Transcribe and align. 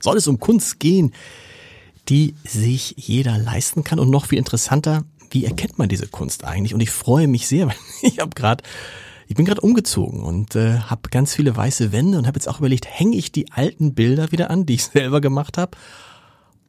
soll 0.00 0.16
es 0.16 0.26
um 0.26 0.40
Kunst 0.40 0.80
gehen, 0.80 1.12
die 2.08 2.34
sich 2.44 2.94
jeder 2.96 3.38
leisten 3.38 3.84
kann 3.84 3.98
und 3.98 4.10
noch 4.10 4.26
viel 4.26 4.38
interessanter, 4.38 5.04
wie 5.30 5.44
erkennt 5.44 5.78
man 5.78 5.88
diese 5.88 6.08
Kunst 6.08 6.44
eigentlich? 6.44 6.74
Und 6.74 6.80
ich 6.80 6.90
freue 6.90 7.28
mich 7.28 7.46
sehr, 7.46 7.66
weil 7.68 7.76
ich 8.02 8.18
habe 8.18 8.34
gerade 8.34 8.64
ich 9.28 9.36
bin 9.36 9.44
gerade 9.44 9.60
umgezogen 9.60 10.24
und 10.24 10.56
äh, 10.56 10.80
habe 10.80 11.08
ganz 11.08 11.36
viele 11.36 11.56
weiße 11.56 11.92
Wände 11.92 12.18
und 12.18 12.26
habe 12.26 12.36
jetzt 12.36 12.48
auch 12.48 12.58
überlegt, 12.58 12.86
hänge 12.86 13.16
ich 13.16 13.30
die 13.30 13.52
alten 13.52 13.94
Bilder 13.94 14.32
wieder 14.32 14.50
an, 14.50 14.66
die 14.66 14.74
ich 14.74 14.84
selber 14.86 15.20
gemacht 15.20 15.56
habe 15.56 15.78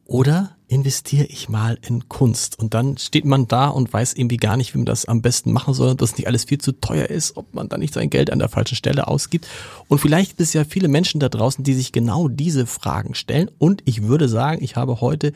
oder 0.06 0.56
investiere 0.72 1.26
ich 1.26 1.50
mal 1.50 1.78
in 1.86 2.08
Kunst? 2.08 2.58
Und 2.58 2.74
dann 2.74 2.98
steht 2.98 3.26
man 3.26 3.48
da 3.48 3.68
und 3.68 3.92
weiß 3.92 4.14
irgendwie 4.14 4.38
gar 4.38 4.56
nicht, 4.56 4.74
wie 4.74 4.78
man 4.78 4.86
das 4.86 5.06
am 5.06 5.22
besten 5.22 5.52
machen 5.52 5.74
soll, 5.74 5.96
dass 5.96 6.18
nicht 6.18 6.28
alles 6.28 6.46
viel 6.46 6.60
zu 6.60 6.72
teuer 6.72 7.08
ist, 7.08 7.36
ob 7.36 7.54
man 7.54 7.68
da 7.68 7.78
nicht 7.78 7.94
sein 7.94 8.10
Geld 8.10 8.32
an 8.32 8.40
der 8.40 8.48
falschen 8.48 8.76
Stelle 8.76 9.08
ausgibt. 9.08 9.48
Und 9.90 10.00
vielleicht 10.00 10.32
gibt 10.32 10.42
es 10.42 10.54
ja 10.54 10.64
viele 10.64 10.88
Menschen 10.88 11.20
da 11.20 11.28
draußen, 11.28 11.64
die 11.64 11.74
sich 11.74 11.92
genau 11.92 12.30
diese 12.30 12.66
Fragen 12.66 13.16
stellen. 13.16 13.52
Und 13.58 13.82
ich 13.86 14.04
würde 14.04 14.30
sagen, 14.30 14.64
ich 14.64 14.78
habe 14.78 15.02
heute 15.02 15.34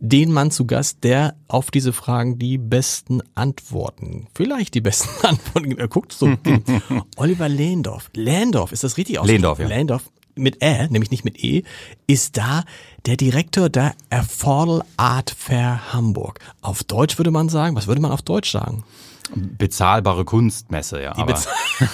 den 0.00 0.32
Mann 0.32 0.50
zu 0.50 0.66
Gast, 0.66 1.04
der 1.04 1.36
auf 1.48 1.70
diese 1.70 1.92
Fragen 1.92 2.38
die 2.38 2.58
besten 2.58 3.22
Antworten, 3.34 4.26
vielleicht 4.34 4.74
die 4.74 4.80
besten 4.80 5.08
Antworten, 5.26 5.78
er 5.78 5.88
guckt 5.88 6.12
so, 6.12 6.34
Oliver 7.16 7.48
Lehndorf. 7.48 8.10
Lehndorf, 8.14 8.72
ist 8.72 8.84
das 8.84 8.96
richtig 8.96 9.18
aus? 9.18 9.26
Lehndorf, 9.26 9.60
ja. 9.60 9.68
Lehndorf, 9.68 10.10
mit 10.36 10.62
Ä, 10.62 10.88
nämlich 10.90 11.10
nicht 11.10 11.24
mit 11.24 11.42
E, 11.42 11.62
ist 12.06 12.36
da 12.36 12.64
der 13.06 13.16
Direktor 13.16 13.68
der 13.68 13.94
Affordable 14.10 14.84
Art 14.96 15.30
Fair 15.30 15.92
Hamburg. 15.92 16.40
Auf 16.60 16.84
Deutsch 16.84 17.18
würde 17.18 17.30
man 17.30 17.48
sagen, 17.48 17.76
was 17.76 17.86
würde 17.86 18.00
man 18.00 18.12
auf 18.12 18.22
Deutsch 18.22 18.50
sagen? 18.50 18.84
Bezahlbare 19.34 20.24
Kunstmesse, 20.24 21.02
ja. 21.02 21.16
Aber 21.16 21.38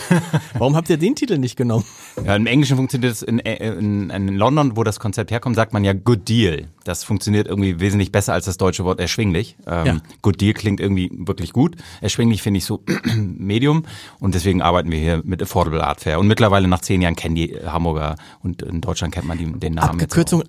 Warum 0.58 0.76
habt 0.76 0.90
ihr 0.90 0.96
den 0.96 1.14
Titel 1.14 1.38
nicht 1.38 1.56
genommen? 1.56 1.84
Ja, 2.24 2.34
Im 2.36 2.46
Englischen 2.46 2.76
funktioniert 2.76 3.12
es 3.12 3.22
in, 3.22 3.38
in, 3.38 4.10
in, 4.10 4.28
London, 4.34 4.76
wo 4.76 4.84
das 4.84 4.98
Konzept 4.98 5.30
herkommt, 5.30 5.56
sagt 5.56 5.72
man 5.72 5.84
ja 5.84 5.92
Good 5.92 6.28
Deal. 6.28 6.66
Das 6.84 7.04
funktioniert 7.04 7.46
irgendwie 7.46 7.78
wesentlich 7.80 8.10
besser 8.12 8.32
als 8.32 8.46
das 8.46 8.56
deutsche 8.56 8.84
Wort 8.84 9.00
erschwinglich. 9.00 9.56
Ähm, 9.66 9.86
ja. 9.86 9.96
Good 10.22 10.40
Deal 10.40 10.54
klingt 10.54 10.80
irgendwie 10.80 11.10
wirklich 11.12 11.52
gut. 11.52 11.76
Erschwinglich 12.00 12.42
finde 12.42 12.58
ich 12.58 12.64
so 12.64 12.82
Medium 13.16 13.84
und 14.18 14.34
deswegen 14.34 14.60
arbeiten 14.60 14.90
wir 14.90 14.98
hier 14.98 15.22
mit 15.24 15.40
Affordable 15.40 15.84
Art 15.84 16.00
Fair. 16.00 16.18
Und 16.18 16.26
mittlerweile 16.26 16.68
nach 16.68 16.80
zehn 16.80 17.00
Jahren 17.00 17.16
kennen 17.16 17.36
die 17.36 17.56
Hamburger 17.64 18.16
und 18.42 18.62
in 18.62 18.80
Deutschland 18.80 19.14
kennt 19.14 19.26
man 19.26 19.38
die, 19.38 19.46
den 19.46 19.74
Namen. 19.74 20.00
Abkürzung 20.00 20.42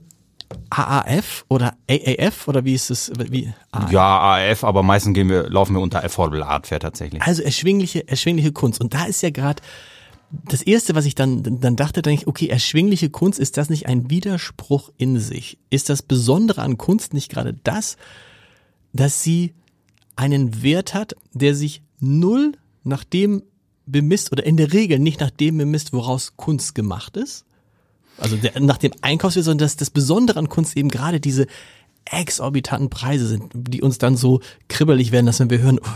AAF 0.70 1.46
oder 1.50 1.74
AAF 1.90 2.48
oder 2.48 2.66
wie 2.66 2.74
ist 2.74 2.90
es? 2.90 3.12
Wie? 3.30 3.54
AAF. 3.72 3.92
Ja, 3.92 4.20
AAF, 4.20 4.64
aber 4.64 4.84
meistens 4.84 5.14
gehen 5.14 5.30
wir, 5.30 5.50
laufen 5.50 5.76
wir 5.76 5.82
unter 5.82 6.04
Affordable 6.04 6.46
Art 6.46 6.68
Fair 6.68 6.80
tatsächlich. 6.80 7.22
Also 7.22 7.42
erschwingliche, 7.42 8.08
erschwingliche 8.08 8.52
Kunst. 8.52 8.82
Und 8.82 8.94
da 8.94 9.06
ist 9.06 9.22
ja 9.22 9.30
gerade 9.30 9.62
das 10.32 10.62
erste, 10.62 10.96
was 10.96 11.06
ich 11.06 11.16
dann, 11.16 11.60
dann 11.60 11.76
dachte, 11.76 12.02
denke 12.02 12.22
ich, 12.22 12.28
okay, 12.28 12.48
erschwingliche 12.48 13.10
Kunst, 13.10 13.40
ist 13.40 13.58
das 13.58 13.70
nicht 13.70 13.88
ein 13.88 14.10
Widerspruch 14.10 14.92
in 14.98 15.20
sich? 15.20 15.58
Ist 15.70 15.90
das 15.90 16.02
Besondere 16.02 16.62
an 16.62 16.78
Kunst 16.78 17.14
nicht 17.14 17.30
gerade 17.30 17.54
das, 17.64 17.98
dass 18.94 19.24
sie 19.24 19.54
einen 20.16 20.64
Wert 20.64 20.94
hat, 20.94 21.16
der 21.34 21.56
sich 21.56 21.82
null 22.00 22.54
nach 22.84 23.04
dem 23.04 23.44
bemisst 23.86 24.32
oder 24.32 24.46
in 24.46 24.58
der 24.58 24.74
Regel 24.74 25.00
nicht 25.00 25.20
nach 25.20 25.32
dem 25.32 25.58
bemisst, 25.58 25.94
woraus 25.94 26.34
Kunst 26.38 26.76
gemacht 26.76 27.18
ist? 27.18 27.46
Also 28.22 28.38
der, 28.38 28.59
nach 28.59 28.78
dem 28.78 28.92
Einkaufswert, 29.02 29.46
sondern 29.46 29.66
das, 29.66 29.76
das 29.76 29.90
Besondere 29.90 30.40
an 30.40 30.48
Kunst 30.48 30.78
eben 30.78 30.90
gerade 30.90 31.20
diese 31.20 31.48
exorbitanten 32.06 32.90
Preise 32.90 33.28
sind, 33.28 33.52
die 33.54 33.82
uns 33.82 33.98
dann 33.98 34.18
so 34.18 34.42
kribbelig 34.68 35.12
werden, 35.12 35.26
dass 35.26 35.40
wenn 35.40 35.50
wir 35.50 35.60
hören, 35.60 35.80
oh, 35.82 35.88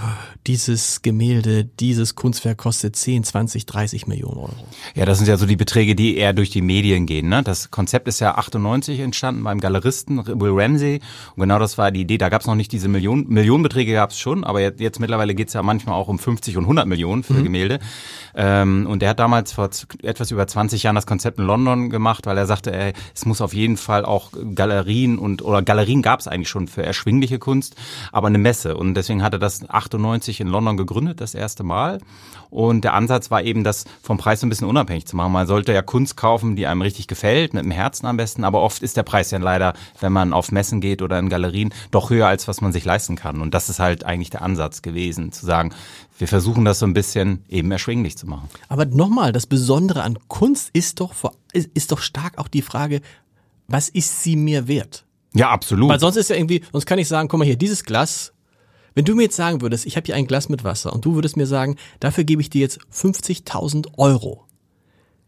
dieses 0.48 1.02
Gemälde, 1.02 1.66
dieses 1.66 2.16
Kunstwerk 2.16 2.58
kostet 2.58 2.96
10, 2.96 3.24
20, 3.24 3.66
30 3.66 4.08
Millionen 4.08 4.38
Euro. 4.38 4.54
Ja, 4.94 5.06
das 5.06 5.18
sind 5.18 5.28
ja 5.28 5.38
so 5.38 5.46
die 5.46 5.56
Beträge, 5.56 5.96
die 5.96 6.18
eher 6.18 6.34
durch 6.34 6.52
die 6.52 6.62
Medien 6.62 7.06
gehen. 7.06 7.30
Ne? 7.30 7.42
Das 7.44 7.72
Konzept 7.72 8.08
ist 8.08 8.20
ja 8.20 8.36
98 8.36 9.00
entstanden 9.00 9.44
beim 9.44 9.60
Galeristen 9.60 10.26
Will 10.40 10.52
Ramsey 10.54 11.02
und 11.36 11.42
genau 11.42 11.60
das 11.60 11.78
war 11.78 11.92
die 11.92 12.02
Idee. 12.02 12.18
Da 12.18 12.30
gab 12.30 12.42
es 12.42 12.48
noch 12.48 12.56
nicht 12.56 12.72
diese 12.72 12.88
Millionen, 12.88 13.28
Millionenbeträge 13.28 13.94
gab 13.94 14.12
es 14.12 14.20
schon, 14.20 14.44
aber 14.44 14.62
jetzt, 14.62 14.80
jetzt 14.80 15.00
mittlerweile 15.00 15.36
geht 15.36 15.48
es 15.48 15.54
ja 15.54 15.64
manchmal 15.64 15.96
auch 15.96 16.08
um 16.08 16.20
50 16.20 16.58
und 16.58 16.64
100 16.64 16.88
Millionen 16.88 17.24
für 17.24 17.34
mhm. 17.34 17.44
Gemälde. 17.44 17.80
Ähm, 18.36 18.86
und 18.88 19.02
der 19.02 19.10
hat 19.10 19.20
damals 19.20 19.54
vor 19.54 19.70
etwas 20.04 20.32
über 20.32 20.46
20 20.46 20.84
Jahren 20.84 20.96
das 20.96 21.08
Konzept 21.08 21.40
in 21.40 21.46
London 21.46 21.90
gemacht, 21.90 22.26
weil 22.26 22.38
er 22.38 22.46
sagte, 22.46 22.74
ey, 22.74 22.94
es 23.14 23.26
muss 23.26 23.42
auf 23.42 23.54
jeden 23.54 23.78
Fall 23.78 24.06
auch 24.06 24.32
Galerien 24.54 25.18
und 25.18 25.42
oder 25.42 25.62
Galerien 25.62 25.95
gab 26.02 26.20
es 26.20 26.28
eigentlich 26.28 26.50
schon 26.50 26.68
für 26.68 26.84
erschwingliche 26.84 27.40
Kunst, 27.40 27.76
aber 28.12 28.28
eine 28.28 28.38
Messe. 28.38 28.78
Und 28.78 28.94
deswegen 28.96 29.24
hat 29.24 29.34
er 29.34 29.40
das 29.40 29.70
98 29.70 30.42
in 30.42 30.48
London 30.48 30.78
gegründet, 30.78 31.22
das 31.22 31.36
erste 31.36 31.64
Mal. 31.64 32.00
Und 32.50 32.84
der 32.84 32.94
Ansatz 32.94 33.32
war 33.32 33.44
eben, 33.44 33.64
das 33.64 33.86
vom 34.02 34.18
Preis 34.18 34.44
ein 34.44 34.50
bisschen 34.50 34.68
unabhängig 34.68 35.06
zu 35.08 35.16
machen. 35.16 35.34
Man 35.34 35.48
sollte 35.48 35.74
ja 35.74 35.82
Kunst 35.82 36.16
kaufen, 36.16 36.56
die 36.56 36.68
einem 36.68 36.82
richtig 36.82 37.08
gefällt, 37.08 37.54
mit 37.54 37.64
dem 37.64 37.72
Herzen 37.72 38.06
am 38.06 38.18
besten. 38.18 38.44
Aber 38.44 38.62
oft 38.62 38.82
ist 38.82 38.98
der 38.98 39.04
Preis 39.04 39.32
ja 39.32 39.40
leider, 39.40 39.74
wenn 40.00 40.14
man 40.14 40.34
auf 40.34 40.52
Messen 40.52 40.80
geht 40.82 41.02
oder 41.02 41.20
in 41.20 41.30
Galerien, 41.30 41.74
doch 41.92 42.10
höher, 42.10 42.28
als 42.28 42.48
was 42.48 42.62
man 42.62 42.72
sich 42.72 42.86
leisten 42.86 43.16
kann. 43.16 43.42
Und 43.42 43.54
das 43.54 43.70
ist 43.70 43.80
halt 43.80 44.06
eigentlich 44.06 44.30
der 44.30 44.42
Ansatz 44.42 44.82
gewesen, 44.82 45.32
zu 45.32 45.46
sagen, 45.46 45.74
wir 46.18 46.28
versuchen 46.28 46.66
das 46.66 46.80
so 46.80 46.86
ein 46.86 46.94
bisschen 46.94 47.44
eben 47.50 47.72
erschwinglich 47.72 48.18
zu 48.18 48.28
machen. 48.28 48.50
Aber 48.70 48.86
nochmal, 48.86 49.32
das 49.32 49.48
Besondere 49.48 50.04
an 50.04 50.18
Kunst 50.28 50.70
ist 50.74 51.00
doch, 51.00 51.14
ist 51.52 51.92
doch 51.92 52.00
stark 52.00 52.38
auch 52.38 52.48
die 52.48 52.62
Frage, 52.62 53.02
was 53.68 53.90
ist 53.90 54.24
sie 54.24 54.36
mir 54.36 54.68
wert? 54.68 55.05
Ja, 55.36 55.50
absolut. 55.50 55.90
Weil 55.90 56.00
sonst 56.00 56.16
ist 56.16 56.30
ja 56.30 56.36
irgendwie, 56.36 56.64
sonst 56.72 56.86
kann 56.86 56.98
ich 56.98 57.08
sagen, 57.08 57.28
guck 57.28 57.40
mal 57.40 57.46
hier, 57.46 57.58
dieses 57.58 57.84
Glas, 57.84 58.34
wenn 58.96 59.06
du 59.06 59.14
mir 59.16 59.24
jetzt 59.24 59.36
sagen 59.36 59.62
würdest, 59.62 59.86
ich 59.86 59.98
habe 59.98 60.06
hier 60.06 60.16
ein 60.16 60.26
Glas 60.26 60.50
mit 60.50 60.64
Wasser 60.64 60.94
und 60.94 61.06
du 61.06 61.16
würdest 61.16 61.36
mir 61.38 61.46
sagen, 61.46 61.76
dafür 62.00 62.24
gebe 62.24 62.42
ich 62.42 62.50
dir 62.50 62.62
jetzt 62.62 62.80
50.000 62.94 63.98
Euro. 63.98 64.46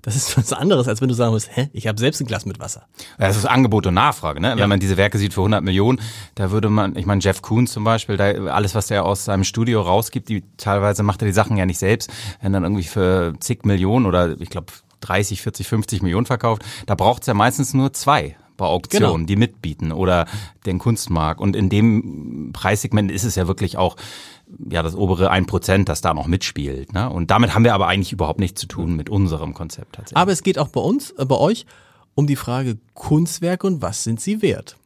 Das 0.02 0.16
ist 0.16 0.38
was 0.38 0.54
anderes, 0.54 0.88
als 0.88 1.02
wenn 1.02 1.10
du 1.10 1.14
sagen 1.14 1.34
musst, 1.34 1.50
hä, 1.52 1.70
ich 1.74 1.86
habe 1.86 2.00
selbst 2.00 2.22
ein 2.22 2.28
Glas 2.28 2.46
mit 2.46 2.60
Wasser. 2.60 2.88
Ja, 3.20 3.28
das 3.28 3.36
ist 3.36 3.46
Angebot 3.46 3.86
und 3.86 3.94
Nachfrage. 3.94 4.40
Ne? 4.40 4.52
Ja. 4.52 4.58
Wenn 4.58 4.70
man 4.70 4.80
diese 4.80 4.96
Werke 4.96 5.18
sieht 5.18 5.34
für 5.34 5.42
100 5.42 5.62
Millionen, 5.62 6.00
da 6.36 6.52
würde 6.52 6.70
man, 6.70 6.96
ich 6.96 7.06
meine, 7.06 7.22
Jeff 7.22 7.42
Koons 7.42 7.74
zum 7.74 7.84
Beispiel, 7.84 8.16
da, 8.16 8.32
alles, 8.46 8.74
was 8.74 8.90
er 8.90 9.06
aus 9.06 9.26
seinem 9.26 9.44
Studio 9.44 9.82
rausgibt, 9.82 10.30
die 10.30 10.46
teilweise 10.56 11.04
macht 11.04 11.22
er 11.22 11.26
die 11.26 11.34
Sachen 11.34 11.58
ja 11.58 11.66
nicht 11.66 11.80
selbst, 11.80 12.10
wenn 12.42 12.54
dann 12.54 12.64
irgendwie 12.64 12.84
für 12.84 13.34
zig 13.42 13.66
Millionen 13.66 14.06
oder 14.06 14.40
ich 14.40 14.50
glaube 14.50 14.72
30, 15.02 15.42
40, 15.42 15.68
50 15.68 16.02
Millionen 16.02 16.26
verkauft, 16.26 16.64
da 16.86 16.96
braucht 16.96 17.24
es 17.24 17.28
ja 17.28 17.34
meistens 17.34 17.74
nur 17.74 17.92
zwei 17.92 18.38
bei 18.58 18.66
Auktionen, 18.66 19.14
genau. 19.14 19.26
die 19.26 19.36
mitbieten 19.36 19.92
oder 19.92 20.26
den 20.66 20.80
Kunstmarkt. 20.80 21.40
Und 21.40 21.56
in 21.56 21.70
dem 21.70 22.52
Preissegment 22.54 23.12
ist 23.12 23.24
es 23.24 23.36
ja 23.36 23.48
wirklich 23.48 23.78
auch 23.78 23.96
ja 24.70 24.82
das 24.82 24.96
obere 24.96 25.30
ein 25.30 25.46
Prozent, 25.46 25.90
das 25.90 26.02
da 26.02 26.14
noch 26.14 26.28
mitspielt. 26.28 26.94
Ne? 26.94 27.10
Und 27.10 27.32
damit 27.32 27.54
haben 27.54 27.64
wir 27.64 27.74
aber 27.74 27.88
eigentlich 27.88 28.12
überhaupt 28.12 28.40
nichts 28.40 28.60
zu 28.60 28.68
tun 28.68 28.96
mit 28.96 29.10
unserem 29.10 29.54
Konzept 29.54 29.96
tatsächlich. 29.96 30.18
Aber 30.18 30.32
es 30.32 30.44
geht 30.44 30.58
auch 30.60 30.70
bei 30.70 30.82
uns, 30.82 31.12
äh, 31.12 31.26
bei 31.26 31.36
euch 31.36 31.66
um 32.16 32.28
die 32.28 32.36
Frage 32.36 32.78
Kunstwerke 32.94 33.68
und 33.68 33.82
was 33.82 34.04
sind 34.04 34.20
sie 34.20 34.42
wert? 34.42 34.78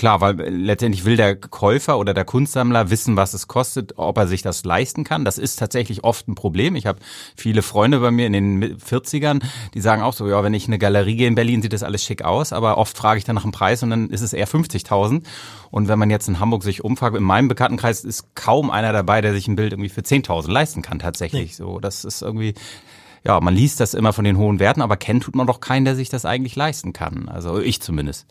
Klar, 0.00 0.22
weil 0.22 0.40
letztendlich 0.48 1.04
will 1.04 1.18
der 1.18 1.36
Käufer 1.36 1.98
oder 1.98 2.14
der 2.14 2.24
Kunstsammler 2.24 2.88
wissen, 2.88 3.16
was 3.16 3.34
es 3.34 3.48
kostet, 3.48 3.98
ob 3.98 4.16
er 4.16 4.26
sich 4.26 4.40
das 4.40 4.64
leisten 4.64 5.04
kann. 5.04 5.26
Das 5.26 5.36
ist 5.36 5.56
tatsächlich 5.56 6.04
oft 6.04 6.26
ein 6.26 6.34
Problem. 6.34 6.74
Ich 6.74 6.86
habe 6.86 7.00
viele 7.36 7.60
Freunde 7.60 8.00
bei 8.00 8.10
mir 8.10 8.26
in 8.26 8.32
den 8.32 8.78
40ern, 8.78 9.42
die 9.74 9.80
sagen 9.82 10.00
auch 10.00 10.14
so, 10.14 10.26
ja, 10.26 10.42
wenn 10.42 10.54
ich 10.54 10.64
in 10.64 10.70
eine 10.70 10.78
Galerie 10.78 11.16
gehe 11.16 11.28
in 11.28 11.34
Berlin, 11.34 11.60
sieht 11.60 11.74
das 11.74 11.82
alles 11.82 12.02
schick 12.02 12.22
aus, 12.22 12.54
aber 12.54 12.78
oft 12.78 12.96
frage 12.96 13.18
ich 13.18 13.24
dann 13.24 13.34
nach 13.34 13.42
dem 13.42 13.52
Preis 13.52 13.82
und 13.82 13.90
dann 13.90 14.08
ist 14.08 14.22
es 14.22 14.32
eher 14.32 14.48
50.000. 14.48 15.22
Und 15.70 15.88
wenn 15.88 15.98
man 15.98 16.08
jetzt 16.08 16.28
in 16.28 16.40
Hamburg 16.40 16.62
sich 16.62 16.82
umfragt, 16.82 17.14
in 17.14 17.22
meinem 17.22 17.48
Bekanntenkreis 17.48 18.02
ist 18.02 18.34
kaum 18.34 18.70
einer 18.70 18.94
dabei, 18.94 19.20
der 19.20 19.34
sich 19.34 19.48
ein 19.48 19.56
Bild 19.56 19.74
irgendwie 19.74 19.90
für 19.90 20.00
10.000 20.00 20.50
leisten 20.50 20.80
kann 20.80 20.98
tatsächlich. 20.98 21.50
Nee. 21.50 21.56
So, 21.56 21.78
das 21.78 22.06
ist 22.06 22.22
irgendwie 22.22 22.54
ja, 23.22 23.38
man 23.38 23.54
liest 23.54 23.80
das 23.80 23.92
immer 23.92 24.14
von 24.14 24.24
den 24.24 24.38
hohen 24.38 24.60
Werten, 24.60 24.80
aber 24.80 24.96
kennt 24.96 25.24
tut 25.24 25.34
man 25.34 25.46
doch 25.46 25.60
keinen, 25.60 25.84
der 25.84 25.94
sich 25.94 26.08
das 26.08 26.24
eigentlich 26.24 26.56
leisten 26.56 26.94
kann. 26.94 27.28
Also 27.28 27.60
ich 27.60 27.82
zumindest. 27.82 28.26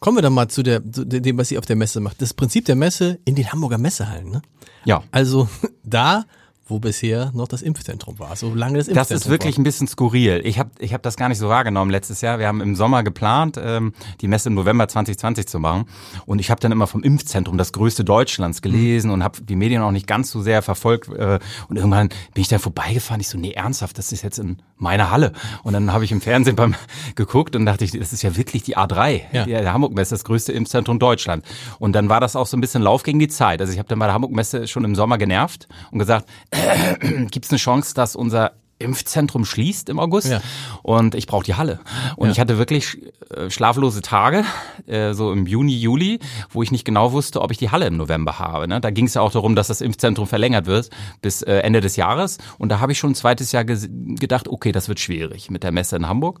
Kommen 0.00 0.18
wir 0.18 0.22
dann 0.22 0.32
mal 0.32 0.48
zu, 0.48 0.62
der, 0.62 0.82
zu 0.90 1.04
dem, 1.04 1.38
was 1.38 1.48
sie 1.48 1.58
auf 1.58 1.66
der 1.66 1.76
Messe 1.76 2.00
macht. 2.00 2.20
Das 2.20 2.34
Prinzip 2.34 2.64
der 2.66 2.76
Messe 2.76 3.18
in 3.24 3.34
den 3.34 3.50
Hamburger 3.50 3.78
Messehallen. 3.78 4.30
Ne? 4.30 4.42
Ja. 4.84 5.02
Also 5.10 5.48
da 5.84 6.24
wo 6.66 6.78
bisher 6.78 7.30
noch 7.34 7.46
das 7.46 7.60
Impfzentrum 7.62 8.18
war, 8.18 8.36
so 8.36 8.54
lange 8.54 8.78
das 8.78 8.88
Impfzentrum 8.88 9.16
Das 9.16 9.24
ist 9.24 9.30
wirklich 9.30 9.56
war. 9.56 9.60
ein 9.60 9.64
bisschen 9.64 9.86
skurril. 9.86 10.40
Ich 10.44 10.58
habe 10.58 10.70
ich 10.78 10.94
hab 10.94 11.02
das 11.02 11.16
gar 11.16 11.28
nicht 11.28 11.38
so 11.38 11.48
wahrgenommen 11.48 11.90
letztes 11.90 12.22
Jahr. 12.22 12.38
Wir 12.38 12.46
haben 12.46 12.60
im 12.62 12.74
Sommer 12.74 13.02
geplant, 13.02 13.60
ähm, 13.62 13.92
die 14.20 14.28
Messe 14.28 14.48
im 14.48 14.54
November 14.54 14.88
2020 14.88 15.46
zu 15.46 15.58
machen. 15.58 15.84
Und 16.24 16.38
ich 16.38 16.50
habe 16.50 16.60
dann 16.60 16.72
immer 16.72 16.86
vom 16.86 17.02
Impfzentrum, 17.02 17.58
das 17.58 17.72
größte 17.72 18.04
Deutschlands, 18.04 18.62
gelesen 18.62 19.08
mhm. 19.08 19.14
und 19.14 19.24
habe 19.24 19.42
die 19.42 19.56
Medien 19.56 19.82
auch 19.82 19.90
nicht 19.90 20.06
ganz 20.06 20.30
so 20.30 20.40
sehr 20.40 20.62
verfolgt. 20.62 21.08
Äh, 21.08 21.38
und 21.68 21.76
irgendwann 21.76 22.08
bin 22.08 22.40
ich 22.40 22.48
dann 22.48 22.60
vorbeigefahren. 22.60 23.20
Ich 23.20 23.28
so, 23.28 23.36
nee, 23.36 23.52
ernsthaft, 23.52 23.98
das 23.98 24.12
ist 24.12 24.22
jetzt 24.22 24.38
in 24.38 24.58
meiner 24.76 25.10
Halle. 25.10 25.32
Und 25.64 25.74
dann 25.74 25.92
habe 25.92 26.04
ich 26.04 26.12
im 26.12 26.20
Fernsehen 26.20 26.56
beim 26.56 26.74
geguckt 27.14 27.56
und 27.56 27.66
dachte 27.66 27.84
ich, 27.84 27.92
das 27.92 28.12
ist 28.12 28.22
ja 28.22 28.36
wirklich 28.36 28.62
die 28.62 28.76
A3, 28.76 29.20
ja. 29.32 29.44
der 29.44 29.72
Hamburg-Messe, 29.72 30.14
das 30.14 30.24
größte 30.24 30.52
Impfzentrum 30.52 30.98
Deutschland. 30.98 31.44
Und 31.78 31.92
dann 31.92 32.08
war 32.08 32.20
das 32.20 32.36
auch 32.36 32.46
so 32.46 32.56
ein 32.56 32.60
bisschen 32.60 32.82
Lauf 32.82 33.02
gegen 33.02 33.18
die 33.18 33.28
Zeit. 33.28 33.60
Also 33.60 33.72
ich 33.72 33.78
habe 33.78 33.88
dann 33.88 33.98
bei 33.98 34.06
der 34.06 34.14
Hamburg-Messe 34.14 34.66
schon 34.66 34.84
im 34.84 34.94
Sommer 34.94 35.18
genervt 35.18 35.68
und 35.90 35.98
gesagt, 35.98 36.26
gibt 37.30 37.44
es 37.44 37.50
eine 37.50 37.58
Chance, 37.58 37.94
dass 37.94 38.16
unser 38.16 38.52
Impfzentrum 38.78 39.44
schließt 39.44 39.88
im 39.88 39.98
August 39.98 40.28
ja. 40.28 40.40
und 40.82 41.14
ich 41.14 41.26
brauche 41.26 41.44
die 41.44 41.54
Halle. 41.54 41.80
Und 42.16 42.26
ja. 42.26 42.32
ich 42.32 42.40
hatte 42.40 42.58
wirklich 42.58 42.98
äh, 43.30 43.48
schlaflose 43.48 44.02
Tage, 44.02 44.44
äh, 44.86 45.14
so 45.14 45.32
im 45.32 45.46
Juni, 45.46 45.76
Juli, 45.76 46.18
wo 46.50 46.62
ich 46.62 46.72
nicht 46.72 46.84
genau 46.84 47.12
wusste, 47.12 47.40
ob 47.40 47.50
ich 47.50 47.58
die 47.58 47.70
Halle 47.70 47.86
im 47.86 47.96
November 47.96 48.38
habe. 48.38 48.66
Ne? 48.66 48.80
Da 48.80 48.90
ging 48.90 49.06
es 49.06 49.14
ja 49.14 49.22
auch 49.22 49.32
darum, 49.32 49.54
dass 49.54 49.68
das 49.68 49.80
Impfzentrum 49.80 50.26
verlängert 50.26 50.66
wird 50.66 50.90
bis 51.22 51.42
äh, 51.42 51.58
Ende 51.58 51.80
des 51.80 51.96
Jahres. 51.96 52.38
Und 52.58 52.68
da 52.70 52.80
habe 52.80 52.92
ich 52.92 52.98
schon 52.98 53.12
ein 53.12 53.14
zweites 53.14 53.52
Jahr 53.52 53.64
gedacht, 53.64 54.48
okay, 54.48 54.72
das 54.72 54.88
wird 54.88 55.00
schwierig 55.00 55.50
mit 55.50 55.62
der 55.62 55.72
Messe 55.72 55.96
in 55.96 56.08
Hamburg. 56.08 56.40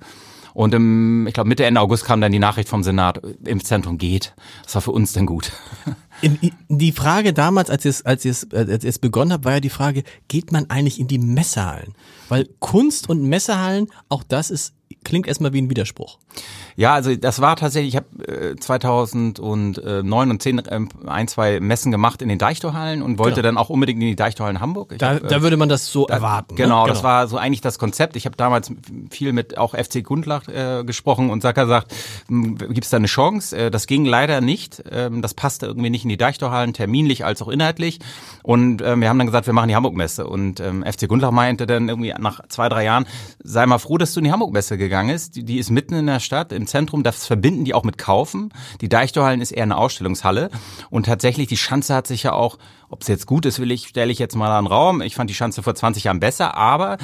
Und 0.54 0.72
im, 0.72 1.26
ich 1.26 1.34
glaube, 1.34 1.48
Mitte, 1.48 1.64
Ende 1.64 1.80
August 1.80 2.04
kam 2.04 2.20
dann 2.20 2.32
die 2.32 2.38
Nachricht 2.38 2.68
vom 2.68 2.84
Senat, 2.84 3.20
Impfzentrum 3.44 3.98
geht. 3.98 4.34
Das 4.62 4.76
war 4.76 4.82
für 4.82 4.92
uns 4.92 5.12
dann 5.12 5.26
gut. 5.26 5.52
Die 6.68 6.92
Frage 6.92 7.32
damals, 7.32 7.70
als 7.70 7.84
ihr 7.84 7.90
es, 7.90 8.06
als 8.06 8.24
ihr 8.24 8.30
es, 8.30 8.48
als 8.52 8.84
ihr 8.84 8.88
es 8.88 9.00
begonnen 9.00 9.32
habt, 9.32 9.44
war 9.44 9.54
ja 9.54 9.60
die 9.60 9.68
Frage, 9.68 10.04
geht 10.28 10.52
man 10.52 10.70
eigentlich 10.70 11.00
in 11.00 11.08
die 11.08 11.18
Messehallen? 11.18 11.94
Weil 12.28 12.48
Kunst 12.60 13.10
und 13.10 13.24
Messehallen, 13.24 13.88
auch 14.08 14.22
das 14.22 14.50
ist 14.50 14.74
klingt 15.04 15.26
erstmal 15.26 15.52
wie 15.52 15.62
ein 15.62 15.70
Widerspruch. 15.70 16.18
Ja, 16.76 16.94
also 16.94 17.14
das 17.14 17.40
war 17.40 17.54
tatsächlich, 17.56 17.94
ich 17.94 17.96
habe 17.96 18.52
äh, 18.52 18.56
2009 18.56 20.30
und 20.30 20.42
10 20.42 20.58
äh, 20.58 20.80
ein, 21.06 21.28
zwei 21.28 21.60
Messen 21.60 21.92
gemacht 21.92 22.20
in 22.20 22.28
den 22.28 22.38
Deichtorhallen 22.38 23.02
und 23.02 23.18
wollte 23.18 23.36
genau. 23.36 23.48
dann 23.54 23.58
auch 23.58 23.70
unbedingt 23.70 24.02
in 24.02 24.08
die 24.08 24.16
Deichtorhallen 24.16 24.60
Hamburg. 24.60 24.92
Ich 24.92 24.98
da, 24.98 25.14
hab, 25.14 25.24
äh, 25.24 25.28
da 25.28 25.42
würde 25.42 25.56
man 25.56 25.68
das 25.68 25.86
so 25.86 26.06
da, 26.06 26.14
erwarten. 26.14 26.56
Genau, 26.56 26.80
ne? 26.80 26.84
genau, 26.84 26.86
das 26.86 27.04
war 27.04 27.28
so 27.28 27.36
eigentlich 27.36 27.60
das 27.60 27.78
Konzept. 27.78 28.16
Ich 28.16 28.26
habe 28.26 28.36
damals 28.36 28.72
viel 29.10 29.32
mit 29.32 29.56
auch 29.56 29.74
FC 29.74 30.02
Gundlach 30.02 30.48
äh, 30.48 30.82
gesprochen 30.84 31.30
und 31.30 31.42
Sacker 31.42 31.66
sagt, 31.66 31.94
gibt 32.28 32.84
es 32.84 32.90
da 32.90 32.96
eine 32.96 33.06
Chance? 33.06 33.56
Äh, 33.56 33.70
das 33.70 33.86
ging 33.86 34.04
leider 34.04 34.40
nicht. 34.40 34.82
Ähm, 34.90 35.22
das 35.22 35.34
passte 35.34 35.66
irgendwie 35.66 35.90
nicht 35.90 36.02
in 36.02 36.08
die 36.08 36.16
Deichtorhallen, 36.16 36.72
terminlich 36.72 37.24
als 37.24 37.40
auch 37.40 37.48
inhaltlich. 37.48 38.00
Und 38.42 38.82
ähm, 38.82 39.00
wir 39.00 39.08
haben 39.08 39.18
dann 39.18 39.28
gesagt, 39.28 39.46
wir 39.46 39.54
machen 39.54 39.68
die 39.68 39.76
Hamburg-Messe. 39.76 40.26
Und 40.26 40.58
ähm, 40.58 40.84
FC 40.84 41.08
Gundlach 41.08 41.30
meinte 41.30 41.66
dann 41.66 41.88
irgendwie 41.88 42.12
nach 42.18 42.40
zwei, 42.48 42.68
drei 42.68 42.84
Jahren, 42.84 43.06
sei 43.42 43.64
mal 43.66 43.78
froh, 43.78 43.96
dass 43.96 44.12
du 44.12 44.20
in 44.20 44.24
die 44.24 44.32
Hamburg-Messe 44.32 44.76
gegangen 44.76 44.93
ist. 45.02 45.36
Die, 45.36 45.44
die 45.44 45.58
ist 45.58 45.70
mitten 45.70 45.94
in 45.94 46.06
der 46.06 46.20
Stadt, 46.20 46.52
im 46.52 46.66
Zentrum. 46.66 47.02
Das 47.02 47.26
verbinden 47.26 47.64
die 47.64 47.74
auch 47.74 47.84
mit 47.84 47.98
Kaufen. 47.98 48.50
Die 48.80 48.88
Deichtorhallen 48.88 49.40
ist 49.40 49.52
eher 49.52 49.64
eine 49.64 49.76
Ausstellungshalle. 49.76 50.50
Und 50.90 51.06
tatsächlich, 51.06 51.48
die 51.48 51.56
Schanze 51.56 51.94
hat 51.94 52.06
sich 52.06 52.22
ja 52.22 52.32
auch, 52.32 52.58
ob 52.88 53.02
es 53.02 53.08
jetzt 53.08 53.26
gut 53.26 53.46
ist, 53.46 53.58
will 53.58 53.72
ich, 53.72 53.88
stelle 53.88 54.12
ich 54.12 54.18
jetzt 54.18 54.36
mal 54.36 54.56
an 54.56 54.66
Raum. 54.66 55.00
Ich 55.00 55.14
fand 55.14 55.28
die 55.30 55.34
Schanze 55.34 55.62
vor 55.62 55.74
20 55.74 56.04
Jahren 56.04 56.20
besser, 56.20 56.56
aber 56.56 56.98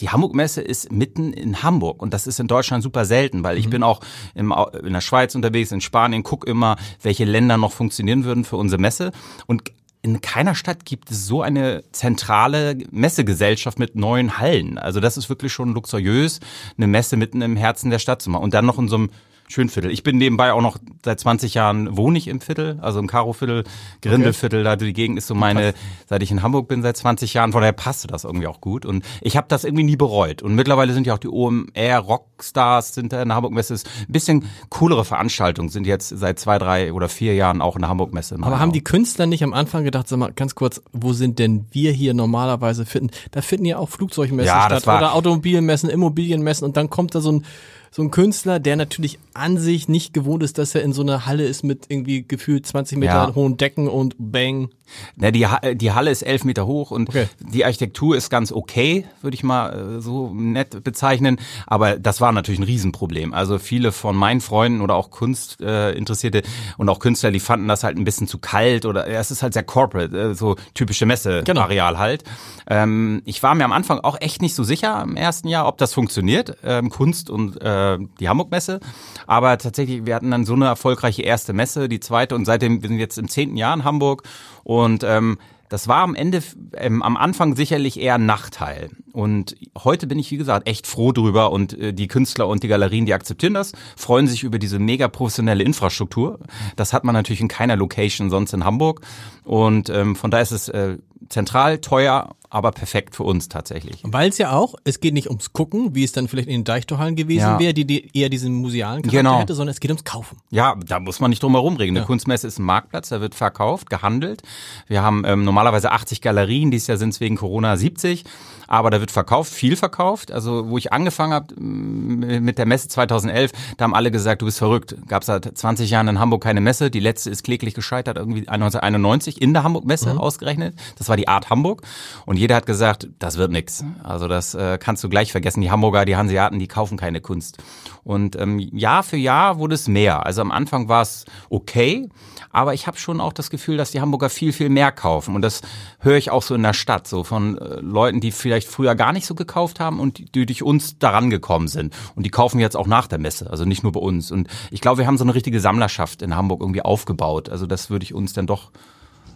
die 0.00 0.08
Hamburg-Messe 0.08 0.62
ist 0.62 0.90
mitten 0.90 1.32
in 1.32 1.62
Hamburg 1.62 2.02
und 2.02 2.14
das 2.14 2.26
ist 2.26 2.40
in 2.40 2.46
Deutschland 2.46 2.82
super 2.82 3.04
selten, 3.04 3.42
weil 3.44 3.58
ich 3.58 3.66
mhm. 3.66 3.70
bin 3.70 3.82
auch 3.82 4.00
im, 4.34 4.54
in 4.82 4.92
der 4.92 5.00
Schweiz 5.00 5.34
unterwegs, 5.34 5.72
in 5.72 5.80
Spanien, 5.80 6.22
guck 6.22 6.46
immer, 6.46 6.76
welche 7.02 7.24
Länder 7.24 7.56
noch 7.56 7.72
funktionieren 7.72 8.24
würden 8.24 8.44
für 8.44 8.56
unsere 8.56 8.80
Messe 8.80 9.12
und 9.46 9.72
in 10.02 10.20
keiner 10.20 10.54
Stadt 10.54 10.84
gibt 10.84 11.10
es 11.10 11.26
so 11.26 11.42
eine 11.42 11.84
zentrale 11.92 12.78
Messegesellschaft 12.90 13.78
mit 13.78 13.96
neuen 13.96 14.38
Hallen. 14.38 14.78
Also 14.78 14.98
das 15.00 15.16
ist 15.16 15.28
wirklich 15.28 15.52
schon 15.52 15.74
luxuriös, 15.74 16.40
eine 16.78 16.86
Messe 16.86 17.16
mitten 17.16 17.42
im 17.42 17.56
Herzen 17.56 17.90
der 17.90 17.98
Stadt 17.98 18.22
zu 18.22 18.30
machen. 18.30 18.44
Und 18.44 18.54
dann 18.54 18.64
noch 18.64 18.78
in 18.78 18.88
so 18.88 18.96
einem 18.96 19.10
Schönviertel. 19.50 19.90
Ich 19.90 20.02
bin 20.02 20.16
nebenbei 20.16 20.52
auch 20.52 20.60
noch 20.60 20.78
seit 21.04 21.18
20 21.18 21.54
Jahren 21.54 21.96
wohne 21.96 22.18
ich 22.18 22.28
im 22.28 22.40
Viertel, 22.40 22.78
also 22.80 23.00
im 23.00 23.08
Karoviertel, 23.08 23.64
Grindelviertel, 24.00 24.60
okay. 24.60 24.64
da 24.64 24.76
die 24.76 24.92
Gegend 24.92 25.18
ist 25.18 25.26
so 25.26 25.34
meine, 25.34 25.74
seit 26.08 26.22
ich 26.22 26.30
in 26.30 26.42
Hamburg 26.42 26.68
bin 26.68 26.82
seit 26.82 26.96
20 26.96 27.34
Jahren, 27.34 27.52
von 27.52 27.60
daher 27.60 27.72
passte 27.72 28.06
das 28.06 28.24
irgendwie 28.24 28.46
auch 28.46 28.60
gut 28.60 28.86
und 28.86 29.04
ich 29.20 29.36
habe 29.36 29.46
das 29.48 29.64
irgendwie 29.64 29.82
nie 29.82 29.96
bereut 29.96 30.42
und 30.42 30.54
mittlerweile 30.54 30.92
sind 30.92 31.06
ja 31.06 31.14
auch 31.14 31.18
die 31.18 31.28
OMR 31.28 31.98
Rockstars 31.98 32.94
sind 32.94 33.12
da 33.12 33.22
in 33.22 33.28
der 33.28 33.36
Hamburg 33.36 33.52
Messe, 33.52 33.74
ist 33.74 33.88
ein 34.08 34.12
bisschen 34.12 34.44
coolere 34.68 35.04
Veranstaltungen, 35.04 35.68
sind 35.68 35.86
jetzt 35.86 36.10
seit 36.10 36.38
zwei, 36.38 36.58
drei 36.58 36.92
oder 36.92 37.08
vier 37.08 37.34
Jahren 37.34 37.60
auch 37.60 37.74
in 37.74 37.82
der 37.82 37.88
Hamburg 37.88 38.12
Messe. 38.12 38.36
Aber 38.40 38.60
haben 38.60 38.72
die 38.72 38.84
Künstler 38.84 39.26
nicht 39.26 39.42
am 39.42 39.52
Anfang 39.52 39.82
gedacht, 39.82 40.06
sag 40.06 40.18
mal 40.18 40.32
ganz 40.32 40.54
kurz, 40.54 40.80
wo 40.92 41.12
sind 41.12 41.40
denn 41.40 41.66
wir 41.72 41.92
hier 41.92 42.14
normalerweise 42.14 42.86
finden? 42.86 43.10
Da 43.32 43.42
finden 43.42 43.64
ja 43.64 43.78
auch 43.78 43.88
Flugzeugmessen 43.88 44.46
ja, 44.46 44.66
statt 44.66 44.84
oder 44.84 45.14
Automobilmessen, 45.14 45.90
Immobilienmessen 45.90 46.64
und 46.66 46.76
dann 46.76 46.88
kommt 46.88 47.14
da 47.14 47.20
so 47.20 47.32
ein 47.32 47.44
so 47.92 48.02
ein 48.02 48.10
Künstler, 48.12 48.60
der 48.60 48.76
natürlich 48.76 49.18
an 49.34 49.58
sich 49.58 49.88
nicht 49.88 50.14
gewohnt 50.14 50.42
ist, 50.44 50.58
dass 50.58 50.74
er 50.74 50.82
in 50.82 50.92
so 50.92 51.02
einer 51.02 51.26
Halle 51.26 51.44
ist 51.44 51.64
mit 51.64 51.86
irgendwie 51.88 52.22
gefühlt 52.26 52.66
20 52.66 52.98
Meter 52.98 53.12
ja. 53.12 53.34
hohen 53.34 53.56
Decken 53.56 53.88
und 53.88 54.14
Bang. 54.18 54.70
Na, 55.16 55.30
die, 55.30 55.46
die 55.74 55.92
Halle 55.92 56.10
ist 56.10 56.22
elf 56.22 56.44
Meter 56.44 56.66
hoch 56.66 56.90
und 56.90 57.10
okay. 57.10 57.28
die 57.38 57.64
Architektur 57.64 58.16
ist 58.16 58.28
ganz 58.28 58.50
okay, 58.50 59.06
würde 59.22 59.36
ich 59.36 59.44
mal 59.44 59.98
äh, 59.98 60.00
so 60.00 60.32
nett 60.34 60.82
bezeichnen. 60.82 61.38
Aber 61.66 61.96
das 61.96 62.20
war 62.20 62.32
natürlich 62.32 62.58
ein 62.58 62.64
Riesenproblem. 62.64 63.32
Also 63.32 63.58
viele 63.58 63.92
von 63.92 64.16
meinen 64.16 64.40
Freunden 64.40 64.80
oder 64.80 64.96
auch 64.96 65.10
Kunstinteressierte 65.10 66.38
äh, 66.38 66.42
und 66.76 66.88
auch 66.88 66.98
Künstler, 66.98 67.30
die 67.30 67.40
fanden 67.40 67.68
das 67.68 67.84
halt 67.84 67.96
ein 67.96 68.04
bisschen 68.04 68.26
zu 68.26 68.38
kalt 68.38 68.84
oder 68.84 69.08
ja, 69.08 69.20
es 69.20 69.30
ist 69.30 69.42
halt 69.42 69.54
sehr 69.54 69.62
corporate, 69.62 70.16
äh, 70.16 70.34
so 70.34 70.56
typische 70.74 71.06
Messe-Areal 71.06 71.44
genau. 71.92 71.98
halt. 71.98 72.24
Ähm, 72.66 73.22
ich 73.24 73.42
war 73.42 73.54
mir 73.54 73.64
am 73.64 73.72
Anfang 73.72 74.00
auch 74.00 74.20
echt 74.20 74.42
nicht 74.42 74.54
so 74.54 74.64
sicher 74.64 75.00
im 75.02 75.16
ersten 75.16 75.48
Jahr, 75.48 75.66
ob 75.66 75.78
das 75.78 75.94
funktioniert, 75.94 76.56
ähm, 76.64 76.90
Kunst 76.90 77.30
und 77.30 77.60
äh, 77.62 77.79
die 77.98 78.28
Hamburg-Messe. 78.28 78.80
Aber 79.26 79.58
tatsächlich, 79.58 80.06
wir 80.06 80.14
hatten 80.14 80.30
dann 80.30 80.44
so 80.44 80.54
eine 80.54 80.66
erfolgreiche 80.66 81.22
erste 81.22 81.52
Messe, 81.52 81.88
die 81.88 82.00
zweite 82.00 82.34
und 82.34 82.44
seitdem, 82.44 82.82
wir 82.82 82.88
sind 82.88 82.98
jetzt 82.98 83.18
im 83.18 83.28
zehnten 83.28 83.56
Jahr 83.56 83.74
in 83.74 83.84
Hamburg 83.84 84.22
und 84.64 85.04
ähm, 85.04 85.38
das 85.70 85.86
war 85.86 86.02
am 86.02 86.16
Ende, 86.16 86.42
ähm, 86.76 87.00
am 87.00 87.16
Anfang 87.16 87.54
sicherlich 87.54 88.00
eher 88.00 88.16
ein 88.16 88.26
Nachteil. 88.26 88.90
Und 89.12 89.54
heute 89.78 90.08
bin 90.08 90.18
ich, 90.18 90.32
wie 90.32 90.36
gesagt, 90.36 90.68
echt 90.68 90.88
froh 90.88 91.12
drüber 91.12 91.52
und 91.52 91.78
äh, 91.78 91.94
die 91.94 92.08
Künstler 92.08 92.48
und 92.48 92.64
die 92.64 92.68
Galerien, 92.68 93.06
die 93.06 93.14
akzeptieren 93.14 93.54
das, 93.54 93.72
freuen 93.96 94.26
sich 94.26 94.42
über 94.42 94.58
diese 94.58 94.80
mega 94.80 95.06
professionelle 95.06 95.62
Infrastruktur. 95.62 96.40
Das 96.74 96.92
hat 96.92 97.04
man 97.04 97.14
natürlich 97.14 97.40
in 97.40 97.46
keiner 97.46 97.76
Location 97.76 98.30
sonst 98.30 98.52
in 98.52 98.64
Hamburg. 98.64 99.02
Und 99.44 99.90
ähm, 99.90 100.16
von 100.16 100.32
daher 100.32 100.42
ist 100.42 100.50
es 100.50 100.68
äh, 100.68 100.98
zentral, 101.28 101.78
teuer, 101.78 102.34
aber 102.48 102.72
perfekt 102.72 103.14
für 103.14 103.22
uns 103.22 103.48
tatsächlich. 103.48 104.00
Weil 104.02 104.30
es 104.30 104.38
ja 104.38 104.52
auch, 104.52 104.74
es 104.84 105.00
geht 105.00 105.14
nicht 105.14 105.28
ums 105.28 105.52
Gucken, 105.52 105.94
wie 105.94 106.02
es 106.02 106.12
dann 106.12 106.26
vielleicht 106.26 106.48
in 106.48 106.60
den 106.60 106.64
Deichtorhallen 106.64 107.14
gewesen 107.14 107.40
ja. 107.40 107.58
wäre, 107.60 107.72
die, 107.72 107.84
die 107.84 108.10
eher 108.16 108.28
diesen 108.28 108.54
musealen 108.54 109.02
Charakter 109.02 109.18
genau. 109.18 109.38
hätte, 109.38 109.54
sondern 109.54 109.72
es 109.72 109.80
geht 109.80 109.90
ums 109.90 110.04
Kaufen. 110.04 110.38
Ja, 110.50 110.74
da 110.84 110.98
muss 110.98 111.20
man 111.20 111.30
nicht 111.30 111.42
drum 111.42 111.52
herum 111.52 111.76
reden. 111.76 111.92
Eine 111.92 112.00
ja. 112.00 112.06
Kunstmesse 112.06 112.48
ist 112.48 112.58
ein 112.58 112.64
Marktplatz, 112.64 113.10
da 113.10 113.20
wird 113.20 113.36
verkauft, 113.36 113.88
gehandelt. 113.88 114.42
Wir 114.88 115.02
haben 115.02 115.22
ähm, 115.24 115.44
normalerweise 115.44 115.92
80 115.92 116.20
Galerien, 116.20 116.72
dieses 116.72 116.88
Jahr 116.88 116.98
sind 116.98 117.10
es 117.10 117.20
wegen 117.20 117.36
Corona 117.36 117.76
70 117.76 118.24
aber 118.70 118.90
da 118.90 119.00
wird 119.00 119.10
verkauft, 119.10 119.52
viel 119.52 119.74
verkauft. 119.74 120.30
Also 120.30 120.70
wo 120.70 120.78
ich 120.78 120.92
angefangen 120.92 121.32
habe 121.32 121.60
mit 121.60 122.56
der 122.56 122.66
Messe 122.66 122.86
2011, 122.86 123.50
da 123.76 123.82
haben 123.82 123.94
alle 123.94 124.12
gesagt, 124.12 124.42
du 124.42 124.46
bist 124.46 124.58
verrückt. 124.58 124.94
Gab 125.08 125.22
es 125.22 125.26
seit 125.26 125.58
20 125.58 125.90
Jahren 125.90 126.06
in 126.06 126.20
Hamburg 126.20 126.44
keine 126.44 126.60
Messe. 126.60 126.88
Die 126.88 127.00
letzte 127.00 127.30
ist 127.30 127.42
kläglich 127.42 127.74
gescheitert, 127.74 128.16
irgendwie 128.16 128.46
1991 128.46 129.42
in 129.42 129.54
der 129.54 129.64
Hamburg-Messe 129.64 130.14
mhm. 130.14 130.20
ausgerechnet. 130.20 130.76
Das 130.98 131.08
war 131.10 131.18
die 131.18 131.28
Art 131.28 131.50
Hamburg. 131.50 131.82
Und 132.24 132.38
jeder 132.38 132.56
hat 132.56 132.64
gesagt, 132.64 133.08
das 133.18 133.36
wird 133.36 133.52
nix. 133.52 133.84
Also 134.02 134.28
das 134.28 134.54
äh, 134.54 134.78
kannst 134.78 135.04
du 135.04 135.10
gleich 135.10 135.32
vergessen. 135.32 135.60
Die 135.60 135.70
Hamburger, 135.70 136.06
die 136.06 136.16
Hanseaten, 136.16 136.58
die 136.58 136.68
kaufen 136.68 136.96
keine 136.96 137.20
Kunst. 137.20 137.58
Und 138.02 138.36
ähm, 138.36 138.58
Jahr 138.58 139.02
für 139.02 139.16
Jahr 139.16 139.58
wurde 139.58 139.74
es 139.74 139.88
mehr. 139.88 140.24
Also 140.24 140.40
am 140.40 140.50
Anfang 140.50 140.88
war 140.88 141.02
es 141.02 141.26
okay, 141.50 142.08
aber 142.50 142.74
ich 142.74 142.86
habe 142.86 142.96
schon 142.96 143.20
auch 143.20 143.32
das 143.32 143.50
Gefühl, 143.50 143.76
dass 143.76 143.90
die 143.90 144.00
Hamburger 144.00 144.30
viel, 144.30 144.52
viel 144.52 144.70
mehr 144.70 144.90
kaufen. 144.92 145.34
Und 145.34 145.42
das 145.42 145.60
höre 145.98 146.16
ich 146.16 146.30
auch 146.30 146.42
so 146.42 146.54
in 146.54 146.62
der 146.62 146.72
Stadt, 146.72 147.06
so 147.06 147.24
von 147.24 147.58
äh, 147.58 147.80
Leuten, 147.80 148.20
die 148.20 148.32
vielleicht 148.32 148.68
früher 148.68 148.94
gar 148.94 149.12
nicht 149.12 149.26
so 149.26 149.34
gekauft 149.34 149.80
haben 149.80 150.00
und 150.00 150.18
die, 150.18 150.24
die 150.24 150.46
durch 150.46 150.62
uns 150.62 150.98
daran 150.98 151.30
gekommen 151.30 151.68
sind. 151.68 151.94
Und 152.14 152.24
die 152.24 152.30
kaufen 152.30 152.58
jetzt 152.58 152.76
auch 152.76 152.86
nach 152.86 153.06
der 153.06 153.18
Messe, 153.18 153.50
also 153.50 153.64
nicht 153.64 153.82
nur 153.82 153.92
bei 153.92 154.00
uns. 154.00 154.30
Und 154.30 154.48
ich 154.70 154.80
glaube, 154.80 154.98
wir 154.98 155.06
haben 155.06 155.18
so 155.18 155.24
eine 155.24 155.34
richtige 155.34 155.60
Sammlerschaft 155.60 156.22
in 156.22 156.36
Hamburg 156.36 156.60
irgendwie 156.60 156.82
aufgebaut. 156.82 157.48
Also 157.48 157.66
das 157.66 157.90
würde 157.90 158.04
ich 158.04 158.14
uns 158.14 158.32
dann 158.32 158.46
doch 158.46 158.70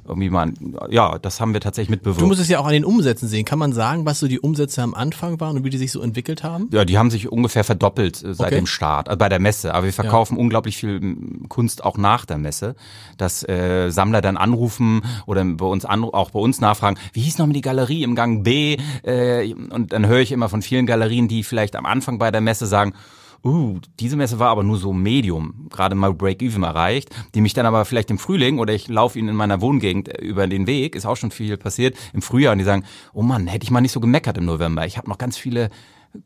irgendwie 0.07 0.31
mal, 0.31 0.53
ja, 0.91 1.19
das 1.19 1.41
haben 1.41 1.55
wir 1.55 1.61
tatsächlich 1.61 1.91
mitbewirkt. 1.91 2.21
Du 2.21 2.27
musst 2.27 2.41
es 2.41 2.49
ja 2.49 2.59
auch 2.59 2.67
an 2.67 2.73
den 2.73 2.85
Umsätzen 2.85 3.29
sehen. 3.29 3.45
Kann 3.45 3.59
man 3.59 3.73
sagen, 3.73 4.05
was 4.05 4.21
so 4.21 4.29
die 4.29 4.41
Umsätze 4.41 4.83
am 4.83 4.95
Anfang 4.95 5.41
waren 5.41 5.57
und 5.57 5.65
wie 5.65 5.71
die 5.71 5.79
sich 5.79 5.93
so 5.93 6.01
entwickelt 6.01 6.43
haben? 6.43 6.69
Ja, 6.73 6.85
die 6.85 6.99
haben 6.99 7.11
sich 7.11 7.31
ungefähr 7.31 7.65
verdoppelt 7.65 8.23
äh, 8.23 8.35
seit 8.35 8.49
okay. 8.49 8.57
dem 8.57 8.67
Start, 8.67 9.09
also 9.09 9.19
bei 9.19 9.29
der 9.29 9.41
Messe. 9.41 9.75
Aber 9.75 9.87
wir 9.87 9.93
verkaufen 9.93 10.35
ja. 10.37 10.41
unglaublich 10.41 10.77
viel 10.77 11.17
Kunst 11.49 11.85
auch 11.85 11.97
nach 11.97 12.25
der 12.27 12.39
Messe, 12.39 12.75
dass 13.17 13.47
äh, 13.49 13.91
Sammler 13.91 14.21
dann 14.21 14.37
anrufen 14.37 15.03
oder 15.27 15.45
bei 15.45 15.67
uns 15.67 15.85
an, 15.85 16.05
auch 16.05 16.31
bei 16.31 16.41
uns 16.41 16.61
nachfragen, 16.61 16.99
wie 17.13 17.23
hieß 17.23 17.39
nochmal 17.39 17.55
die 17.55 17.63
Galerie 17.63 18.03
im 18.03 18.15
Gang 18.15 18.45
B? 18.45 18.77
Äh, 19.03 19.55
und 19.55 19.93
dann 19.93 20.07
höre 20.07 20.21
ich 20.21 20.33
immer 20.33 20.49
von 20.49 20.63
vielen 20.63 20.87
Galerien, 20.87 21.29
die 21.29 21.43
vielleicht 21.43 21.77
am 21.77 21.87
Anfang 21.87 22.19
bei 22.19 22.31
der 22.31 22.41
Messe 22.41 22.67
sagen, 22.67 22.93
uh, 23.45 23.79
diese 24.01 24.17
Messe 24.17 24.39
war 24.39 24.51
aber 24.51 24.63
nur 24.63 24.79
so 24.79 24.93
Medium, 24.93 25.69
gerade 25.71 25.95
mal 25.95 26.15
Break-Even 26.15 26.63
erreicht, 26.63 27.15
die 27.35 27.41
mich 27.41 27.55
dann 27.55 27.67
aber 27.67 27.85
vielleicht 27.85 28.11
im 28.11 28.19
Frühling 28.19 28.59
oder 28.59 28.73
ich 28.73 28.89
laufe 28.89 29.19
ihnen 29.19 29.29
in 29.29 29.37
meiner 29.37 29.61
Wohngegend 29.61 30.09
über 30.21 30.47
den 30.47 30.67
Weg, 30.67 30.97
ist 30.97 31.07
auch 31.07 31.17
schon 31.17 31.31
viel 31.31 31.57
passiert, 31.57 31.97
im 32.13 32.23
Frühjahr 32.23 32.53
und 32.53 32.59
die 32.59 32.65
sagen, 32.65 32.85
oh 33.13 33.23
Mann, 33.23 33.47
hätte 33.47 33.65
ich 33.65 33.71
mal 33.71 33.81
nicht 33.81 33.93
so 33.93 34.01
gemeckert 34.01 34.39
im 34.39 34.45
November. 34.45 34.87
Ich 34.87 34.97
habe 34.97 35.09
noch 35.09 35.19
ganz 35.19 35.37
viele 35.37 35.71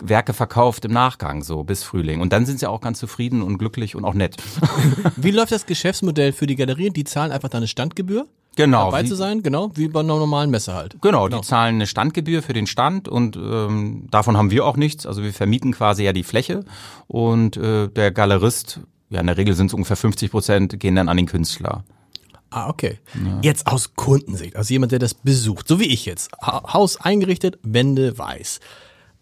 Werke 0.03 0.33
verkauft 0.35 0.85
im 0.85 0.93
Nachgang, 0.93 1.43
so 1.43 1.65
bis 1.65 1.83
Frühling. 1.83 2.21
Und 2.21 2.33
dann 2.33 2.45
sind 2.47 2.61
sie 2.61 2.67
auch 2.69 2.81
ganz 2.81 2.99
zufrieden 2.99 3.43
und 3.43 3.59
glücklich 3.59 3.97
und 3.97 4.05
auch 4.05 4.15
nett. 4.15 4.37
Wie 5.17 5.31
läuft 5.31 5.53
das 5.53 5.67
Geschäftsmodell 5.67 6.33
für 6.33 6.47
die 6.47 6.57
Galerien? 6.57 6.93
Die 6.93 7.05
zahlen 7.05 7.33
einfach 7.33 7.49
dann 7.49 7.59
eine 7.59 7.69
Standgebühr? 7.69 8.27
Genau. 8.57 8.87
Dabei 8.87 9.05
wie- 9.05 9.09
zu 9.09 9.15
sein, 9.15 9.43
genau, 9.43 9.71
wie 9.77 9.87
bei 9.89 10.01
einer 10.01 10.17
normalen 10.17 10.51
Messe 10.51 10.75
halt. 10.75 10.97
Genau, 11.01 11.29
die 11.29 11.41
zahlen 11.43 11.77
eine 11.77 11.87
Standgebühr 11.87 12.43
für 12.43 12.53
den 12.55 12.67
Stand 12.67 13.09
und 13.09 13.37
ähm, 13.37 14.09
davon 14.11 14.37
haben 14.37 14.51
wir 14.51 14.67
auch 14.67 14.77
nichts. 14.77 15.07
Also 15.07 15.23
wir 15.23 15.33
vermieten 15.33 15.73
quasi 15.73 16.03
ja 16.03 16.13
die 16.13 16.25
Fläche 16.25 16.65
und 17.07 17.57
äh, 17.57 17.89
der 17.89 18.11
Galerist, 18.11 18.81
ja 19.11 19.21
in 19.21 19.27
der 19.29 19.37
Regel 19.37 19.55
sind 19.55 19.69
es 19.69 19.75
ungefähr 19.75 19.97
50 19.97 20.31
Prozent, 20.33 20.81
gehen 20.81 20.97
dann 20.97 21.09
an 21.09 21.17
den 21.17 21.27
Künstler. 21.27 21.85
Ah, 22.51 22.69
okay. 22.69 22.99
Jetzt 23.43 23.67
aus 23.67 23.95
Kundensicht, 23.95 24.57
also 24.57 24.73
jemand, 24.73 24.91
der 24.91 24.99
das 24.99 25.15
besucht, 25.15 25.69
so 25.69 25.79
wie 25.79 25.87
ich 25.87 26.05
jetzt. 26.07 26.31
Ha 26.43 26.73
Haus 26.73 26.99
eingerichtet, 27.01 27.59
Wände 27.63 28.19
weiß. 28.19 28.59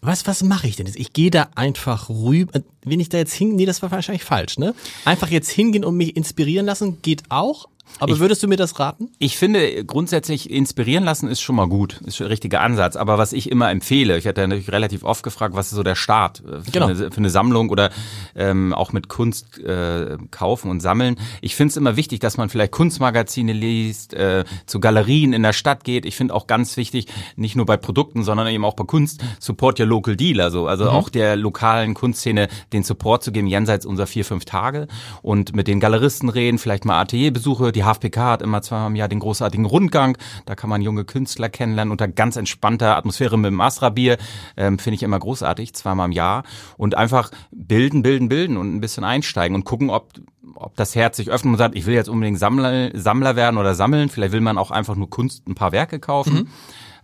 Was, 0.01 0.27
was 0.27 0.43
mache 0.43 0.67
ich 0.67 0.75
denn 0.75 0.85
jetzt? 0.85 0.97
Ich 0.99 1.13
gehe 1.13 1.31
da 1.31 1.49
einfach 1.55 2.09
rüber. 2.09 2.61
Wenn 2.83 2.99
ich 2.99 3.09
da 3.09 3.17
jetzt 3.17 3.33
hin, 3.33 3.55
nee, 3.55 3.65
das 3.65 3.81
war 3.81 3.91
wahrscheinlich 3.91 4.23
falsch, 4.23 4.57
ne? 4.57 4.75
Einfach 5.05 5.29
jetzt 5.29 5.49
hingehen 5.49 5.83
und 5.83 5.97
mich 5.97 6.15
inspirieren 6.15 6.65
lassen, 6.65 7.01
geht 7.01 7.23
auch. 7.29 7.67
Aber 7.99 8.13
Ich- 8.13 8.19
würdest 8.19 8.43
du 8.43 8.47
mir 8.47 8.57
das 8.57 8.79
raten? 8.79 9.09
Ich 9.17 9.37
finde, 9.37 9.83
grundsätzlich 9.85 10.51
inspirieren 10.51 11.03
lassen 11.03 11.27
ist 11.27 11.41
schon 11.41 11.55
mal 11.55 11.67
gut, 11.67 11.99
ist 12.05 12.17
schon 12.17 12.25
der 12.25 12.31
richtige 12.31 12.59
Ansatz. 12.59 12.95
Aber 12.95 13.17
was 13.17 13.33
ich 13.33 13.49
immer 13.49 13.71
empfehle, 13.71 14.17
ich 14.17 14.27
hatte 14.27 14.41
natürlich 14.47 14.71
relativ 14.71 15.03
oft 15.03 15.23
gefragt, 15.23 15.55
was 15.55 15.67
ist 15.67 15.75
so 15.75 15.83
der 15.83 15.95
Start 15.95 16.43
äh, 16.45 16.61
für, 16.61 16.71
Genau. 16.71 16.87
eine, 16.87 16.95
für 17.11 17.17
eine 17.17 17.29
Sammlung 17.29 17.69
oder 17.69 17.89
ähm, 18.35 18.73
auch 18.73 18.93
mit 18.93 19.09
Kunst 19.09 19.57
äh, 19.59 20.17
kaufen 20.31 20.69
und 20.69 20.79
sammeln. 20.81 21.15
Ich 21.41 21.55
finde 21.55 21.71
es 21.71 21.77
immer 21.77 21.95
wichtig, 21.95 22.19
dass 22.19 22.37
man 22.37 22.49
vielleicht 22.49 22.71
Kunstmagazine 22.71 23.53
liest, 23.53 24.13
äh, 24.13 24.43
zu 24.67 24.79
Galerien 24.79 25.33
in 25.33 25.41
der 25.43 25.53
Stadt 25.53 25.83
geht. 25.83 26.05
Ich 26.05 26.15
finde 26.15 26.33
auch 26.35 26.45
ganz 26.47 26.77
wichtig, 26.77 27.07
nicht 27.35 27.55
nur 27.55 27.65
bei 27.65 27.77
Produkten, 27.77 28.23
sondern 28.23 28.47
eben 28.47 28.63
auch 28.65 28.75
bei 28.75 28.83
Kunst, 28.83 29.21
support 29.39 29.79
your 29.79 29.87
local 29.87 30.15
dealer. 30.15 30.51
So. 30.51 30.67
Also 30.67 30.89
auch 30.89 31.09
der 31.09 31.35
lokalen 31.35 31.93
Kunstszene 31.95 32.47
den 32.73 32.83
Support 32.83 33.23
zu 33.23 33.31
geben, 33.31 33.47
jenseits 33.47 33.85
unserer 33.85 34.07
vier, 34.07 34.23
fünf 34.25 34.45
Tage 34.45 34.87
und 35.23 35.55
mit 35.55 35.67
den 35.67 35.79
Galeristen 35.79 36.29
reden, 36.29 36.57
vielleicht 36.59 36.85
mal 36.85 36.99
Atelierbesuche. 37.01 37.71
Die 37.77 37.83
HFPK 37.83 38.31
hat 38.31 38.41
immer 38.41 38.63
zweimal 38.63 38.87
im 38.87 38.95
Jahr 38.95 39.07
den 39.07 39.19
großartigen 39.19 39.65
Rundgang. 39.65 40.17
Da 40.45 40.55
kann 40.55 40.67
man 40.67 40.81
junge 40.81 41.05
Künstler 41.05 41.47
kennenlernen 41.47 41.91
unter 41.91 42.07
ganz 42.07 42.35
entspannter 42.35 42.97
Atmosphäre 42.97 43.37
mit 43.37 43.51
dem 43.51 43.61
Astra-Bier. 43.61 44.17
Ähm, 44.57 44.79
Finde 44.79 44.95
ich 44.95 45.03
immer 45.03 45.19
großartig, 45.19 45.75
zweimal 45.75 46.07
im 46.07 46.11
Jahr. 46.11 46.41
Und 46.77 46.95
einfach 46.95 47.29
bilden, 47.51 48.01
bilden, 48.01 48.29
bilden 48.29 48.57
und 48.57 48.75
ein 48.75 48.81
bisschen 48.81 49.03
einsteigen 49.03 49.53
und 49.53 49.63
gucken, 49.63 49.91
ob 49.91 50.11
ob 50.55 50.75
das 50.75 50.95
Herz 50.95 51.17
sich 51.17 51.29
öffnet 51.29 51.51
und 51.51 51.57
sagt, 51.59 51.75
ich 51.75 51.85
will 51.85 51.93
jetzt 51.93 52.09
unbedingt 52.09 52.39
Sammler, 52.39 52.89
Sammler 52.97 53.35
werden 53.35 53.59
oder 53.59 53.75
sammeln. 53.75 54.09
Vielleicht 54.09 54.31
will 54.31 54.41
man 54.41 54.57
auch 54.57 54.71
einfach 54.71 54.95
nur 54.95 55.07
Kunst, 55.07 55.47
ein 55.47 55.53
paar 55.53 55.71
Werke 55.71 55.99
kaufen. 55.99 56.49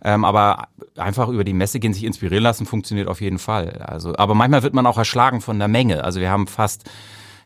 Ähm, 0.04 0.24
aber 0.24 0.68
einfach 0.96 1.28
über 1.28 1.44
die 1.44 1.54
Messe 1.54 1.80
gehen, 1.80 1.94
sich 1.94 2.04
inspirieren 2.04 2.42
lassen, 2.42 2.66
funktioniert 2.66 3.08
auf 3.08 3.22
jeden 3.22 3.38
Fall. 3.38 3.82
Also, 3.86 4.14
aber 4.16 4.34
manchmal 4.34 4.62
wird 4.62 4.74
man 4.74 4.86
auch 4.86 4.98
erschlagen 4.98 5.40
von 5.40 5.58
der 5.58 5.68
Menge. 5.68 6.04
Also 6.04 6.20
wir 6.20 6.30
haben 6.30 6.46
fast, 6.46 6.90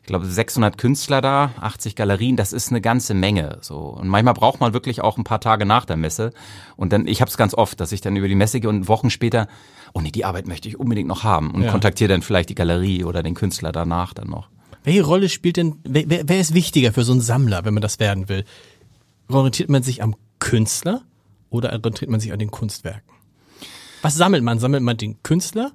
glaube, 0.09 0.25
600 0.25 0.77
Künstler 0.77 1.21
da, 1.21 1.51
80 1.61 1.95
Galerien. 1.95 2.35
Das 2.35 2.53
ist 2.53 2.69
eine 2.69 2.81
ganze 2.81 3.13
Menge. 3.13 3.57
So 3.61 3.77
und 3.77 4.07
manchmal 4.07 4.33
braucht 4.33 4.59
man 4.59 4.73
wirklich 4.73 5.01
auch 5.01 5.17
ein 5.17 5.23
paar 5.23 5.39
Tage 5.41 5.65
nach 5.65 5.85
der 5.85 5.95
Messe. 5.97 6.31
Und 6.75 6.91
dann, 6.93 7.07
ich 7.07 7.21
habe 7.21 7.29
es 7.31 7.37
ganz 7.37 7.53
oft, 7.53 7.79
dass 7.79 7.91
ich 7.91 8.01
dann 8.01 8.15
über 8.15 8.27
die 8.27 8.35
Messe 8.35 8.59
gehe 8.59 8.69
und 8.69 8.87
Wochen 8.87 9.09
später, 9.09 9.47
oh 9.93 10.01
nee, 10.01 10.11
die 10.11 10.25
Arbeit 10.25 10.47
möchte 10.47 10.67
ich 10.67 10.79
unbedingt 10.79 11.07
noch 11.07 11.23
haben 11.23 11.51
und 11.51 11.63
Ja. 11.63 11.71
kontaktiere 11.71 12.09
dann 12.09 12.21
vielleicht 12.21 12.49
die 12.49 12.55
Galerie 12.55 13.03
oder 13.03 13.23
den 13.23 13.33
Künstler 13.35 13.71
danach 13.71 14.13
dann 14.13 14.27
noch. 14.29 14.49
Welche 14.83 15.03
Rolle 15.03 15.29
spielt 15.29 15.57
denn, 15.57 15.77
wer, 15.83 16.03
wer 16.09 16.27
wer 16.29 16.39
ist 16.39 16.53
wichtiger 16.53 16.93
für 16.93 17.03
so 17.03 17.11
einen 17.11 17.21
Sammler, 17.21 17.65
wenn 17.65 17.73
man 17.73 17.81
das 17.81 17.99
werden 17.99 18.29
will? 18.29 18.45
Orientiert 19.27 19.69
man 19.69 19.83
sich 19.83 20.01
am 20.01 20.15
Künstler 20.39 21.01
oder 21.49 21.71
orientiert 21.73 22.09
man 22.09 22.19
sich 22.19 22.31
an 22.33 22.39
den 22.39 22.49
Kunstwerken? 22.51 23.03
Was 24.01 24.15
sammelt 24.15 24.43
man? 24.43 24.59
Sammelt 24.59 24.81
man 24.83 24.97
den 24.97 25.21
Künstler? 25.23 25.71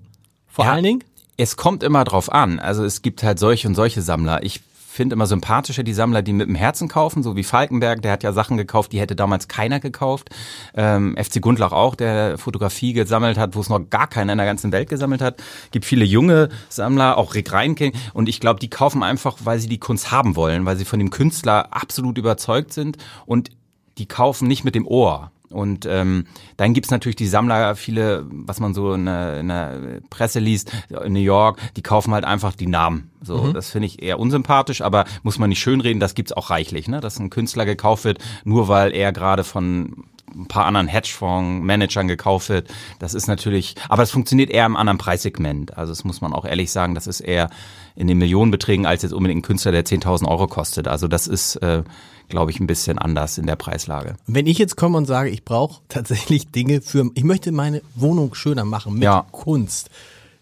Vor 0.46 0.64
Ja. 0.64 0.72
allen 0.72 0.84
Dingen? 0.84 1.04
Es 1.36 1.56
kommt 1.56 1.82
immer 1.82 2.04
drauf 2.04 2.32
an. 2.32 2.60
Also 2.60 2.84
es 2.84 3.02
gibt 3.02 3.22
halt 3.22 3.38
solche 3.38 3.66
und 3.68 3.74
solche 3.74 4.02
Sammler. 4.02 4.42
Ich 4.42 4.60
finde 4.94 5.14
immer 5.14 5.26
sympathischer 5.26 5.82
die 5.82 5.92
Sammler, 5.92 6.22
die 6.22 6.32
mit 6.32 6.46
dem 6.46 6.54
Herzen 6.54 6.86
kaufen, 6.88 7.24
so 7.24 7.34
wie 7.34 7.42
Falkenberg, 7.42 8.00
der 8.02 8.12
hat 8.12 8.22
ja 8.22 8.32
Sachen 8.32 8.56
gekauft, 8.56 8.92
die 8.92 9.00
hätte 9.00 9.16
damals 9.16 9.48
keiner 9.48 9.80
gekauft. 9.80 10.30
Ähm, 10.74 11.16
FC 11.20 11.42
Gundlach 11.42 11.72
auch, 11.72 11.96
der 11.96 12.38
Fotografie 12.38 12.92
gesammelt 12.92 13.36
hat, 13.36 13.56
wo 13.56 13.60
es 13.60 13.68
noch 13.68 13.80
gar 13.90 14.06
keiner 14.06 14.32
in 14.32 14.38
der 14.38 14.46
ganzen 14.46 14.70
Welt 14.70 14.88
gesammelt 14.88 15.20
hat. 15.20 15.42
Gibt 15.72 15.84
viele 15.84 16.04
junge 16.04 16.48
Sammler, 16.68 17.18
auch 17.18 17.34
Rick 17.34 17.52
Reinke. 17.52 17.90
Und 18.12 18.28
ich 18.28 18.38
glaube, 18.38 18.60
die 18.60 18.70
kaufen 18.70 19.02
einfach, 19.02 19.38
weil 19.42 19.58
sie 19.58 19.68
die 19.68 19.78
Kunst 19.78 20.12
haben 20.12 20.36
wollen, 20.36 20.64
weil 20.64 20.76
sie 20.76 20.84
von 20.84 21.00
dem 21.00 21.10
Künstler 21.10 21.72
absolut 21.72 22.16
überzeugt 22.16 22.72
sind 22.72 22.96
und 23.26 23.50
die 23.98 24.06
kaufen 24.06 24.46
nicht 24.46 24.64
mit 24.64 24.76
dem 24.76 24.86
Ohr. 24.86 25.32
Und 25.54 25.86
ähm, 25.86 26.26
dann 26.56 26.74
gibt's 26.74 26.90
natürlich 26.90 27.16
die 27.16 27.28
Sammler, 27.28 27.76
viele, 27.76 28.26
was 28.28 28.58
man 28.58 28.74
so 28.74 28.92
in 28.92 29.06
der, 29.06 29.38
in 29.38 29.48
der 29.48 30.00
Presse 30.10 30.40
liest, 30.40 30.72
in 31.04 31.12
New 31.12 31.20
York, 31.20 31.60
die 31.76 31.82
kaufen 31.82 32.12
halt 32.12 32.24
einfach 32.24 32.56
die 32.56 32.66
Namen. 32.66 33.12
So, 33.22 33.52
das 33.52 33.70
finde 33.70 33.86
ich 33.86 34.02
eher 34.02 34.18
unsympathisch, 34.18 34.82
aber 34.82 35.04
muss 35.22 35.38
man 35.38 35.48
nicht 35.48 35.60
schönreden, 35.60 36.00
das 36.00 36.14
gibt's 36.14 36.32
auch 36.32 36.50
reichlich, 36.50 36.88
ne? 36.88 37.00
Dass 37.00 37.18
ein 37.18 37.30
Künstler 37.30 37.64
gekauft 37.64 38.04
wird, 38.04 38.18
nur 38.44 38.68
weil 38.68 38.92
er 38.92 39.12
gerade 39.12 39.44
von 39.44 40.04
ein 40.34 40.46
paar 40.46 40.66
anderen 40.66 40.88
Hedgefonds-Managern 40.88 42.08
gekauft 42.08 42.48
wird. 42.48 42.68
Das 42.98 43.14
ist 43.14 43.28
natürlich, 43.28 43.76
aber 43.88 44.02
es 44.02 44.10
funktioniert 44.10 44.50
eher 44.50 44.66
im 44.66 44.76
anderen 44.76 44.98
Preissegment. 44.98 45.78
Also 45.78 45.92
das 45.92 46.04
muss 46.04 46.20
man 46.20 46.32
auch 46.32 46.44
ehrlich 46.44 46.72
sagen, 46.72 46.94
das 46.94 47.06
ist 47.06 47.20
eher 47.20 47.50
in 47.94 48.08
den 48.08 48.18
Millionenbeträgen 48.18 48.86
als 48.86 49.02
jetzt 49.02 49.12
unbedingt 49.12 49.40
ein 49.40 49.46
Künstler, 49.46 49.72
der 49.72 49.84
10.000 49.84 50.26
Euro 50.28 50.48
kostet. 50.48 50.88
Also 50.88 51.06
das 51.06 51.28
ist, 51.28 51.56
äh, 51.56 51.84
glaube 52.28 52.50
ich, 52.50 52.60
ein 52.60 52.66
bisschen 52.66 52.98
anders 52.98 53.38
in 53.38 53.46
der 53.46 53.56
Preislage. 53.56 54.16
Wenn 54.26 54.46
ich 54.46 54.58
jetzt 54.58 54.76
komme 54.76 54.98
und 54.98 55.06
sage, 55.06 55.30
ich 55.30 55.44
brauche 55.44 55.82
tatsächlich 55.88 56.50
Dinge 56.50 56.80
für, 56.80 57.10
ich 57.14 57.24
möchte 57.24 57.52
meine 57.52 57.82
Wohnung 57.94 58.34
schöner 58.34 58.64
machen 58.64 58.94
mit 58.94 59.02
Ja. 59.02 59.26
Kunst, 59.30 59.90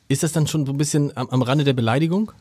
ist 0.09 0.23
das 0.23 0.33
dann 0.33 0.47
schon 0.47 0.67
so 0.67 0.73
ein 0.73 0.79
bisschen 0.79 1.17
am, 1.17 1.29
am 1.31 1.43
Rande 1.43 1.65
der 1.65 1.73
Beleidigung? 1.73 2.33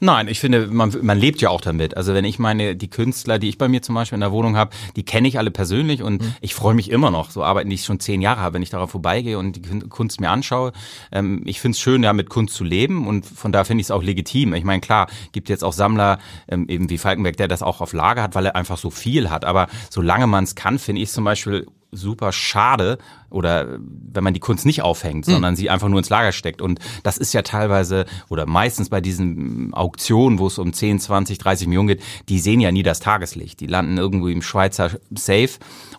Nein, 0.00 0.26
ich 0.26 0.40
finde, 0.40 0.66
man, 0.66 0.92
man 1.02 1.16
lebt 1.16 1.40
ja 1.40 1.50
auch 1.50 1.60
damit. 1.60 1.96
Also 1.96 2.12
wenn 2.12 2.24
ich 2.24 2.40
meine, 2.40 2.74
die 2.74 2.90
Künstler, 2.90 3.38
die 3.38 3.48
ich 3.48 3.58
bei 3.58 3.68
mir 3.68 3.82
zum 3.82 3.94
Beispiel 3.94 4.16
in 4.16 4.20
der 4.20 4.32
Wohnung 4.32 4.56
habe, 4.56 4.74
die 4.96 5.04
kenne 5.04 5.28
ich 5.28 5.38
alle 5.38 5.52
persönlich 5.52 6.02
und 6.02 6.24
ich 6.40 6.54
freue 6.54 6.74
mich 6.74 6.90
immer 6.90 7.12
noch, 7.12 7.30
so 7.30 7.44
Arbeiten, 7.44 7.70
die 7.70 7.76
ich 7.76 7.84
schon 7.84 8.00
zehn 8.00 8.20
Jahre 8.20 8.40
habe, 8.40 8.54
wenn 8.54 8.62
ich 8.62 8.70
darauf 8.70 8.90
vorbeigehe 8.90 9.38
und 9.38 9.56
die 9.56 9.62
Kun- 9.62 9.88
Kunst 9.88 10.20
mir 10.20 10.30
anschaue. 10.30 10.72
Ähm, 11.12 11.42
ich 11.44 11.60
finde 11.60 11.76
es 11.76 11.80
schön, 11.80 12.02
ja, 12.02 12.12
mit 12.12 12.30
Kunst 12.30 12.54
zu 12.54 12.64
leben 12.64 13.06
und 13.06 13.24
von 13.24 13.52
da 13.52 13.62
finde 13.62 13.82
ich 13.82 13.86
es 13.86 13.90
auch 13.92 14.02
legitim. 14.02 14.54
Ich 14.54 14.64
meine, 14.64 14.80
klar, 14.80 15.06
gibt 15.30 15.48
jetzt 15.48 15.62
auch 15.62 15.72
Sammler, 15.72 16.18
ähm, 16.48 16.68
eben 16.68 16.90
wie 16.90 16.98
Falkenberg, 16.98 17.36
der 17.36 17.46
das 17.46 17.62
auch 17.62 17.80
auf 17.80 17.92
Lager 17.92 18.22
hat, 18.22 18.34
weil 18.34 18.46
er 18.46 18.56
einfach 18.56 18.78
so 18.78 18.90
viel 18.90 19.30
hat. 19.30 19.44
Aber 19.44 19.68
solange 19.88 20.26
man 20.26 20.42
es 20.42 20.56
kann, 20.56 20.80
finde 20.80 21.02
ich 21.02 21.10
zum 21.10 21.22
Beispiel 21.22 21.66
super 21.92 22.32
schade 22.32 22.98
oder 23.28 23.78
wenn 23.78 24.24
man 24.24 24.34
die 24.34 24.40
Kunst 24.40 24.66
nicht 24.66 24.82
aufhängt, 24.82 25.24
sondern 25.24 25.56
sie 25.56 25.70
einfach 25.70 25.88
nur 25.88 25.98
ins 25.98 26.10
Lager 26.10 26.32
steckt. 26.32 26.60
Und 26.60 26.80
das 27.02 27.18
ist 27.18 27.32
ja 27.32 27.42
teilweise 27.42 28.06
oder 28.28 28.46
meistens 28.46 28.88
bei 28.88 29.00
diesen 29.00 29.72
Auktionen, 29.74 30.38
wo 30.38 30.46
es 30.46 30.58
um 30.58 30.72
10, 30.72 31.00
20, 31.00 31.38
30 31.38 31.66
Millionen 31.66 31.88
geht, 31.88 32.02
die 32.28 32.38
sehen 32.38 32.60
ja 32.60 32.72
nie 32.72 32.82
das 32.82 33.00
Tageslicht. 33.00 33.60
Die 33.60 33.66
landen 33.66 33.98
irgendwo 33.98 34.28
im 34.28 34.42
Schweizer 34.42 34.90
Safe 35.10 35.50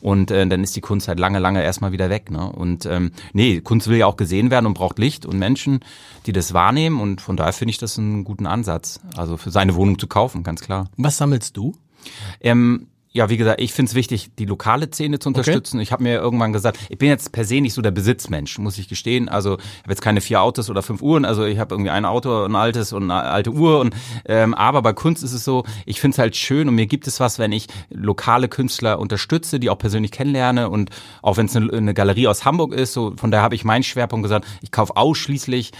und 0.02 0.32
äh, 0.32 0.46
dann 0.48 0.64
ist 0.64 0.76
die 0.76 0.82
Kunst 0.82 1.08
halt 1.08 1.20
lange, 1.20 1.40
lange 1.40 1.64
erstmal 1.64 1.92
wieder 1.92 2.10
weg. 2.10 2.30
Ne? 2.30 2.52
Und 2.52 2.86
ähm, 2.86 3.12
nee, 3.34 3.62
Kunst 3.62 3.88
will 3.88 3.98
ja 3.98 4.06
auch 4.06 4.18
gesehen 4.18 4.52
werden 4.52 4.66
und 4.66 4.74
braucht 4.74 5.00
Licht 5.00 5.26
und 5.26 5.38
Menschen, 5.38 5.80
die 6.26 6.34
das 6.34 6.54
wahrnehmen. 6.54 7.00
Und 7.00 7.22
von 7.22 7.38
daher 7.38 7.54
finde 7.54 7.72
ich 7.72 7.78
das 7.78 7.98
einen 7.98 8.24
guten 8.24 8.46
Ansatz. 8.46 9.00
Also 9.16 9.38
für 9.38 9.52
seine 9.52 9.76
Wohnung 9.76 9.98
zu 9.98 10.08
kaufen, 10.08 10.44
ganz 10.44 10.62
klar. 10.62 10.90
Was 10.98 11.18
sammelst 11.18 11.58
du? 11.58 11.76
Ähm, 12.42 12.88
ja, 13.16 13.30
wie 13.30 13.38
gesagt, 13.38 13.62
ich 13.62 13.74
finde 13.74 13.92
es 13.92 13.96
wichtig, 13.96 14.32
die 14.40 14.46
lokale 14.46 14.88
Szene 14.88 15.20
zu 15.20 15.30
unterstützen. 15.30 15.80
Ich 15.80 15.92
habe 15.92 16.02
mir 16.02 16.16
irgendwann 16.16 16.52
gesagt, 16.52 16.80
ich 16.90 16.98
bin 16.98 17.10
jetzt 17.10 17.32
per 17.32 17.46
se 17.46 17.62
nicht 17.62 17.76
so 17.76 17.84
der 17.84 17.92
Besitzmensch, 17.92 18.58
muss 18.58 18.80
ich 18.80 18.90
gestehen. 18.90 19.30
Also 19.30 19.58
ich 19.58 19.84
habe 19.84 19.92
jetzt 19.92 20.02
keine 20.02 20.20
vier 20.20 20.42
Autos 20.42 20.72
oder 20.72 20.82
fünf 20.82 21.04
Uhren. 21.04 21.24
Also 21.24 21.46
ich 21.46 21.60
habe 21.60 21.76
irgendwie 21.76 21.92
ein 21.92 22.06
Auto, 22.06 22.44
ein 22.44 22.56
altes 22.56 22.92
und 22.92 23.04
eine 23.04 23.22
alte 23.22 23.52
Uhr. 23.52 23.80
Und 23.80 23.96
ähm, 24.26 24.56
aber 24.56 24.82
bei 24.82 24.94
Kunst 24.94 25.24
ist 25.24 25.34
es 25.34 25.44
so, 25.44 25.64
ich 25.86 26.02
finde 26.02 26.16
es 26.16 26.20
halt 26.20 26.36
schön 26.36 26.68
und 26.68 26.74
mir 26.74 26.88
gibt 26.88 27.06
es 27.06 27.20
was, 27.20 27.38
wenn 27.38 27.52
ich 27.52 27.68
lokale 27.92 28.48
Künstler 28.48 28.98
unterstütze, 28.98 29.60
die 29.60 29.70
auch 29.70 29.78
persönlich 29.78 30.12
kennenlerne 30.12 30.72
und 30.72 30.90
auch 31.22 31.38
wenn 31.38 31.46
es 31.46 31.56
eine, 31.56 31.72
eine 31.72 31.94
Galerie 31.94 32.28
aus 32.28 32.46
Hamburg 32.46 32.74
ist. 32.74 32.94
So 32.94 33.14
von 33.16 33.30
daher 33.30 33.44
habe 33.44 33.54
ich 33.54 33.64
meinen 33.64 33.84
Schwerpunkt 33.84 34.24
gesagt, 34.24 34.48
ich 34.62 34.72
kaufe 34.72 34.98
ausschließlich 34.98 35.72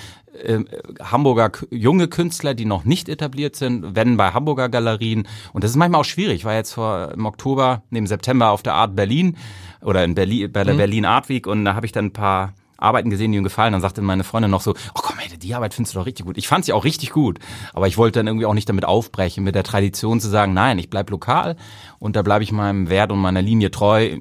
ähm, 0.44 0.68
Hamburger 1.02 1.52
junge 1.70 2.08
Künstler, 2.08 2.54
die 2.54 2.66
noch 2.66 2.86
nicht 2.86 3.10
etabliert 3.10 3.56
sind, 3.56 3.96
wenn 3.96 4.18
bei 4.18 4.32
Hamburger 4.32 4.70
Galerien. 4.70 5.28
Und 5.54 5.64
das 5.64 5.72
ist 5.72 5.78
manchmal 5.78 6.02
auch 6.02 6.06
schwierig. 6.06 6.36
Ich 6.38 6.46
war 6.46 6.54
jetzt 6.54 6.74
vor 6.74 7.12
im 7.12 7.26
Oktober, 7.26 7.84
im 7.92 8.08
September 8.08 8.52
auf 8.52 8.64
der 8.64 8.74
Art 8.74 8.96
Berlin 8.96 9.38
oder 9.82 10.04
in 10.04 10.16
Berlin, 10.16 10.52
bei 10.52 10.64
der 10.64 10.74
Berlin 10.74 11.06
Art 11.06 11.30
Week 11.30 11.48
und 11.48 11.66
da 11.66 11.76
habe 11.76 11.86
ich 11.86 11.92
dann 11.92 12.06
ein 12.06 12.14
paar 12.14 12.54
Arbeiten 12.84 13.10
gesehen, 13.10 13.32
die 13.32 13.38
mir 13.38 13.44
gefallen. 13.44 13.74
Dann 13.74 13.82
sagte 13.82 14.02
meine 14.02 14.24
Freundin 14.24 14.52
noch 14.52 14.62
so, 14.62 14.72
oh 14.72 15.00
komm 15.02 15.18
Alter, 15.20 15.38
die 15.38 15.56
Arbeit 15.56 15.74
findest 15.74 15.96
du 15.96 16.00
doch 16.00 16.06
richtig 16.06 16.26
gut. 16.26 16.38
Ich 16.38 16.48
fand 16.48 16.66
sie 16.66 16.74
auch 16.74 16.84
richtig 16.84 17.12
gut, 17.12 17.40
aber 17.74 17.88
ich 17.88 17.98
wollte 17.98 18.20
dann 18.20 18.28
irgendwie 18.28 18.46
auch 18.46 18.54
nicht 18.54 18.70
damit 18.70 18.86
aufbrechen, 18.86 19.44
mit 19.44 19.56
der 19.56 19.64
Tradition 19.64 20.20
zu 20.20 20.30
sagen, 20.30 20.54
nein, 20.54 20.78
ich 20.80 20.90
bleib 20.90 21.10
lokal 21.10 21.56
und 22.00 22.16
da 22.16 22.22
bleibe 22.22 22.44
ich 22.44 22.52
meinem 22.52 22.90
Wert 22.90 23.12
und 23.12 23.20
meiner 23.20 23.42
Linie 23.42 23.72
treu. 23.72 24.18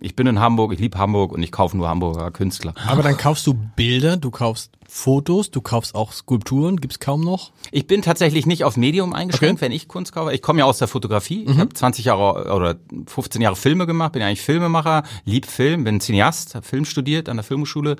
Ich 0.00 0.16
bin 0.16 0.26
in 0.26 0.40
Hamburg, 0.40 0.72
ich 0.72 0.80
liebe 0.80 0.98
Hamburg 0.98 1.32
und 1.32 1.42
ich 1.42 1.52
kaufe 1.52 1.76
nur 1.76 1.88
Hamburger 1.88 2.30
Künstler. 2.30 2.74
Aber 2.86 3.02
dann 3.02 3.16
kaufst 3.16 3.46
du 3.46 3.54
Bilder, 3.54 4.16
du 4.16 4.30
kaufst 4.30 4.72
Fotos, 4.96 5.50
du 5.50 5.60
kaufst 5.60 5.94
auch 5.94 6.10
Skulpturen, 6.10 6.78
gibt's 6.80 6.98
kaum 7.00 7.20
noch? 7.20 7.52
Ich 7.70 7.86
bin 7.86 8.00
tatsächlich 8.00 8.46
nicht 8.46 8.64
auf 8.64 8.78
Medium 8.78 9.12
eingeschränkt, 9.12 9.58
Okay. 9.60 9.66
wenn 9.66 9.72
ich 9.72 9.88
Kunst 9.88 10.12
kaufe. 10.14 10.32
Ich 10.32 10.40
komme 10.40 10.60
ja 10.60 10.64
aus 10.64 10.78
der 10.78 10.88
Fotografie. 10.88 11.44
Ich 11.44 11.58
habe 11.58 11.68
20 11.74 12.06
Jahre 12.06 12.50
oder 12.54 12.76
15 13.06 13.42
Jahre 13.42 13.56
Filme 13.56 13.86
gemacht, 13.86 14.12
bin 14.12 14.22
eigentlich 14.22 14.40
Filmemacher, 14.40 15.02
lieb 15.26 15.44
Film, 15.44 15.84
bin 15.84 16.00
Cineast, 16.00 16.54
habe 16.54 16.64
Film 16.66 16.86
studiert 16.86 17.28
an 17.28 17.36
der 17.36 17.44
Filmhochschule, 17.44 17.96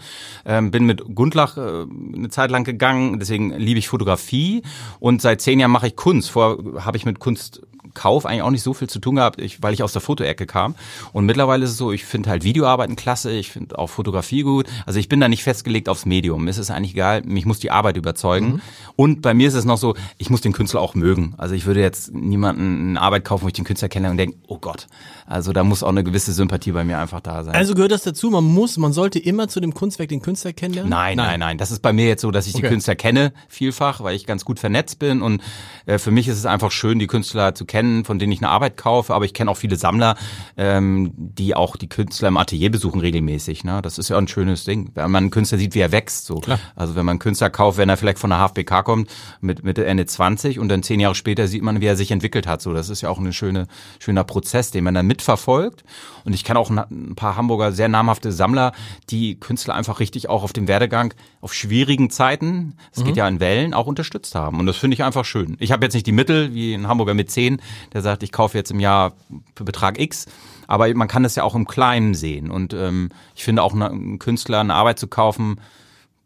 ähm, 0.46 0.70
bin 0.70 0.86
mit 0.86 1.02
Gundlach 1.14 1.58
äh, 1.58 1.84
eine 2.14 2.30
Zeit 2.30 2.50
lang 2.50 2.64
gegangen, 2.64 3.18
deswegen 3.20 3.50
liebe 3.50 3.78
ich 3.78 3.88
Fotografie 3.88 4.62
und 4.98 5.20
seit 5.20 5.42
zehn 5.42 5.60
Jahren 5.60 5.72
mache 5.72 5.88
ich 5.88 5.96
Kunst. 5.96 6.30
Vorher 6.30 6.82
habe 6.82 6.96
ich 6.96 7.04
mit 7.04 7.18
Kunst 7.18 7.60
Kauf 7.96 8.26
eigentlich 8.26 8.42
auch 8.42 8.50
nicht 8.50 8.62
so 8.62 8.74
viel 8.74 8.88
zu 8.88 9.00
tun 9.00 9.16
gehabt, 9.16 9.40
ich, 9.40 9.62
weil 9.62 9.74
ich 9.74 9.82
aus 9.82 9.92
der 9.92 10.02
Fotoecke 10.02 10.46
kam. 10.46 10.74
Und 11.12 11.24
mittlerweile 11.26 11.64
ist 11.64 11.70
es 11.72 11.76
so, 11.78 11.90
ich 11.90 12.04
finde 12.04 12.30
halt 12.30 12.44
Videoarbeiten 12.44 12.94
klasse, 12.94 13.32
ich 13.32 13.50
finde 13.50 13.78
auch 13.78 13.88
Fotografie 13.88 14.42
gut. 14.42 14.66
Also 14.84 15.00
ich 15.00 15.08
bin 15.08 15.18
da 15.18 15.28
nicht 15.28 15.42
festgelegt 15.42 15.88
aufs 15.88 16.06
Medium. 16.06 16.46
Es 16.46 16.58
ist 16.58 16.70
eigentlich 16.70 16.92
egal, 16.92 17.22
mich 17.22 17.46
muss 17.46 17.58
die 17.58 17.70
Arbeit 17.70 17.96
überzeugen. 17.96 18.60
Und 18.94 19.22
bei 19.22 19.34
mir 19.34 19.48
ist 19.48 19.54
es 19.54 19.64
noch 19.64 19.78
so, 19.78 19.94
ich 20.18 20.30
muss 20.30 20.42
den 20.42 20.52
Künstler 20.52 20.80
auch 20.80 20.94
mögen. 20.94 21.34
Also 21.38 21.54
ich 21.54 21.66
würde 21.66 21.80
jetzt 21.80 22.12
niemanden 22.14 22.90
eine 22.90 23.00
Arbeit 23.00 23.24
kaufen, 23.24 23.44
wo 23.44 23.48
ich 23.48 23.54
den 23.54 23.64
Künstler 23.64 23.88
kenne 23.88 24.10
und 24.10 24.18
denke, 24.18 24.36
oh 24.46 24.58
Gott. 24.58 24.86
Also 25.26 25.52
da 25.52 25.64
muss 25.64 25.82
auch 25.82 25.88
eine 25.88 26.04
gewisse 26.04 26.32
Sympathie 26.32 26.70
bei 26.72 26.84
mir 26.84 26.98
einfach 26.98 27.20
da 27.20 27.42
sein. 27.42 27.54
Also 27.54 27.74
gehört 27.74 27.90
das 27.90 28.02
dazu, 28.02 28.30
man 28.30 28.44
muss, 28.44 28.76
man 28.76 28.92
sollte 28.92 29.18
immer 29.18 29.48
zu 29.48 29.58
dem 29.60 29.74
Kunstwerk 29.74 30.10
den 30.10 30.22
Künstler 30.22 30.52
kennenlernen? 30.52 30.90
Nein, 30.90 31.16
nein, 31.16 31.40
nein. 31.40 31.58
Das 31.58 31.70
ist 31.72 31.80
bei 31.82 31.92
mir 31.92 32.06
jetzt 32.06 32.22
so, 32.22 32.30
dass 32.30 32.46
ich 32.46 32.54
Okay. 32.54 32.62
die 32.62 32.68
Künstler 32.68 32.94
kenne, 32.94 33.32
vielfach, 33.48 34.02
weil 34.02 34.14
ich 34.14 34.26
ganz 34.26 34.44
gut 34.44 34.60
vernetzt 34.60 34.98
bin. 34.98 35.22
Und 35.22 35.42
äh, 35.86 35.98
für 35.98 36.10
mich 36.10 36.28
ist 36.28 36.38
es 36.38 36.46
einfach 36.46 36.70
schön, 36.70 36.98
die 36.98 37.06
Künstler 37.06 37.54
zu 37.54 37.64
kennen, 37.64 37.85
von 38.04 38.18
denen 38.18 38.32
ich 38.32 38.40
eine 38.40 38.50
Arbeit 38.50 38.76
kaufe. 38.76 39.14
Aber 39.14 39.24
ich 39.24 39.34
kenne 39.34 39.50
auch 39.50 39.56
viele 39.56 39.76
Sammler, 39.76 40.16
ähm, 40.56 41.12
die 41.16 41.54
auch 41.54 41.76
die 41.76 41.88
Künstler 41.88 42.28
im 42.28 42.36
Atelier 42.36 42.70
besuchen 42.70 43.00
regelmäßig. 43.00 43.64
Ne? 43.64 43.82
Das 43.82 43.98
ist 43.98 44.08
ja 44.08 44.18
ein 44.18 44.28
schönes 44.28 44.64
Ding. 44.64 44.90
Wenn 44.94 45.10
man 45.10 45.24
einen 45.24 45.30
Künstler 45.30 45.58
sieht, 45.58 45.74
wie 45.74 45.80
er 45.80 45.92
wächst. 45.92 46.26
So. 46.26 46.36
Klar. 46.36 46.58
Also 46.74 46.94
wenn 46.94 47.04
man 47.04 47.14
einen 47.14 47.18
Künstler 47.20 47.50
kauft, 47.50 47.78
wenn 47.78 47.88
er 47.88 47.96
vielleicht 47.96 48.18
von 48.18 48.30
der 48.30 48.38
HFBK 48.38 48.84
kommt, 48.84 49.10
mit 49.40 49.64
Mitte, 49.64 49.84
Ende 49.84 50.06
20 50.06 50.58
und 50.58 50.68
dann 50.68 50.82
zehn 50.82 51.00
Jahre 51.00 51.14
später 51.14 51.48
sieht 51.48 51.62
man, 51.62 51.80
wie 51.80 51.86
er 51.86 51.96
sich 51.96 52.10
entwickelt 52.10 52.46
hat. 52.46 52.62
So, 52.62 52.72
das 52.72 52.88
ist 52.88 53.00
ja 53.00 53.08
auch 53.08 53.18
ein 53.18 53.32
schöne, 53.32 53.66
schöner 53.98 54.24
Prozess, 54.24 54.70
den 54.70 54.84
man 54.84 54.94
dann 54.94 55.06
mitverfolgt. 55.06 55.84
Und 56.24 56.32
ich 56.32 56.44
kann 56.44 56.56
auch 56.56 56.70
ein 56.70 56.76
ein 56.90 57.14
paar 57.14 57.36
Hamburger 57.36 57.72
sehr 57.72 57.88
namhafte 57.88 58.32
Sammler, 58.32 58.72
die 59.10 59.38
Künstler 59.38 59.74
einfach 59.74 60.00
richtig 60.00 60.28
auch 60.28 60.42
auf 60.42 60.52
dem 60.52 60.68
Werdegang 60.68 61.14
auf 61.40 61.54
schwierigen 61.54 62.10
Zeiten, 62.10 62.74
es 62.92 63.04
geht 63.04 63.16
ja 63.16 63.28
in 63.28 63.40
Wellen, 63.40 63.72
auch 63.72 63.86
unterstützt 63.86 64.34
haben. 64.34 64.58
Und 64.58 64.66
das 64.66 64.76
finde 64.76 64.94
ich 64.94 65.04
einfach 65.04 65.24
schön. 65.24 65.56
Ich 65.60 65.70
habe 65.70 65.84
jetzt 65.84 65.94
nicht 65.94 66.06
die 66.06 66.12
Mittel 66.12 66.54
wie 66.54 66.74
ein 66.74 66.88
Hamburger 66.88 67.14
mit 67.14 67.30
10, 67.30 67.60
der 67.92 68.02
sagt, 68.02 68.22
ich 68.22 68.32
kaufe 68.32 68.56
jetzt 68.58 68.70
im 68.70 68.80
Jahr 68.80 69.12
für 69.54 69.64
Betrag 69.64 69.98
X. 70.00 70.26
Aber 70.68 70.92
man 70.94 71.08
kann 71.08 71.22
das 71.22 71.36
ja 71.36 71.44
auch 71.44 71.54
im 71.54 71.66
Kleinen 71.66 72.14
sehen. 72.14 72.50
Und 72.50 72.72
ähm, 72.74 73.10
ich 73.34 73.44
finde 73.44 73.62
auch 73.62 73.72
eine- 73.74 73.90
einen 73.90 74.18
Künstler 74.18 74.60
eine 74.60 74.74
Arbeit 74.74 74.98
zu 74.98 75.06
kaufen, 75.06 75.60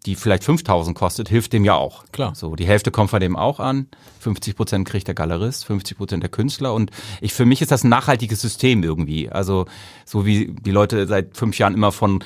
die 0.07 0.14
vielleicht 0.14 0.45
5000 0.45 0.97
kostet, 0.97 1.28
hilft 1.28 1.52
dem 1.52 1.62
ja 1.62 1.75
auch. 1.75 2.04
Klar. 2.11 2.35
So, 2.35 2.57
die 2.57 2.64
Hälfte 2.66 2.90
kommt 2.90 3.11
von 3.11 3.21
dem 3.21 3.37
auch 3.37 3.61
an. 3.61 3.87
50 4.21 4.57
Prozent 4.57 4.88
kriegt 4.88 5.07
der 5.09 5.14
Galerist, 5.14 5.66
50 5.66 5.99
Prozent 5.99 6.23
der 6.23 6.30
Künstler. 6.30 6.73
Und 6.73 6.90
ich, 7.21 7.35
für 7.35 7.45
mich 7.45 7.61
ist 7.61 7.71
das 7.71 7.85
ein 7.85 7.90
nachhaltiges 7.90 8.40
System 8.40 8.83
irgendwie. 8.83 9.28
Also, 9.28 9.66
so 10.07 10.25
wie 10.25 10.54
die 10.59 10.71
Leute 10.71 11.07
seit 11.07 11.37
fünf 11.37 11.59
Jahren 11.59 11.75
immer 11.75 11.92
von 11.92 12.25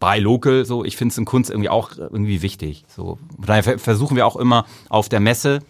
Buy 0.00 0.18
Local, 0.18 0.64
so, 0.64 0.84
ich 0.84 0.96
finde 0.96 1.12
es 1.12 1.18
in 1.18 1.24
Kunst 1.24 1.50
irgendwie 1.50 1.68
auch 1.68 1.96
irgendwie 1.96 2.42
wichtig. 2.42 2.84
So, 2.88 3.18
von 3.36 3.46
daher 3.46 3.62
ver- 3.62 3.78
versuchen 3.78 4.16
wir 4.16 4.26
auch 4.26 4.36
immer 4.36 4.64
auf 4.88 5.08
der 5.08 5.20
Messe 5.20 5.60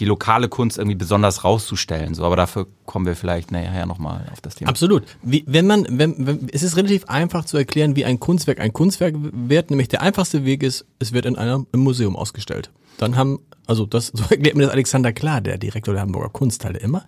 die 0.00 0.06
lokale 0.06 0.48
Kunst 0.48 0.78
irgendwie 0.78 0.96
besonders 0.96 1.44
rauszustellen. 1.44 2.14
So, 2.14 2.24
aber 2.24 2.34
dafür 2.34 2.66
kommen 2.86 3.04
wir 3.04 3.14
vielleicht 3.14 3.52
nachher 3.52 3.84
nochmal 3.84 4.26
auf 4.32 4.40
das 4.40 4.54
Thema. 4.54 4.70
Absolut. 4.70 5.04
Wie, 5.22 5.44
wenn 5.46 5.66
man, 5.66 5.86
wenn, 5.90 6.26
wenn, 6.26 6.48
es 6.52 6.62
ist 6.62 6.76
relativ 6.76 7.04
einfach 7.04 7.44
zu 7.44 7.58
erklären, 7.58 7.96
wie 7.96 8.06
ein 8.06 8.18
Kunstwerk 8.18 8.60
ein 8.60 8.72
Kunstwerk 8.72 9.14
wird. 9.18 9.70
Nämlich 9.70 9.88
der 9.88 10.00
einfachste 10.00 10.44
Weg 10.46 10.62
ist, 10.62 10.86
es 10.98 11.12
wird 11.12 11.26
in 11.26 11.36
einem 11.36 11.66
im 11.72 11.80
Museum 11.80 12.16
ausgestellt. 12.16 12.70
Dann 12.96 13.16
haben, 13.16 13.40
also 13.66 13.84
das, 13.84 14.08
so 14.08 14.24
erklärt 14.30 14.56
mir 14.56 14.64
das 14.64 14.72
Alexander 14.72 15.12
Klar, 15.12 15.42
der 15.42 15.58
Direktor 15.58 15.92
der 15.92 16.02
Hamburger 16.02 16.30
Kunsthalle 16.30 16.78
immer. 16.78 17.04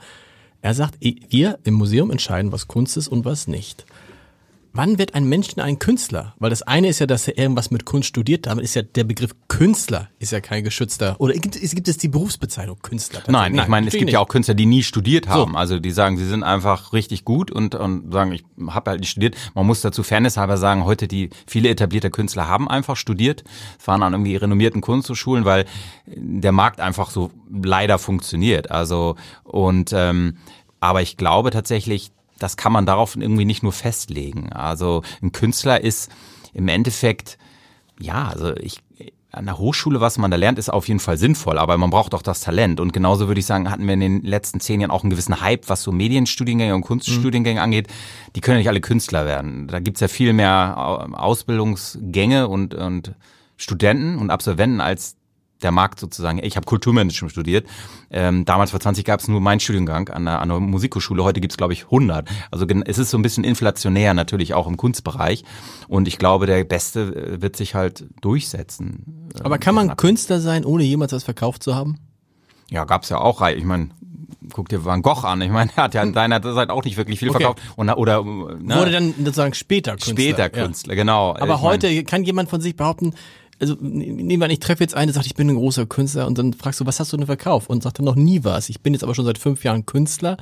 Er 0.60 0.74
sagt, 0.74 0.96
wir 1.00 1.58
im 1.64 1.74
Museum 1.74 2.10
entscheiden, 2.10 2.52
was 2.52 2.68
Kunst 2.68 2.96
ist 2.96 3.08
und 3.08 3.24
was 3.24 3.48
nicht. 3.48 3.86
Wann 4.74 4.98
wird 4.98 5.14
ein 5.14 5.24
Mensch 5.24 5.48
denn 5.48 5.62
ein 5.62 5.78
Künstler? 5.78 6.34
Weil 6.38 6.48
das 6.48 6.62
eine 6.62 6.88
ist 6.88 6.98
ja, 6.98 7.06
dass 7.06 7.28
er 7.28 7.36
irgendwas 7.36 7.70
mit 7.70 7.84
Kunst 7.84 8.08
studiert. 8.08 8.46
Damit 8.46 8.64
ist 8.64 8.74
ja 8.74 8.80
der 8.80 9.04
Begriff 9.04 9.34
Künstler 9.48 10.08
ist 10.18 10.32
ja 10.32 10.40
kein 10.40 10.64
geschützter. 10.64 11.16
Oder 11.18 11.34
gibt 11.34 11.56
es, 11.56 11.74
gibt 11.74 11.88
es 11.88 11.98
die 11.98 12.08
Berufsbezeichnung 12.08 12.78
Künstler? 12.80 13.22
Nein, 13.28 13.54
ich 13.54 13.68
meine, 13.68 13.88
es 13.88 13.92
gibt 13.92 14.10
ja 14.10 14.20
auch 14.20 14.28
Künstler, 14.28 14.54
die 14.54 14.64
nie 14.64 14.82
studiert 14.82 15.28
haben. 15.28 15.52
So. 15.52 15.58
Also 15.58 15.78
die 15.78 15.90
sagen, 15.90 16.16
sie 16.16 16.24
sind 16.24 16.42
einfach 16.42 16.94
richtig 16.94 17.26
gut 17.26 17.50
und, 17.50 17.74
und 17.74 18.12
sagen, 18.12 18.32
ich 18.32 18.44
habe 18.68 18.92
halt 18.92 19.00
nicht 19.00 19.10
studiert. 19.10 19.36
Man 19.54 19.66
muss 19.66 19.82
dazu 19.82 20.02
fairnesshalber 20.02 20.56
sagen, 20.56 20.86
heute 20.86 21.06
die 21.06 21.28
viele 21.46 21.68
etablierte 21.68 22.10
Künstler 22.10 22.48
haben 22.48 22.68
einfach 22.68 22.96
studiert, 22.96 23.44
fahren 23.78 24.02
an 24.02 24.14
irgendwie 24.14 24.36
renommierten 24.36 24.80
Kunsthochschulen, 24.80 25.44
weil 25.44 25.66
der 26.06 26.52
Markt 26.52 26.80
einfach 26.80 27.10
so 27.10 27.30
leider 27.50 27.98
funktioniert. 27.98 28.70
Also 28.70 29.16
und 29.44 29.92
ähm, 29.92 30.38
aber 30.80 31.02
ich 31.02 31.16
glaube 31.16 31.50
tatsächlich, 31.50 32.10
das 32.42 32.56
kann 32.56 32.72
man 32.72 32.86
darauf 32.86 33.16
irgendwie 33.16 33.44
nicht 33.44 33.62
nur 33.62 33.72
festlegen. 33.72 34.52
Also 34.52 35.02
ein 35.22 35.32
Künstler 35.32 35.82
ist 35.82 36.10
im 36.52 36.68
Endeffekt 36.68 37.38
ja, 37.98 38.28
also 38.28 38.56
ich 38.56 38.80
an 39.30 39.46
der 39.46 39.56
Hochschule, 39.56 40.00
was 40.00 40.18
man 40.18 40.30
da 40.30 40.36
lernt, 40.36 40.58
ist 40.58 40.68
auf 40.68 40.88
jeden 40.88 41.00
Fall 41.00 41.16
sinnvoll, 41.16 41.58
aber 41.58 41.78
man 41.78 41.88
braucht 41.88 42.14
auch 42.14 42.20
das 42.20 42.42
Talent. 42.42 42.80
Und 42.80 42.92
genauso 42.92 43.28
würde 43.28 43.40
ich 43.40 43.46
sagen, 43.46 43.70
hatten 43.70 43.86
wir 43.86 43.94
in 43.94 44.00
den 44.00 44.22
letzten 44.22 44.60
zehn 44.60 44.78
Jahren 44.80 44.90
auch 44.90 45.04
einen 45.04 45.10
gewissen 45.10 45.40
Hype, 45.40 45.70
was 45.70 45.82
so 45.82 45.90
Medienstudiengänge 45.90 46.74
und 46.74 46.82
Kunststudiengänge 46.82 47.62
angeht. 47.62 47.88
Die 48.36 48.42
können 48.42 48.56
ja 48.56 48.58
nicht 48.58 48.68
alle 48.68 48.82
Künstler 48.82 49.24
werden. 49.24 49.68
Da 49.68 49.80
gibt's 49.80 50.00
ja 50.00 50.08
viel 50.08 50.34
mehr 50.34 50.74
Au- 50.76 51.14
Ausbildungsgänge 51.14 52.46
und, 52.46 52.74
und 52.74 53.14
Studenten 53.56 54.18
und 54.18 54.30
Absolventen 54.30 54.82
als 54.82 55.16
der 55.62 55.70
Markt 55.70 56.00
sozusagen. 56.00 56.38
Ich 56.42 56.56
habe 56.56 56.66
Kulturmanagement 56.66 57.30
studiert. 57.32 57.66
Ähm, 58.10 58.44
damals 58.44 58.70
vor 58.72 58.80
20 58.80 59.04
gab 59.04 59.20
es 59.20 59.28
nur 59.28 59.40
meinen 59.40 59.60
Studiengang 59.60 60.08
an 60.08 60.24
der, 60.24 60.40
an 60.40 60.48
der 60.48 60.60
Musikhochschule. 60.60 61.22
Heute 61.24 61.40
gibt's 61.40 61.56
glaube 61.56 61.72
ich 61.72 61.84
100. 61.84 62.28
Also 62.50 62.66
es 62.86 62.98
ist 62.98 63.10
so 63.10 63.18
ein 63.18 63.22
bisschen 63.22 63.44
inflationär 63.44 64.14
natürlich 64.14 64.54
auch 64.54 64.66
im 64.66 64.76
Kunstbereich. 64.76 65.44
Und 65.88 66.08
ich 66.08 66.18
glaube, 66.18 66.46
der 66.46 66.64
Beste 66.64 67.00
äh, 67.14 67.42
wird 67.42 67.56
sich 67.56 67.74
halt 67.74 68.04
durchsetzen. 68.20 69.28
Aber 69.42 69.58
kann 69.58 69.74
man 69.74 69.96
Künstler 69.96 70.40
sein, 70.40 70.64
ohne 70.64 70.84
jemals 70.84 71.12
was 71.12 71.24
verkauft 71.24 71.62
zu 71.62 71.74
haben? 71.74 71.98
Ja, 72.70 72.84
gab's 72.84 73.08
ja 73.10 73.18
auch. 73.18 73.46
Ich 73.48 73.64
meine, 73.64 73.90
guck 74.52 74.68
dir 74.68 74.84
Van 74.84 75.02
Gogh 75.02 75.24
an. 75.26 75.40
Ich 75.42 75.50
meine, 75.50 75.70
er 75.76 75.84
hat 75.84 75.94
ja 75.94 76.02
in 76.02 76.14
seiner 76.14 76.40
Zeit 76.42 76.70
auch 76.70 76.84
nicht 76.84 76.96
wirklich 76.96 77.18
viel 77.18 77.28
Okay. 77.30 77.44
verkauft. 77.44 77.62
Und, 77.76 77.90
oder 77.90 78.24
ne, 78.24 78.76
Wurde 78.76 78.90
dann 78.92 79.14
sozusagen 79.18 79.54
später 79.54 79.92
Künstler. 79.92 80.12
später 80.14 80.42
Ja. 80.42 80.48
Künstler, 80.48 80.94
genau. 80.94 81.34
Aber 81.38 81.54
Ich 81.56 81.60
heute 81.60 82.04
kann 82.04 82.24
jemand 82.24 82.50
von 82.50 82.60
sich 82.60 82.76
behaupten, 82.76 83.14
also 83.62 83.76
nehmen 83.80 84.40
wir 84.40 84.44
an, 84.44 84.50
ich 84.50 84.58
treffe 84.58 84.82
jetzt 84.82 84.94
einen, 84.94 85.06
der 85.06 85.14
sagt, 85.14 85.26
ich 85.26 85.36
bin 85.36 85.48
ein 85.48 85.54
großer 85.54 85.86
Künstler 85.86 86.26
und 86.26 86.36
dann 86.36 86.52
fragst 86.52 86.80
du, 86.80 86.86
was 86.86 86.98
hast 86.98 87.12
du 87.12 87.16
denn 87.16 87.26
verkauft? 87.26 87.70
Und 87.70 87.84
sagt 87.84 88.00
dann 88.00 88.04
noch 88.04 88.16
nie 88.16 88.42
was. 88.42 88.68
Ich 88.68 88.80
bin 88.80 88.92
jetzt 88.92 89.04
aber 89.04 89.14
schon 89.14 89.24
seit 89.24 89.38
fünf 89.38 89.62
Jahren 89.62 89.86
Künstler. 89.86 90.36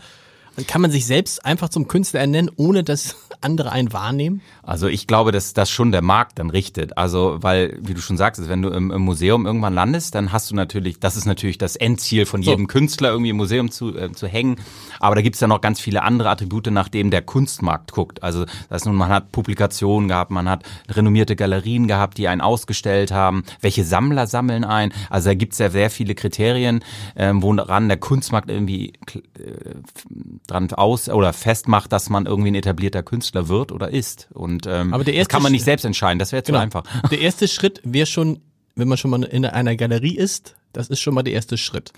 Kann 0.66 0.80
man 0.80 0.90
sich 0.90 1.06
selbst 1.06 1.44
einfach 1.44 1.68
zum 1.68 1.88
Künstler 1.88 2.20
ernennen, 2.20 2.50
ohne 2.56 2.84
dass 2.84 3.16
andere 3.40 3.72
einen 3.72 3.92
wahrnehmen? 3.92 4.42
Also 4.62 4.88
ich 4.88 5.06
glaube, 5.06 5.32
dass 5.32 5.54
das 5.54 5.70
schon 5.70 5.92
der 5.92 6.02
Markt 6.02 6.38
dann 6.38 6.50
richtet. 6.50 6.98
Also, 6.98 7.38
weil, 7.40 7.78
wie 7.80 7.94
du 7.94 8.00
schon 8.00 8.16
sagst, 8.16 8.48
wenn 8.48 8.62
du 8.62 8.68
im, 8.68 8.90
im 8.90 9.02
Museum 9.02 9.46
irgendwann 9.46 9.74
landest, 9.74 10.14
dann 10.14 10.32
hast 10.32 10.50
du 10.50 10.54
natürlich, 10.54 11.00
das 11.00 11.16
ist 11.16 11.24
natürlich 11.24 11.58
das 11.58 11.76
Endziel 11.76 12.26
von 12.26 12.42
So. 12.42 12.50
jedem 12.50 12.66
Künstler, 12.66 13.10
irgendwie 13.10 13.30
im 13.30 13.36
Museum 13.36 13.70
zu, 13.70 13.96
äh, 13.96 14.12
zu 14.12 14.26
hängen. 14.26 14.56
Aber 14.98 15.14
da 15.14 15.22
gibt's 15.22 15.40
ja 15.40 15.46
noch 15.46 15.60
ganz 15.60 15.80
viele 15.80 16.02
andere 16.02 16.28
Attribute, 16.28 16.70
nach 16.70 16.88
denen 16.88 17.10
der 17.10 17.22
Kunstmarkt 17.22 17.92
guckt. 17.92 18.22
Also 18.22 18.44
das 18.68 18.82
ist 18.82 18.86
nun, 18.86 18.96
man 18.96 19.08
hat 19.08 19.32
Publikationen 19.32 20.08
gehabt, 20.08 20.30
man 20.30 20.48
hat 20.48 20.64
renommierte 20.88 21.36
Galerien 21.36 21.86
gehabt, 21.88 22.18
die 22.18 22.28
einen 22.28 22.40
ausgestellt 22.40 23.12
haben. 23.12 23.44
Welche 23.60 23.84
Sammler 23.84 24.26
sammeln 24.26 24.64
ein? 24.64 24.92
Also 25.08 25.30
da 25.30 25.34
gibt's 25.34 25.58
ja 25.58 25.70
sehr 25.70 25.90
viele 25.90 26.14
Kriterien, 26.14 26.84
ähm, 27.16 27.42
woran 27.42 27.88
der 27.88 27.98
Kunstmarkt 27.98 28.50
irgendwie 28.50 28.92
äh, 29.38 29.74
dran 30.46 30.72
aus 30.72 31.08
oder 31.08 31.32
festmacht, 31.32 31.92
dass 31.92 32.10
man 32.10 32.26
irgendwie 32.26 32.50
ein 32.50 32.54
etablierter 32.56 33.02
Künstler 33.02 33.48
wird 33.48 33.72
oder 33.72 33.90
ist. 33.90 34.28
Und 34.32 34.66
ähm, 34.66 34.92
Aber 34.92 35.04
der 35.04 35.12
das 35.14 35.18
erste 35.18 35.32
kann 35.32 35.42
man 35.42 35.52
nicht 35.52 35.64
selbst 35.64 35.84
entscheiden, 35.84 36.18
das 36.18 36.32
wäre 36.32 36.42
zu 36.42 36.52
Genau. 36.52 36.62
einfach. 36.62 36.82
Der 37.10 37.20
erste 37.20 37.46
Schritt 37.48 37.80
wäre 37.84 38.06
schon, 38.06 38.40
wenn 38.74 38.88
man 38.88 38.98
schon 38.98 39.10
mal 39.10 39.22
in 39.24 39.44
einer 39.44 39.76
Galerie 39.76 40.16
ist, 40.16 40.56
das 40.72 40.88
ist 40.88 41.00
schon 41.00 41.14
mal 41.14 41.22
der 41.22 41.34
erste 41.34 41.56
Schritt. 41.56 41.92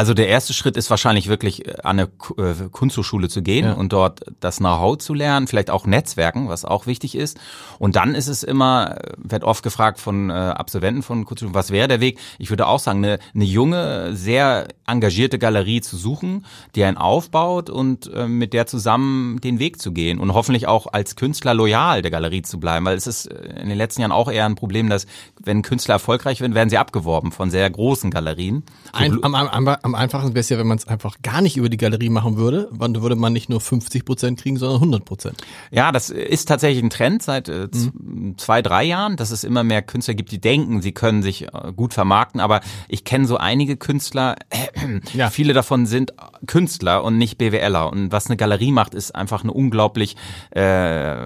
Also 0.00 0.14
der 0.14 0.28
erste 0.28 0.54
Schritt 0.54 0.78
ist 0.78 0.88
wahrscheinlich 0.88 1.28
wirklich 1.28 1.68
äh, 1.68 1.74
an 1.82 1.98
eine 1.98 2.08
äh, 2.38 2.70
Kunsthochschule 2.70 3.28
zu 3.28 3.42
gehen 3.42 3.66
ja. 3.66 3.72
und 3.74 3.92
dort 3.92 4.22
das 4.40 4.56
Know-how 4.56 4.96
zu 4.96 5.12
lernen, 5.12 5.46
vielleicht 5.46 5.68
auch 5.68 5.84
Netzwerken, 5.84 6.48
was 6.48 6.64
auch 6.64 6.86
wichtig 6.86 7.14
ist. 7.14 7.38
Und 7.78 7.96
dann 7.96 8.14
ist 8.14 8.26
es 8.26 8.42
immer, 8.42 8.96
äh, 8.96 9.12
wird 9.18 9.44
oft 9.44 9.62
gefragt 9.62 10.00
von 10.00 10.30
Absolventen 10.30 11.02
von 11.02 11.26
Kunsthochschulen, 11.26 11.54
was 11.54 11.70
wäre 11.70 11.86
der 11.86 12.00
Weg? 12.00 12.18
Ich 12.38 12.48
würde 12.48 12.66
auch 12.66 12.78
sagen, 12.78 13.04
eine, 13.04 13.18
eine 13.34 13.44
junge, 13.44 14.16
sehr 14.16 14.68
engagierte 14.86 15.38
Galerie 15.38 15.82
zu 15.82 15.98
suchen, 15.98 16.46
die 16.74 16.82
einen 16.84 16.96
aufbaut 16.96 17.68
und 17.68 18.10
mit 18.26 18.52
der 18.52 18.66
zusammen 18.66 19.40
den 19.40 19.58
Weg 19.58 19.80
zu 19.80 19.92
gehen 19.92 20.18
und 20.18 20.34
hoffentlich 20.34 20.66
auch 20.66 20.86
als 20.92 21.16
Künstler 21.16 21.54
loyal 21.54 22.02
der 22.02 22.10
Galerie 22.10 22.42
zu 22.42 22.58
bleiben, 22.58 22.86
weil 22.86 22.96
es 22.96 23.06
ist 23.06 23.26
in 23.26 23.68
den 23.68 23.78
letzten 23.78 24.00
Jahren 24.00 24.12
auch 24.12 24.30
eher 24.30 24.46
ein 24.46 24.54
Problem, 24.54 24.88
dass 24.88 25.06
wenn 25.38 25.62
Künstler 25.62 25.94
erfolgreich 25.94 26.40
werden, 26.40 26.54
werden 26.54 26.70
sie 26.70 26.78
abgeworben 26.78 27.32
von 27.32 27.50
sehr 27.50 27.68
großen 27.68 28.10
Galerien. 28.10 28.64
Ein, 28.92 29.22
am, 29.22 29.34
am, 29.34 29.68
am 29.68 29.89
einfachsten 29.94 30.30
wäre 30.30 30.40
es 30.40 30.48
ja, 30.48 30.58
wenn 30.58 30.66
man 30.66 30.78
es 30.78 30.86
einfach 30.86 31.16
gar 31.22 31.40
nicht 31.40 31.56
über 31.56 31.68
die 31.68 31.76
Galerie 31.76 32.08
machen 32.08 32.36
würde. 32.36 32.70
Dann 32.78 33.00
würde 33.02 33.16
man 33.16 33.32
nicht 33.32 33.48
nur 33.48 33.60
50 33.60 34.04
Prozent 34.04 34.40
kriegen, 34.40 34.56
sondern 34.56 34.76
100 34.76 35.04
Prozent. 35.04 35.42
Ja, 35.70 35.92
das 35.92 36.10
ist 36.10 36.46
tatsächlich 36.46 36.82
ein 36.82 36.90
Trend 36.90 37.22
seit 37.22 37.48
äh, 37.48 37.68
mhm. 37.72 38.36
zwei, 38.38 38.62
drei 38.62 38.84
Jahren, 38.84 39.16
dass 39.16 39.30
es 39.30 39.44
immer 39.44 39.64
mehr 39.64 39.82
Künstler 39.82 40.14
gibt, 40.14 40.32
die 40.32 40.40
denken, 40.40 40.82
sie 40.82 40.92
können 40.92 41.22
sich 41.22 41.48
äh, 41.48 41.72
gut 41.74 41.94
vermarkten. 41.94 42.40
Aber 42.40 42.60
ich 42.88 43.04
kenne 43.04 43.26
so 43.26 43.36
einige 43.36 43.76
Künstler, 43.76 44.36
äh, 44.50 45.00
ja. 45.14 45.30
viele 45.30 45.52
davon 45.52 45.86
sind 45.86 46.14
Künstler 46.46 47.04
und 47.04 47.18
nicht 47.18 47.38
BWLer. 47.38 47.90
Und 47.90 48.12
was 48.12 48.26
eine 48.26 48.36
Galerie 48.36 48.72
macht, 48.72 48.94
ist 48.94 49.14
einfach 49.14 49.42
eine 49.42 49.52
unglaublich 49.52 50.16
äh, 50.50 51.16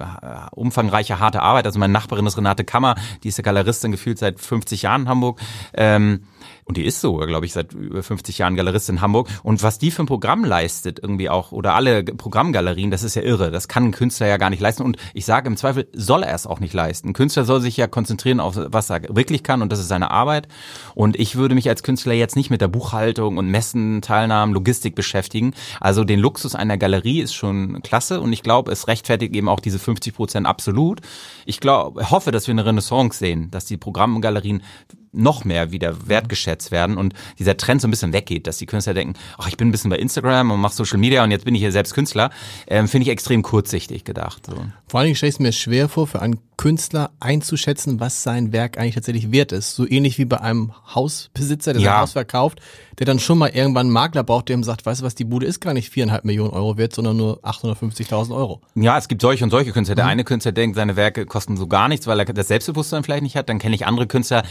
umfangreiche, 0.51 1.19
harte 1.19 1.41
Arbeit. 1.41 1.65
Also 1.65 1.79
meine 1.79 1.93
Nachbarin 1.93 2.25
ist 2.25 2.37
Renate 2.37 2.63
Kammer, 2.63 2.95
die 3.23 3.29
ist 3.29 3.37
ja 3.37 3.43
Galeristin 3.43 3.91
gefühlt 3.91 4.19
seit 4.19 4.39
50 4.39 4.83
Jahren 4.83 5.03
in 5.03 5.09
Hamburg. 5.09 5.39
Ähm, 5.73 6.21
und 6.67 6.77
die 6.77 6.85
ist 6.85 6.99
so, 6.99 7.17
glaube 7.17 7.45
ich, 7.45 7.53
seit 7.53 7.73
über 7.73 8.01
50 8.01 8.39
Jahren 8.39 8.55
Galerist 8.55 8.89
in 8.89 8.99
Hamburg. 8.99 9.29
Und 9.43 9.61
was 9.61 9.77
die 9.77 9.91
für 9.91 10.01
ein 10.01 10.07
Programm 10.07 10.43
leistet, 10.43 10.97
irgendwie 10.99 11.29
auch, 11.29 11.51
oder 11.51 11.75
alle 11.75 12.03
Programmgalerien, 12.03 12.89
das 12.89 13.03
ist 13.03 13.13
ja 13.13 13.21
irre. 13.21 13.51
Das 13.51 13.67
kann 13.67 13.85
ein 13.85 13.91
Künstler 13.91 14.25
ja 14.25 14.37
gar 14.37 14.49
nicht 14.49 14.61
leisten. 14.61 14.81
Und 14.81 14.97
ich 15.13 15.25
sage 15.25 15.47
im 15.47 15.57
Zweifel, 15.57 15.87
soll 15.93 16.23
er 16.23 16.33
es 16.33 16.47
auch 16.47 16.59
nicht 16.59 16.73
leisten. 16.73 17.09
Ein 17.09 17.13
Künstler 17.13 17.45
soll 17.45 17.61
sich 17.61 17.77
ja 17.77 17.85
konzentrieren 17.85 18.39
auf, 18.39 18.55
was 18.57 18.89
er 18.89 19.03
wirklich 19.15 19.43
kann, 19.43 19.61
und 19.61 19.71
das 19.71 19.77
ist 19.77 19.89
seine 19.89 20.09
Arbeit. 20.09 20.47
Und 20.95 21.19
ich 21.19 21.35
würde 21.35 21.53
mich 21.53 21.69
als 21.69 21.83
Künstler 21.83 22.13
jetzt 22.13 22.35
nicht 22.35 22.49
mit 22.49 22.61
der 22.61 22.67
Buchhaltung 22.67 23.37
und 23.37 23.47
Messen, 23.47 24.01
Teilnahmen, 24.01 24.51
Logistik 24.51 24.95
beschäftigen. 24.95 25.53
Also 25.79 26.03
den 26.03 26.19
Luxus 26.19 26.55
einer 26.55 26.79
Galerie 26.79 27.21
ist 27.21 27.35
schon 27.35 27.83
klasse. 27.83 28.21
Und 28.21 28.33
ich 28.33 28.41
glaube, 28.41 28.71
es 28.71 28.87
rechtfertigt 28.87 29.35
eben 29.35 29.49
auch 29.49 29.59
diese 29.59 29.77
50 29.77 30.15
Prozent 30.15 30.47
absolut. 30.47 31.01
Ich 31.45 31.59
glaube, 31.59 32.09
hoffe, 32.09 32.31
dass 32.31 32.47
wir 32.47 32.53
eine 32.53 32.65
Renaissance 32.65 33.19
sehen, 33.19 33.51
dass 33.51 33.65
die 33.65 33.77
Programmgalerien 33.77 34.63
noch 35.15 35.45
mehr 35.45 35.71
wieder 35.71 36.07
wertgeschätzt 36.07 36.71
werden 36.71 36.97
und 36.97 37.13
dieser 37.39 37.57
Trend 37.57 37.81
so 37.81 37.87
ein 37.87 37.91
bisschen 37.91 38.13
weggeht, 38.13 38.47
dass 38.47 38.57
die 38.57 38.65
Künstler 38.65 38.93
denken, 38.93 39.15
ach, 39.37 39.47
ich 39.47 39.57
bin 39.57 39.69
ein 39.69 39.71
bisschen 39.71 39.89
bei 39.89 39.97
Instagram 39.97 40.51
und 40.51 40.59
mache 40.59 40.73
Social 40.73 40.97
Media 40.97 41.23
und 41.23 41.31
jetzt 41.31 41.45
bin 41.45 41.55
ich 41.55 41.61
hier 41.61 41.71
selbst 41.71 41.93
Künstler, 41.93 42.29
ähm, 42.67 42.87
finde 42.87 43.03
ich 43.03 43.09
extrem 43.09 43.41
kurzsichtig 43.41 44.03
gedacht. 44.03 44.45
So. 44.45 44.55
Vor 44.87 44.99
allen 44.99 45.07
Dingen 45.07 45.15
stelle 45.15 45.29
ich 45.29 45.35
es 45.35 45.39
mir 45.39 45.51
schwer 45.51 45.89
vor, 45.89 46.07
für 46.07 46.21
einen 46.21 46.39
Künstler 46.57 47.11
einzuschätzen, 47.19 47.99
was 47.99 48.23
sein 48.23 48.53
Werk 48.53 48.77
eigentlich 48.77 48.95
tatsächlich 48.95 49.31
wert 49.31 49.51
ist. 49.51 49.75
So 49.75 49.87
ähnlich 49.87 50.17
wie 50.17 50.25
bei 50.25 50.39
einem 50.39 50.73
Hausbesitzer, 50.93 51.73
der 51.73 51.81
ja. 51.81 51.91
sein 51.91 52.01
Haus 52.01 52.11
verkauft, 52.13 52.61
der 52.99 53.05
dann 53.05 53.19
schon 53.19 53.37
mal 53.37 53.49
irgendwann 53.49 53.87
einen 53.87 53.93
Makler 53.93 54.23
braucht, 54.23 54.49
der 54.49 54.55
ihm 54.55 54.63
sagt, 54.63 54.85
weißt 54.85 55.01
du 55.01 55.05
was, 55.05 55.15
die 55.15 55.25
Bude 55.25 55.45
ist 55.45 55.59
gar 55.59 55.73
nicht 55.73 55.89
viereinhalb 55.89 56.25
Millionen 56.25 56.51
Euro 56.51 56.77
wert, 56.77 56.93
sondern 56.93 57.17
nur 57.17 57.39
850.000 57.43 58.35
Euro. 58.35 58.61
Ja, 58.75 58.97
es 58.97 59.07
gibt 59.07 59.21
solche 59.21 59.43
und 59.43 59.49
solche 59.49 59.71
Künstler. 59.71 59.95
Der 59.95 60.05
mhm. 60.05 60.11
eine 60.11 60.23
Künstler 60.23 60.51
denkt, 60.51 60.75
seine 60.75 60.95
Werke 60.95 61.25
kosten 61.25 61.57
so 61.57 61.67
gar 61.67 61.87
nichts, 61.87 62.07
weil 62.07 62.19
er 62.19 62.25
das 62.25 62.47
Selbstbewusstsein 62.47 63.03
vielleicht 63.03 63.23
nicht 63.23 63.35
hat. 63.35 63.49
Dann 63.49 63.59
kenne 63.59 63.75
ich 63.75 63.85
andere 63.85 64.07
Künstler, 64.07 64.43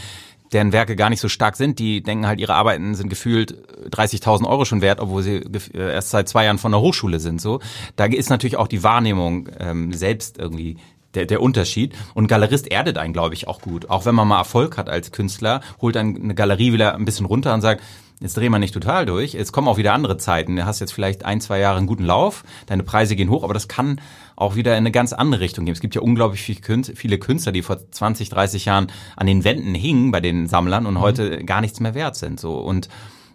deren 0.53 0.71
Werke 0.71 0.95
gar 0.95 1.09
nicht 1.09 1.19
so 1.19 1.29
stark 1.29 1.55
sind, 1.55 1.79
die 1.79 2.03
denken 2.03 2.27
halt, 2.27 2.39
ihre 2.39 2.53
Arbeiten 2.53 2.95
sind 2.95 3.09
gefühlt 3.09 3.55
30.000 3.89 4.47
Euro 4.47 4.65
schon 4.65 4.81
wert, 4.81 4.99
obwohl 4.99 5.23
sie 5.23 5.37
äh, 5.37 5.93
erst 5.93 6.11
seit 6.11 6.29
zwei 6.29 6.45
Jahren 6.45 6.57
von 6.57 6.71
der 6.71 6.81
Hochschule 6.81 7.19
sind. 7.19 7.41
So, 7.41 7.59
da 7.95 8.05
ist 8.05 8.29
natürlich 8.29 8.57
auch 8.57 8.67
die 8.67 8.83
Wahrnehmung 8.83 9.49
ähm, 9.59 9.91
selbst 9.93 10.37
irgendwie 10.37 10.77
der, 11.15 11.25
der 11.25 11.41
Unterschied. 11.41 11.95
Und 12.13 12.27
Galerist 12.27 12.71
erdet 12.71 12.97
einen, 12.97 13.13
glaube 13.13 13.33
ich, 13.33 13.47
auch 13.47 13.61
gut. 13.61 13.89
Auch 13.89 14.05
wenn 14.05 14.15
man 14.15 14.27
mal 14.27 14.37
Erfolg 14.37 14.77
hat 14.77 14.89
als 14.89 15.11
Künstler, 15.11 15.61
holt 15.81 15.95
dann 15.95 16.15
eine 16.15 16.35
Galerie 16.35 16.73
wieder 16.73 16.95
ein 16.95 17.05
bisschen 17.05 17.25
runter 17.25 17.53
und 17.53 17.61
sagt, 17.61 17.81
jetzt 18.19 18.37
drehen 18.37 18.51
wir 18.51 18.59
nicht 18.59 18.73
total 18.73 19.05
durch, 19.05 19.33
jetzt 19.33 19.51
kommen 19.51 19.67
auch 19.67 19.77
wieder 19.77 19.93
andere 19.93 20.17
Zeiten. 20.17 20.55
Du 20.55 20.65
hast 20.65 20.79
jetzt 20.79 20.93
vielleicht 20.93 21.25
ein, 21.25 21.41
zwei 21.41 21.59
Jahre 21.59 21.77
einen 21.77 21.87
guten 21.87 22.05
Lauf, 22.05 22.43
deine 22.65 22.83
Preise 22.83 23.15
gehen 23.15 23.29
hoch, 23.29 23.43
aber 23.43 23.53
das 23.53 23.67
kann 23.67 23.99
auch 24.35 24.55
wieder 24.55 24.73
in 24.73 24.79
eine 24.79 24.91
ganz 24.91 25.13
andere 25.13 25.41
Richtung 25.41 25.65
gehen. 25.65 25.73
Es 25.73 25.81
gibt 25.81 25.95
ja 25.95 26.01
unglaublich 26.01 26.41
viele 26.41 27.17
Künstler, 27.17 27.51
die 27.51 27.61
vor 27.61 27.79
20, 27.91 28.29
30 28.29 28.65
Jahren 28.65 28.87
an 29.15 29.27
den 29.27 29.43
Wänden 29.43 29.75
hingen 29.75 30.11
bei 30.11 30.21
den 30.21 30.47
Sammlern 30.47 30.85
und 30.85 30.95
mhm. 30.95 31.01
heute 31.01 31.43
gar 31.43 31.61
nichts 31.61 31.79
mehr 31.79 31.95
wert 31.95 32.15
sind. 32.15 32.39
So 32.39 32.57
und 32.57 32.89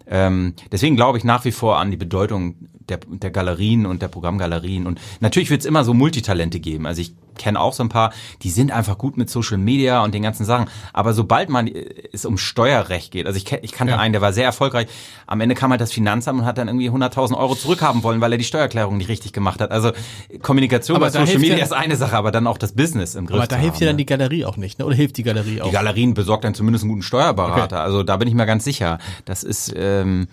ähm, 0.07 0.55
deswegen 0.71 0.95
glaube 0.95 1.17
ich 1.17 1.23
nach 1.23 1.45
wie 1.45 1.51
vor 1.51 1.77
an 1.77 1.91
die 1.91 1.97
Bedeutung 1.97 2.55
der, 2.89 2.99
der 3.07 3.31
Galerien 3.31 3.85
und 3.85 4.01
der 4.01 4.09
Programmgalerien. 4.09 4.85
Und 4.85 4.99
natürlich 5.19 5.49
wird 5.49 5.61
es 5.61 5.65
immer 5.65 5.83
so 5.83 5.93
Multitalente 5.93 6.59
geben. 6.59 6.85
Also 6.85 7.01
ich 7.01 7.13
kenne 7.37 7.59
auch 7.59 7.73
so 7.73 7.83
ein 7.83 7.89
paar, 7.89 8.11
die 8.41 8.49
sind 8.49 8.71
einfach 8.71 8.97
gut 8.97 9.17
mit 9.17 9.29
Social 9.29 9.57
Media 9.57 10.03
und 10.03 10.13
den 10.13 10.23
ganzen 10.23 10.45
Sachen. 10.45 10.67
Aber 10.93 11.13
sobald 11.13 11.49
man 11.49 11.67
äh, 11.67 11.85
es 12.11 12.25
um 12.25 12.37
Steuerrecht 12.37 13.11
geht, 13.11 13.27
also 13.27 13.37
ich, 13.37 13.51
ich 13.51 13.71
kannte 13.71 13.93
ja. 13.93 13.99
einen, 13.99 14.13
der 14.13 14.21
war 14.21 14.33
sehr 14.33 14.45
erfolgreich. 14.45 14.87
Am 15.27 15.41
Ende 15.41 15.55
kam 15.55 15.71
halt 15.71 15.81
das 15.81 15.91
Finanzamt 15.91 16.39
und 16.39 16.45
hat 16.45 16.57
dann 16.57 16.67
irgendwie 16.67 16.89
100.000 16.89 17.37
Euro 17.37 17.55
zurückhaben 17.55 18.03
wollen, 18.03 18.21
weil 18.21 18.31
er 18.31 18.37
die 18.37 18.43
Steuererklärung 18.43 18.97
nicht 18.97 19.09
richtig 19.09 19.33
gemacht 19.33 19.61
hat. 19.61 19.71
Also 19.71 19.91
Kommunikation 20.41 20.97
aber 20.97 21.07
bei 21.07 21.11
Social 21.11 21.39
Media 21.39 21.57
ja, 21.57 21.63
ist 21.63 21.73
eine 21.73 21.95
Sache, 21.95 22.15
aber 22.15 22.31
dann 22.31 22.47
auch 22.47 22.57
das 22.57 22.73
Business 22.73 23.15
im 23.15 23.25
Griff. 23.25 23.37
Aber 23.37 23.47
da 23.47 23.55
hilft 23.55 23.79
dir 23.79 23.87
dann 23.87 23.97
die 23.97 24.05
Galerie 24.05 24.45
auch 24.45 24.57
nicht, 24.57 24.79
ne? 24.79 24.85
oder 24.85 24.95
hilft 24.95 25.17
die 25.17 25.23
Galerie 25.23 25.61
auch? 25.61 25.67
Die 25.67 25.73
Galerien 25.73 26.13
besorgt 26.13 26.43
dann 26.43 26.53
zumindest 26.53 26.83
einen 26.83 26.89
guten 26.89 27.03
Steuerberater. 27.03 27.77
Okay. 27.77 27.85
Also 27.85 28.03
da 28.03 28.17
bin 28.17 28.27
ich 28.27 28.33
mir 28.33 28.45
ganz 28.45 28.63
sicher. 28.63 28.99
Das 29.25 29.43
ist... 29.43 29.73
Ähm, 29.75 30.27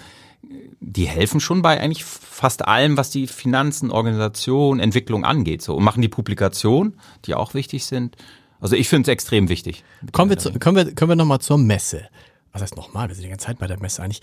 die 0.81 1.07
helfen 1.07 1.41
schon 1.41 1.63
bei 1.63 1.81
eigentlich 1.81 2.05
fast 2.05 2.67
allem, 2.67 2.97
was 2.97 3.11
die 3.11 3.27
Finanzen, 3.27 3.91
Organisation, 3.91 4.81
Entwicklung 4.81 5.25
angeht. 5.25 5.63
So 5.63 5.77
und 5.77 5.85
machen 5.85 6.03
die 6.03 6.09
Publikation, 6.09 6.95
die 7.25 7.35
auch 7.35 7.55
wichtig 7.55 7.87
sind. 7.87 8.17
Also 8.61 8.77
ich 8.77 8.89
finde 8.89 9.11
es 9.11 9.13
extrem 9.13 9.49
wichtig. 9.49 9.85
Kommen 10.13 10.31
wir, 10.31 10.39
zu, 10.39 10.53
können 10.53 10.77
wir, 10.77 10.95
können 10.95 11.11
wir 11.11 11.17
nochmal 11.17 11.41
zur 11.41 11.59
Messe. 11.59 12.09
Was 12.53 12.63
heißt 12.63 12.77
nochmal? 12.77 13.09
Wir 13.09 13.15
sind 13.15 13.25
die 13.25 13.31
ganze 13.31 13.47
Zeit 13.47 13.59
bei 13.59 13.67
der 13.67 13.81
Messe 13.81 14.03
eigentlich. 14.03 14.23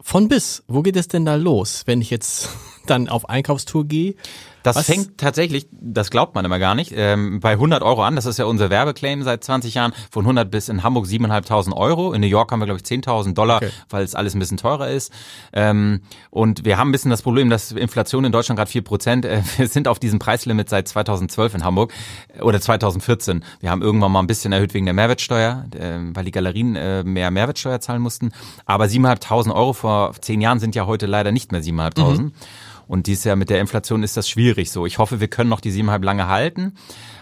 Von 0.00 0.28
bis, 0.28 0.62
wo 0.68 0.82
geht 0.82 0.96
es 0.96 1.08
denn 1.08 1.24
da 1.24 1.34
los, 1.34 1.82
wenn 1.86 2.00
ich 2.00 2.10
jetzt 2.10 2.50
dann 2.86 3.08
auf 3.08 3.28
Einkaufstour 3.28 3.86
gehe? 3.86 4.14
Das 4.64 4.76
Was? 4.76 4.86
fängt 4.86 5.18
tatsächlich, 5.18 5.68
das 5.70 6.10
glaubt 6.10 6.34
man 6.34 6.46
immer 6.46 6.58
gar 6.58 6.74
nicht, 6.74 6.90
ähm, 6.96 7.38
bei 7.40 7.52
100 7.52 7.82
Euro 7.82 8.02
an. 8.02 8.16
Das 8.16 8.24
ist 8.24 8.38
ja 8.38 8.46
unser 8.46 8.70
Werbeclaim 8.70 9.22
seit 9.22 9.44
20 9.44 9.74
Jahren. 9.74 9.92
Von 10.10 10.24
100 10.24 10.50
bis 10.50 10.70
in 10.70 10.82
Hamburg 10.82 11.04
7.500 11.04 11.76
Euro. 11.76 12.14
In 12.14 12.22
New 12.22 12.26
York 12.26 12.50
haben 12.50 12.60
wir, 12.60 12.64
glaube 12.64 12.80
ich, 12.82 12.86
10.000 12.86 13.34
Dollar, 13.34 13.58
okay. 13.58 13.68
weil 13.90 14.04
es 14.04 14.14
alles 14.14 14.34
ein 14.34 14.38
bisschen 14.38 14.56
teurer 14.56 14.88
ist. 14.88 15.12
Ähm, 15.52 16.00
und 16.30 16.64
wir 16.64 16.78
haben 16.78 16.88
ein 16.88 16.92
bisschen 16.92 17.10
das 17.10 17.20
Problem, 17.20 17.50
dass 17.50 17.72
Inflation 17.72 18.24
in 18.24 18.32
Deutschland 18.32 18.58
gerade 18.58 18.70
4 18.70 18.82
Prozent. 18.82 19.26
Äh, 19.26 19.42
wir 19.58 19.68
sind 19.68 19.86
auf 19.86 19.98
diesem 19.98 20.18
Preislimit 20.18 20.70
seit 20.70 20.88
2012 20.88 21.56
in 21.56 21.64
Hamburg 21.64 21.92
äh, 22.34 22.40
oder 22.40 22.58
2014. 22.58 23.44
Wir 23.60 23.70
haben 23.70 23.82
irgendwann 23.82 24.12
mal 24.12 24.20
ein 24.20 24.26
bisschen 24.26 24.54
erhöht 24.54 24.72
wegen 24.72 24.86
der 24.86 24.94
Mehrwertsteuer, 24.94 25.66
äh, 25.78 25.98
weil 26.14 26.24
die 26.24 26.30
Galerien 26.30 26.74
äh, 26.74 27.04
mehr 27.04 27.30
Mehrwertsteuer 27.30 27.80
zahlen 27.80 28.00
mussten. 28.00 28.32
Aber 28.64 28.86
7.500 28.86 29.54
Euro 29.54 29.74
vor 29.74 30.14
zehn 30.22 30.40
Jahren 30.40 30.58
sind 30.58 30.74
ja 30.74 30.86
heute 30.86 31.04
leider 31.04 31.32
nicht 31.32 31.52
mehr 31.52 31.60
7.500. 31.60 32.18
Mhm. 32.18 32.32
Und 32.86 33.06
dieses 33.06 33.24
Jahr 33.24 33.36
mit 33.36 33.50
der 33.50 33.60
Inflation 33.60 34.02
ist 34.02 34.16
das 34.16 34.28
schwierig 34.28 34.70
so. 34.70 34.86
Ich 34.86 34.98
hoffe, 34.98 35.20
wir 35.20 35.28
können 35.28 35.50
noch 35.50 35.60
die 35.60 35.70
siebeneinhalb 35.70 36.04
lange 36.04 36.28
halten. 36.28 36.74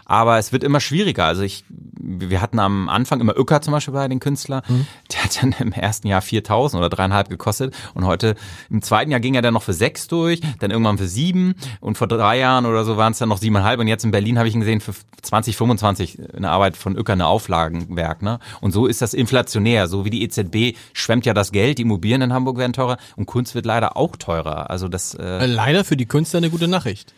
Aber 0.05 0.38
es 0.38 0.53
wird 0.53 0.64
immer 0.64 0.81
schwieriger. 0.81 1.25
Also 1.25 1.42
ich, 1.42 1.64
wir 1.70 2.42
hatten 2.42 2.59
am 2.59 2.88
Anfang 2.88 3.20
immer 3.20 3.35
Öcker 3.37 3.62
zum 3.62 3.72
Beispiel 3.72 3.94
bei 3.94 4.07
den 4.09 4.20
Künstlern. 4.20 4.62
Mhm. 4.68 4.87
Der 5.12 5.25
hat 5.25 5.42
dann 5.42 5.55
im 5.59 5.72
ersten 5.72 6.09
Jahr 6.09 6.20
4.000 6.20 6.77
oder 6.77 6.88
dreieinhalb 6.88 7.29
gekostet. 7.29 7.75
Und 7.94 8.05
heute, 8.05 8.35
im 8.68 8.83
zweiten 8.83 9.11
Jahr 9.11 9.20
ging 9.20 9.35
er 9.35 9.42
dann 9.42 9.55
noch 9.55 9.62
für 9.62 9.72
sechs 9.72 10.09
durch, 10.09 10.40
dann 10.59 10.70
irgendwann 10.70 10.98
für 10.98 11.07
sieben. 11.07 11.55
Und 11.81 11.96
vor 11.96 12.09
drei 12.09 12.38
Jahren 12.38 12.66
oder 12.66 12.85
so 12.85 12.96
waren 12.96 13.12
es 13.12 13.18
dann 13.18 13.29
noch 13.29 13.38
siebeneinhalb. 13.38 13.81
Und 13.81 13.87
jetzt 13.87 14.05
in 14.05 14.11
Berlin 14.11 14.38
habe 14.38 14.48
ich 14.48 14.55
ihn 14.55 14.61
gesehen 14.61 14.81
für 14.81 14.92
20, 15.22 15.57
25 15.57 16.18
eine 16.37 16.51
Arbeit 16.51 16.77
von 16.77 16.96
Öcker, 16.96 17.12
eine 17.12 17.27
Auflagenwerk. 17.27 18.22
Ne? 18.22 18.38
Und 18.61 18.72
so 18.72 18.87
ist 18.87 19.01
das 19.03 19.14
inflationär. 19.14 19.87
So 19.87 20.05
wie 20.05 20.11
die 20.11 20.22
EZB 20.25 20.77
schwemmt 20.92 21.27
ja 21.27 21.33
das 21.33 21.53
Geld, 21.53 21.79
die 21.79 21.83
Immobilien 21.83 22.22
in 22.22 22.33
Hamburg 22.33 22.59
werden 22.59 22.72
teurer 22.72 22.98
und 23.16 23.27
Kunst 23.27 23.55
wird 23.55 23.66
leider 23.66 23.96
auch 23.96 24.16
teurer. 24.16 24.68
Also 24.68 24.88
das 24.88 25.14
äh 25.14 25.46
leider 25.52 25.84
für 25.84 25.96
die 25.96 26.06
Künstler 26.06 26.38
eine 26.38 26.50
gute 26.50 26.68
Nachricht. 26.68 27.14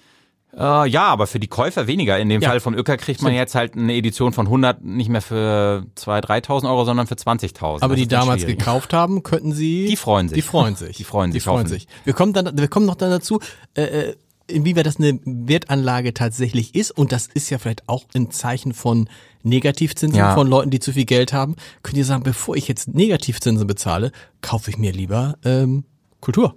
Äh, 0.57 0.89
ja, 0.89 1.07
aber 1.07 1.27
für 1.27 1.41
die 1.41 1.49
Käufer 1.49 1.87
weniger. 1.87 2.19
In 2.19 2.29
dem 2.29 2.41
ja. 2.41 2.49
Fall 2.49 2.61
von 2.61 2.75
Öcker 2.75 2.97
kriegt 2.97 3.23
man 3.23 3.35
jetzt 3.35 3.55
halt 3.55 3.75
eine 3.75 3.95
Edition 3.95 4.33
von 4.33 4.47
100 4.47 4.85
nicht 4.85 5.09
mehr 5.09 5.23
für 5.23 5.85
2.000, 5.97 6.47
3.000 6.47 6.69
Euro, 6.69 6.85
sondern 6.85 7.07
für 7.07 7.15
20.000. 7.15 7.83
Aber 7.83 7.89
das 7.89 7.97
die 7.97 8.09
damals 8.09 8.43
schwierig. 8.43 8.59
gekauft 8.59 8.93
haben, 8.93 9.23
könnten 9.23 9.53
sie... 9.53 9.87
Die 9.87 9.97
freuen 9.97 10.29
sich. 10.29 10.37
Die 10.37 10.43
freuen 10.43 10.77
sich. 10.77 10.97
Die 10.97 11.05
freuen 11.05 11.33
sich. 11.33 11.43
Die 11.43 11.49
freuen 11.49 11.67
sich. 11.67 11.89
Wir 12.05 12.13
kommen, 12.13 12.33
dann, 12.33 12.57
wir 12.57 12.69
kommen 12.69 12.87
noch 12.87 12.95
dann 12.95 13.11
dazu, 13.11 13.41
äh, 13.75 13.83
äh, 13.83 14.17
inwieweit 14.47 14.87
das 14.87 14.99
eine 14.99 15.19
Wertanlage 15.25 16.15
tatsächlich 16.15 16.75
ist. 16.75 16.93
Und 16.93 17.11
das 17.11 17.27
ist 17.27 17.51
ja 17.51 17.59
vielleicht 17.59 17.89
auch 17.89 18.05
ein 18.15 18.31
Zeichen 18.31 18.75
von 18.75 19.09
Negativzinsen 19.43 20.19
ja. 20.19 20.35
von 20.35 20.47
Leuten, 20.47 20.71
die 20.71 20.81
zu 20.81 20.93
viel 20.93 21.05
Geld 21.05 21.33
haben. 21.33 21.57
Könnt 21.83 21.99
ihr 21.99 22.05
sagen, 22.05 22.23
bevor 22.23 22.57
ich 22.57 22.69
jetzt 22.69 22.89
Negativzinsen 22.89 23.67
bezahle, 23.67 24.13
kaufe 24.41 24.71
ich 24.71 24.79
mir 24.79 24.93
lieber 24.93 25.37
ähm, 25.45 25.85
Kultur. 26.21 26.55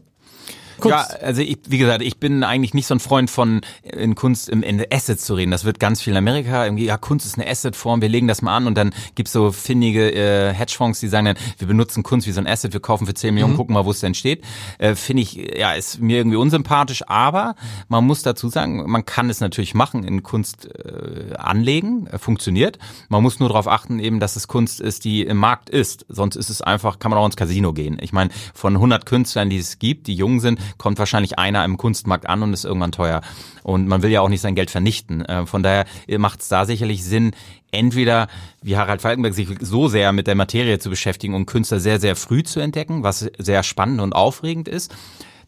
Kunst. 0.79 1.11
Ja, 1.11 1.17
also 1.21 1.41
ich, 1.41 1.57
wie 1.67 1.77
gesagt, 1.77 2.01
ich 2.01 2.17
bin 2.17 2.43
eigentlich 2.43 2.73
nicht 2.73 2.87
so 2.87 2.95
ein 2.95 2.99
Freund 2.99 3.29
von 3.29 3.61
in 3.83 4.15
Kunst 4.15 4.49
im 4.49 4.63
in 4.63 4.83
Assets 4.91 5.25
zu 5.25 5.35
reden. 5.35 5.51
Das 5.51 5.65
wird 5.65 5.79
ganz 5.79 6.01
viel 6.01 6.13
in 6.13 6.17
Amerika. 6.17 6.65
Irgendwie, 6.65 6.85
ja, 6.85 6.97
Kunst 6.97 7.25
ist 7.25 7.37
eine 7.37 7.49
Assetform, 7.49 8.01
wir 8.01 8.09
legen 8.09 8.27
das 8.27 8.41
mal 8.41 8.55
an 8.55 8.67
und 8.67 8.77
dann 8.77 8.93
gibt's 9.15 9.31
so 9.31 9.51
findige 9.51 10.11
äh, 10.13 10.53
Hedgefonds, 10.53 10.99
die 10.99 11.07
sagen 11.07 11.25
dann, 11.25 11.37
wir 11.57 11.67
benutzen 11.67 12.03
Kunst 12.03 12.27
wie 12.27 12.31
so 12.31 12.41
ein 12.41 12.47
Asset, 12.47 12.73
wir 12.73 12.79
kaufen 12.79 13.05
für 13.07 13.13
10 13.13 13.33
Millionen, 13.33 13.53
mhm. 13.53 13.57
gucken 13.57 13.73
mal, 13.73 13.85
wo 13.85 13.91
es 13.91 13.99
denn 13.99 14.13
steht. 14.13 14.43
Äh, 14.77 14.95
Finde 14.95 15.23
ich, 15.23 15.35
ja, 15.57 15.73
ist 15.73 15.99
mir 15.99 16.17
irgendwie 16.17 16.37
unsympathisch, 16.37 17.03
aber 17.07 17.55
man 17.87 18.05
muss 18.05 18.21
dazu 18.21 18.49
sagen, 18.49 18.89
man 18.89 19.05
kann 19.05 19.29
es 19.29 19.39
natürlich 19.39 19.73
machen, 19.73 20.03
in 20.03 20.23
Kunst 20.23 20.67
äh, 20.73 21.35
anlegen, 21.37 22.07
äh, 22.07 22.17
funktioniert. 22.17 22.77
Man 23.09 23.23
muss 23.23 23.39
nur 23.39 23.49
darauf 23.49 23.67
achten, 23.67 23.99
eben, 23.99 24.19
dass 24.19 24.35
es 24.35 24.47
Kunst 24.47 24.81
ist, 24.81 25.05
die 25.05 25.23
im 25.23 25.37
Markt 25.37 25.69
ist. 25.69 26.05
Sonst 26.09 26.35
ist 26.35 26.49
es 26.49 26.61
einfach, 26.61 26.99
kann 26.99 27.11
man 27.11 27.19
auch 27.19 27.25
ins 27.25 27.35
Casino 27.35 27.73
gehen. 27.73 27.97
Ich 28.01 28.13
meine, 28.13 28.29
von 28.53 28.75
100 28.75 29.05
Künstlern, 29.05 29.49
die 29.49 29.57
es 29.57 29.79
gibt, 29.79 30.07
die 30.07 30.15
jung 30.15 30.39
sind, 30.39 30.59
kommt 30.77 30.99
wahrscheinlich 30.99 31.39
einer 31.39 31.63
im 31.65 31.77
Kunstmarkt 31.77 32.27
an 32.27 32.43
und 32.43 32.53
ist 32.53 32.65
irgendwann 32.65 32.91
teuer. 32.91 33.21
Und 33.63 33.87
man 33.87 34.01
will 34.01 34.11
ja 34.11 34.21
auch 34.21 34.29
nicht 34.29 34.41
sein 34.41 34.55
Geld 34.55 34.71
vernichten. 34.71 35.23
Äh, 35.25 35.45
von 35.45 35.63
daher 35.63 35.85
macht 36.17 36.41
es 36.41 36.47
da 36.47 36.65
sicherlich 36.65 37.03
Sinn, 37.03 37.31
entweder 37.71 38.27
wie 38.61 38.77
Harald 38.77 39.01
Falkenberg 39.01 39.33
sich 39.33 39.49
so 39.59 39.87
sehr 39.87 40.11
mit 40.11 40.27
der 40.27 40.35
Materie 40.35 40.79
zu 40.79 40.89
beschäftigen 40.89 41.33
und 41.33 41.45
Künstler 41.45 41.79
sehr, 41.79 41.99
sehr 41.99 42.15
früh 42.15 42.43
zu 42.43 42.59
entdecken, 42.59 43.03
was 43.03 43.29
sehr 43.37 43.63
spannend 43.63 44.01
und 44.01 44.13
aufregend 44.13 44.67
ist 44.67 44.93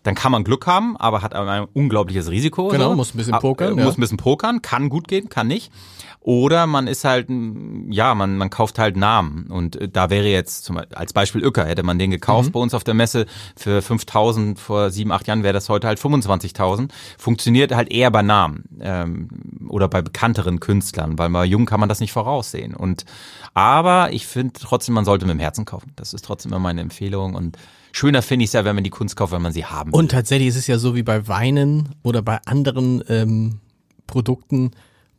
dann 0.03 0.15
kann 0.15 0.31
man 0.31 0.43
Glück 0.43 0.65
haben, 0.65 0.95
aber 0.97 1.21
hat 1.21 1.35
ein 1.35 1.65
unglaubliches 1.73 2.29
Risiko. 2.29 2.69
Genau, 2.69 2.89
so. 2.89 2.95
muss 2.95 3.13
ein 3.13 3.17
bisschen 3.17 3.37
pokern. 3.37 3.77
Äh, 3.77 3.83
muss 3.83 3.97
ein 3.97 4.01
bisschen 4.01 4.17
pokern, 4.17 4.61
kann 4.61 4.89
gut 4.89 5.07
gehen, 5.07 5.29
kann 5.29 5.47
nicht. 5.47 5.71
Oder 6.21 6.67
man 6.67 6.87
ist 6.87 7.05
halt, 7.05 7.27
ja, 7.89 8.13
man, 8.13 8.37
man 8.37 8.49
kauft 8.49 8.77
halt 8.77 8.97
Namen. 8.97 9.47
Und 9.47 9.75
äh, 9.75 9.89
da 9.89 10.09
wäre 10.09 10.27
jetzt 10.27 10.63
zum, 10.63 10.79
als 10.93 11.11
Beispiel 11.13 11.45
Uecker, 11.45 11.65
hätte 11.65 11.83
man 11.83 11.99
den 11.99 12.11
gekauft 12.11 12.49
mhm. 12.49 12.51
bei 12.53 12.59
uns 12.59 12.73
auf 12.73 12.83
der 12.83 12.93
Messe 12.93 13.25
für 13.55 13.79
5.000, 13.79 14.57
vor 14.57 14.89
sieben, 14.89 15.11
acht 15.11 15.27
Jahren 15.27 15.43
wäre 15.43 15.53
das 15.53 15.69
heute 15.69 15.87
halt 15.87 15.99
25.000. 15.99 16.89
Funktioniert 17.17 17.73
halt 17.73 17.91
eher 17.91 18.11
bei 18.11 18.21
Namen 18.21 18.65
ähm, 18.81 19.29
oder 19.69 19.87
bei 19.87 20.01
bekannteren 20.01 20.59
Künstlern, 20.59 21.17
weil 21.17 21.29
bei 21.29 21.45
Jung 21.45 21.65
kann 21.65 21.79
man 21.79 21.89
das 21.89 21.99
nicht 21.99 22.11
voraussehen. 22.11 22.73
Und 22.73 23.05
aber 23.53 24.13
ich 24.13 24.27
finde 24.27 24.53
trotzdem, 24.59 24.95
man 24.95 25.05
sollte 25.05 25.25
mit 25.25 25.33
dem 25.33 25.39
Herzen 25.39 25.65
kaufen. 25.65 25.91
Das 25.95 26.13
ist 26.13 26.23
trotzdem 26.23 26.51
immer 26.51 26.59
meine 26.59 26.81
Empfehlung 26.81 27.35
und 27.35 27.57
Schöner 27.91 28.21
finde 28.21 28.43
ich 28.43 28.49
es 28.49 28.53
ja, 28.53 28.65
wenn 28.65 28.75
man 28.75 28.83
die 28.83 28.89
Kunst 28.89 29.15
kauft, 29.15 29.31
wenn 29.33 29.41
man 29.41 29.53
sie 29.53 29.65
haben 29.65 29.91
will. 29.91 29.99
Und 29.99 30.11
tatsächlich 30.11 30.49
ist 30.49 30.55
es 30.55 30.67
ja 30.67 30.77
so 30.77 30.95
wie 30.95 31.03
bei 31.03 31.27
Weinen 31.27 31.89
oder 32.03 32.21
bei 32.21 32.39
anderen 32.45 33.03
ähm, 33.09 33.59
Produkten, 34.07 34.71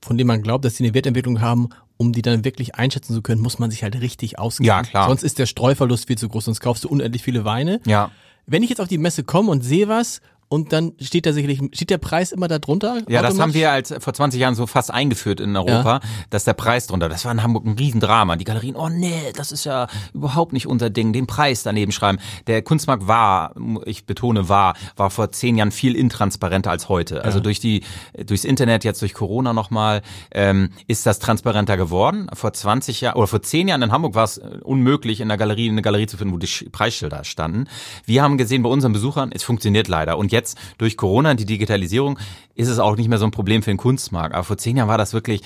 von 0.02 0.16
denen 0.16 0.28
man 0.28 0.42
glaubt, 0.42 0.64
dass 0.64 0.76
sie 0.76 0.84
eine 0.84 0.94
Wertentwicklung 0.94 1.40
haben, 1.40 1.70
um 1.96 2.12
die 2.12 2.22
dann 2.22 2.44
wirklich 2.44 2.76
einschätzen 2.76 3.14
zu 3.14 3.22
können, 3.22 3.42
muss 3.42 3.58
man 3.58 3.70
sich 3.70 3.82
halt 3.82 4.00
richtig 4.00 4.38
auskennen. 4.38 4.66
Ja, 4.66 4.82
klar. 4.82 5.08
Sonst 5.08 5.22
ist 5.22 5.38
der 5.38 5.46
Streuverlust 5.46 6.06
viel 6.06 6.16
zu 6.16 6.28
groß, 6.28 6.46
sonst 6.46 6.60
kaufst 6.60 6.84
du 6.84 6.88
unendlich 6.88 7.22
viele 7.22 7.44
Weine. 7.44 7.80
Ja. 7.84 8.10
Wenn 8.46 8.62
ich 8.62 8.70
jetzt 8.70 8.80
auf 8.80 8.88
die 8.88 8.98
Messe 8.98 9.22
komme 9.22 9.50
und 9.50 9.62
sehe 9.62 9.86
was 9.86 10.22
und 10.52 10.72
dann 10.72 10.94
steht 11.00 11.26
da 11.26 11.32
sicherlich, 11.32 11.60
steht 11.72 11.90
der 11.90 11.98
Preis 11.98 12.32
immer 12.32 12.48
da 12.48 12.58
drunter? 12.58 13.02
Ja, 13.08 13.22
das 13.22 13.38
haben 13.38 13.54
wir 13.54 13.70
als 13.70 13.94
vor 14.00 14.12
20 14.12 14.40
Jahren 14.40 14.56
so 14.56 14.66
fast 14.66 14.90
eingeführt 14.90 15.38
in 15.38 15.56
Europa, 15.56 15.92
ja. 15.92 16.00
dass 16.30 16.42
der 16.42 16.54
Preis 16.54 16.88
drunter, 16.88 17.08
das 17.08 17.24
war 17.24 17.30
in 17.30 17.44
Hamburg 17.44 17.66
ein 17.66 17.74
Riesendrama. 17.78 18.34
Die 18.34 18.44
Galerien, 18.44 18.74
oh 18.74 18.88
nee, 18.88 19.32
das 19.36 19.52
ist 19.52 19.64
ja 19.64 19.86
überhaupt 20.12 20.52
nicht 20.52 20.66
unser 20.66 20.90
Ding, 20.90 21.12
den 21.12 21.28
Preis 21.28 21.62
daneben 21.62 21.92
schreiben. 21.92 22.18
Der 22.48 22.62
Kunstmarkt 22.62 23.06
war, 23.06 23.54
ich 23.84 24.06
betone 24.06 24.48
war, 24.48 24.74
war 24.96 25.10
vor 25.10 25.30
zehn 25.30 25.56
Jahren 25.56 25.70
viel 25.70 25.94
intransparenter 25.94 26.72
als 26.72 26.88
heute. 26.88 27.24
Also 27.24 27.38
ja. 27.38 27.44
durch 27.44 27.60
die, 27.60 27.84
durchs 28.26 28.42
Internet, 28.42 28.82
jetzt 28.82 29.00
durch 29.02 29.14
Corona 29.14 29.52
nochmal, 29.52 30.02
ähm, 30.32 30.70
ist 30.88 31.06
das 31.06 31.20
transparenter 31.20 31.76
geworden. 31.76 32.26
Vor 32.34 32.52
20 32.52 33.00
Jahren 33.02 33.14
oder 33.16 33.28
vor 33.28 33.42
zehn 33.42 33.68
Jahren 33.68 33.82
in 33.82 33.92
Hamburg 33.92 34.16
war 34.16 34.24
es 34.24 34.38
unmöglich, 34.62 35.20
in 35.20 35.28
der 35.28 35.36
Galerie 35.36 35.68
eine 35.68 35.80
Galerie 35.80 36.06
zu 36.06 36.16
finden, 36.16 36.34
wo 36.34 36.38
die 36.38 36.48
Preisschilder 36.70 37.22
standen. 37.22 37.68
Wir 38.04 38.24
haben 38.24 38.36
gesehen 38.36 38.64
bei 38.64 38.68
unseren 38.68 38.92
Besuchern, 38.92 39.30
es 39.32 39.44
funktioniert 39.44 39.86
leider. 39.86 40.18
Und 40.18 40.32
jetzt 40.32 40.39
durch 40.78 40.96
Corona, 40.96 41.34
die 41.34 41.44
Digitalisierung, 41.44 42.18
ist 42.54 42.68
es 42.68 42.78
auch 42.78 42.96
nicht 42.96 43.08
mehr 43.08 43.18
so 43.18 43.24
ein 43.24 43.30
Problem 43.30 43.62
für 43.62 43.70
den 43.70 43.76
Kunstmarkt. 43.76 44.34
Aber 44.34 44.44
vor 44.44 44.58
zehn 44.58 44.76
Jahren 44.76 44.88
war 44.88 44.98
das 44.98 45.12
wirklich 45.12 45.42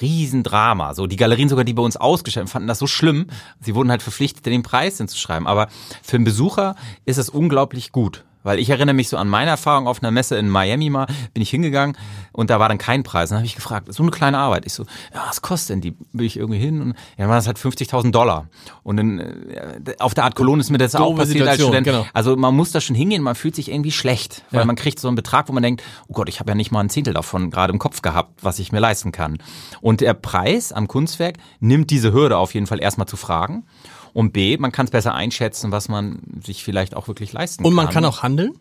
Riesendrama. 0.00 0.94
So 0.94 1.06
die 1.06 1.16
Galerien 1.16 1.48
sogar, 1.48 1.64
die 1.64 1.72
bei 1.72 1.82
uns 1.82 1.96
ausgestellt 1.96 2.48
fanden 2.48 2.68
das 2.68 2.78
so 2.78 2.86
schlimm. 2.86 3.26
Sie 3.60 3.74
wurden 3.74 3.90
halt 3.90 4.02
verpflichtet, 4.02 4.44
den 4.46 4.62
Preis 4.62 4.98
hinzuschreiben. 4.98 5.46
Aber 5.46 5.68
für 6.02 6.16
einen 6.16 6.24
Besucher 6.24 6.76
ist 7.04 7.18
es 7.18 7.28
unglaublich 7.30 7.92
gut. 7.92 8.24
Weil 8.42 8.58
ich 8.58 8.70
erinnere 8.70 8.94
mich 8.94 9.08
so 9.08 9.16
an 9.16 9.28
meine 9.28 9.50
Erfahrung 9.50 9.86
auf 9.86 10.02
einer 10.02 10.10
Messe 10.10 10.36
in 10.36 10.48
Miami 10.48 10.90
mal, 10.90 11.06
bin 11.34 11.42
ich 11.42 11.50
hingegangen 11.50 11.96
und 12.32 12.50
da 12.50 12.60
war 12.60 12.68
dann 12.68 12.78
kein 12.78 13.02
Preis. 13.02 13.30
Dann 13.30 13.38
habe 13.38 13.46
ich 13.46 13.54
gefragt, 13.54 13.92
so 13.92 14.02
eine 14.02 14.10
kleine 14.10 14.38
Arbeit. 14.38 14.64
Ich 14.66 14.72
so, 14.72 14.84
ja, 15.12 15.24
was 15.28 15.42
kostet 15.42 15.70
denn 15.70 15.80
die? 15.80 15.90
Bin 15.90 16.26
ich 16.26 16.36
irgendwie 16.36 16.58
hin 16.58 16.80
und 16.80 16.88
ja, 16.90 16.94
dann 17.18 17.28
war 17.28 17.36
das 17.36 17.46
halt 17.46 17.58
50.000 17.58 18.10
Dollar. 18.10 18.48
Und 18.82 18.96
dann, 18.96 19.18
äh, 19.18 19.96
auf 19.98 20.14
der 20.14 20.24
Art 20.24 20.34
Cologne 20.34 20.60
ist 20.60 20.70
mir 20.70 20.78
das 20.78 20.94
auch 20.94 21.14
passiert 21.16 21.38
Situation, 21.38 21.48
als 21.48 21.62
Student. 21.62 21.86
Genau. 21.86 22.06
Also 22.14 22.36
man 22.36 22.54
muss 22.54 22.72
da 22.72 22.80
schon 22.80 22.96
hingehen, 22.96 23.22
man 23.22 23.34
fühlt 23.34 23.54
sich 23.54 23.70
irgendwie 23.70 23.92
schlecht, 23.92 24.44
weil 24.50 24.60
ja. 24.60 24.66
man 24.66 24.76
kriegt 24.76 25.00
so 25.00 25.08
einen 25.08 25.16
Betrag, 25.16 25.48
wo 25.48 25.52
man 25.52 25.62
denkt, 25.62 25.82
oh 26.08 26.12
Gott, 26.12 26.28
ich 26.28 26.40
habe 26.40 26.50
ja 26.50 26.54
nicht 26.54 26.70
mal 26.70 26.80
ein 26.80 26.90
Zehntel 26.90 27.14
davon 27.14 27.50
gerade 27.50 27.72
im 27.72 27.78
Kopf 27.78 28.02
gehabt, 28.02 28.42
was 28.42 28.58
ich 28.58 28.72
mir 28.72 28.80
leisten 28.80 29.12
kann. 29.12 29.38
Und 29.80 30.00
der 30.00 30.14
Preis 30.14 30.72
am 30.72 30.88
Kunstwerk 30.88 31.36
nimmt 31.60 31.90
diese 31.90 32.12
Hürde 32.12 32.38
auf 32.38 32.54
jeden 32.54 32.66
Fall 32.66 32.80
erstmal 32.80 33.08
zu 33.08 33.16
fragen. 33.16 33.64
Und 34.12 34.32
B, 34.32 34.56
man 34.58 34.72
kann 34.72 34.86
es 34.86 34.90
besser 34.90 35.14
einschätzen, 35.14 35.72
was 35.72 35.88
man 35.88 36.20
sich 36.44 36.64
vielleicht 36.64 36.96
auch 36.96 37.08
wirklich 37.08 37.32
leisten 37.32 37.62
kann. 37.62 37.70
Und 37.70 37.74
man 37.74 37.86
kann, 37.86 37.94
kann 37.94 38.04
auch 38.04 38.22
handeln? 38.22 38.58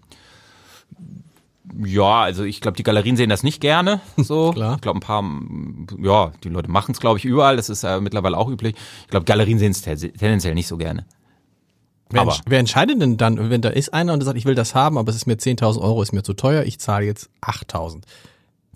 Ja, 1.84 2.22
also 2.22 2.44
ich 2.44 2.62
glaube, 2.62 2.78
die 2.78 2.84
Galerien 2.84 3.18
sehen 3.18 3.30
das 3.30 3.44
nicht 3.44 3.62
gerne. 3.62 4.02
So, 4.18 4.52
Klar. 4.52 4.76
ich 4.76 4.82
glaube, 4.82 5.00
ein 5.00 5.02
paar, 5.02 5.24
ja, 6.02 6.32
die 6.44 6.50
Leute 6.50 6.70
machen 6.72 6.92
es, 6.92 7.00
glaube 7.00 7.20
ich, 7.20 7.26
überall. 7.26 7.56
Das 7.56 7.70
ist 7.70 7.84
ja 7.84 8.00
mittlerweile 8.00 8.38
auch 8.38 8.50
üblich. 8.50 8.76
Ich 9.02 9.08
glaube, 9.08 9.26
Galerien 9.26 9.60
sehen 9.60 9.72
es 9.72 9.82
tendenziell 9.82 10.56
nicht 10.56 10.68
so 10.68 10.78
gerne. 10.78 11.06
Wer, 12.10 12.22
aber. 12.22 12.38
wer 12.46 12.60
entscheidet 12.60 13.02
denn 13.02 13.18
dann, 13.18 13.50
wenn 13.50 13.62
da 13.62 13.70
ist 13.70 13.94
einer 13.94 14.14
und 14.14 14.20
der 14.20 14.26
sagt, 14.26 14.38
ich 14.38 14.46
will 14.46 14.56
das 14.56 14.76
haben, 14.76 14.98
aber 14.98 15.10
es 15.10 15.18
ist 15.18 15.28
mir 15.28 15.36
10.000 15.36 15.82
Euro, 15.82 16.02
ist 16.02 16.14
mir 16.14 16.24
zu 16.24 16.34
teuer, 16.34 16.64
ich 16.64 16.80
zahle 16.80 17.06
jetzt 17.06 17.30
8.000. 17.42 18.04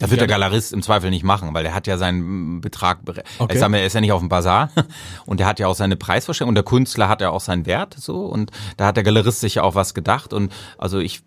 Das 0.01 0.09
wird 0.09 0.21
der 0.21 0.27
Galerist 0.27 0.73
im 0.73 0.81
Zweifel 0.81 1.09
nicht 1.09 1.23
machen, 1.23 1.53
weil 1.53 1.63
der 1.63 1.73
hat 1.73 1.87
ja 1.87 1.97
seinen 1.97 2.61
Betrag, 2.61 2.99
okay. 3.05 3.53
ich 3.53 3.59
sag 3.59 3.69
mal, 3.69 3.77
er 3.77 3.85
ist 3.85 3.93
ja 3.93 4.01
nicht 4.01 4.11
auf 4.11 4.19
dem 4.19 4.29
Bazar 4.29 4.69
und 5.25 5.39
der 5.39 5.47
hat 5.47 5.59
ja 5.59 5.67
auch 5.67 5.75
seine 5.75 5.95
Preisvorstellung 5.95 6.49
und 6.49 6.55
der 6.55 6.63
Künstler 6.63 7.07
hat 7.07 7.21
ja 7.21 7.29
auch 7.29 7.41
seinen 7.41 7.65
Wert 7.65 7.95
so 7.97 8.25
und 8.25 8.51
da 8.77 8.87
hat 8.87 8.97
der 8.97 9.03
Galerist 9.03 9.39
sich 9.39 9.55
ja 9.55 9.63
auch 9.63 9.75
was 9.75 9.93
gedacht 9.93 10.33
und 10.33 10.51
also 10.77 10.99
ich 10.99 11.21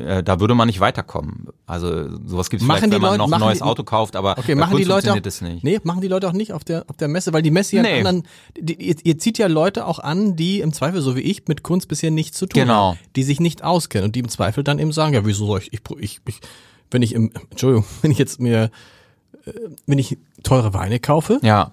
äh, 0.00 0.22
da 0.22 0.40
würde 0.40 0.54
man 0.54 0.66
nicht 0.66 0.80
weiterkommen. 0.80 1.48
Also 1.66 2.18
sowas 2.26 2.50
gibt 2.50 2.62
es 2.62 2.66
vielleicht, 2.66 2.82
wenn 2.82 2.90
man 2.90 3.00
Leute, 3.00 3.18
noch 3.18 3.32
ein 3.32 3.40
neues 3.40 3.58
die, 3.58 3.64
Auto 3.64 3.84
kauft, 3.84 4.16
aber 4.16 4.36
okay, 4.38 4.54
machen 4.54 4.76
die 4.76 4.84
Leute 4.84 5.12
auch, 5.12 5.20
das 5.20 5.40
nicht. 5.40 5.62
Nee, 5.62 5.78
machen 5.84 6.00
die 6.00 6.08
Leute 6.08 6.28
auch 6.28 6.32
nicht 6.32 6.52
auf 6.52 6.64
der 6.64 6.84
auf 6.88 6.96
der 6.96 7.08
Messe, 7.08 7.32
weil 7.32 7.42
die 7.42 7.50
Messe 7.50 7.76
ja 7.76 7.82
nee. 7.82 7.98
anderen, 7.98 8.24
die, 8.58 8.74
ihr, 8.74 8.96
ihr 9.02 9.18
zieht 9.18 9.38
ja 9.38 9.46
Leute 9.46 9.86
auch 9.86 9.98
an, 9.98 10.36
die 10.36 10.60
im 10.60 10.72
Zweifel 10.72 11.00
so 11.00 11.16
wie 11.16 11.20
ich 11.20 11.46
mit 11.46 11.62
Kunst 11.62 11.88
bisher 11.88 12.10
nichts 12.10 12.38
zu 12.38 12.46
tun 12.46 12.62
genau. 12.62 12.90
haben, 12.92 12.98
die 13.14 13.22
sich 13.22 13.40
nicht 13.40 13.62
auskennen 13.62 14.06
und 14.06 14.16
die 14.16 14.20
im 14.20 14.28
Zweifel 14.28 14.64
dann 14.64 14.78
eben 14.78 14.92
sagen, 14.92 15.14
ja, 15.14 15.24
wieso 15.24 15.46
soll 15.46 15.60
ich 15.60 15.72
ich, 15.72 15.80
ich, 16.00 16.20
ich 16.26 16.40
wenn 16.90 17.02
ich 17.02 17.14
im, 17.14 17.30
Entschuldigung, 17.50 17.84
wenn 18.02 18.10
ich 18.10 18.18
jetzt 18.18 18.40
mir, 18.40 18.70
äh, 19.44 19.52
wenn 19.86 19.98
ich 19.98 20.18
teure 20.42 20.74
Weine 20.74 21.00
kaufe, 21.00 21.40
ja. 21.42 21.72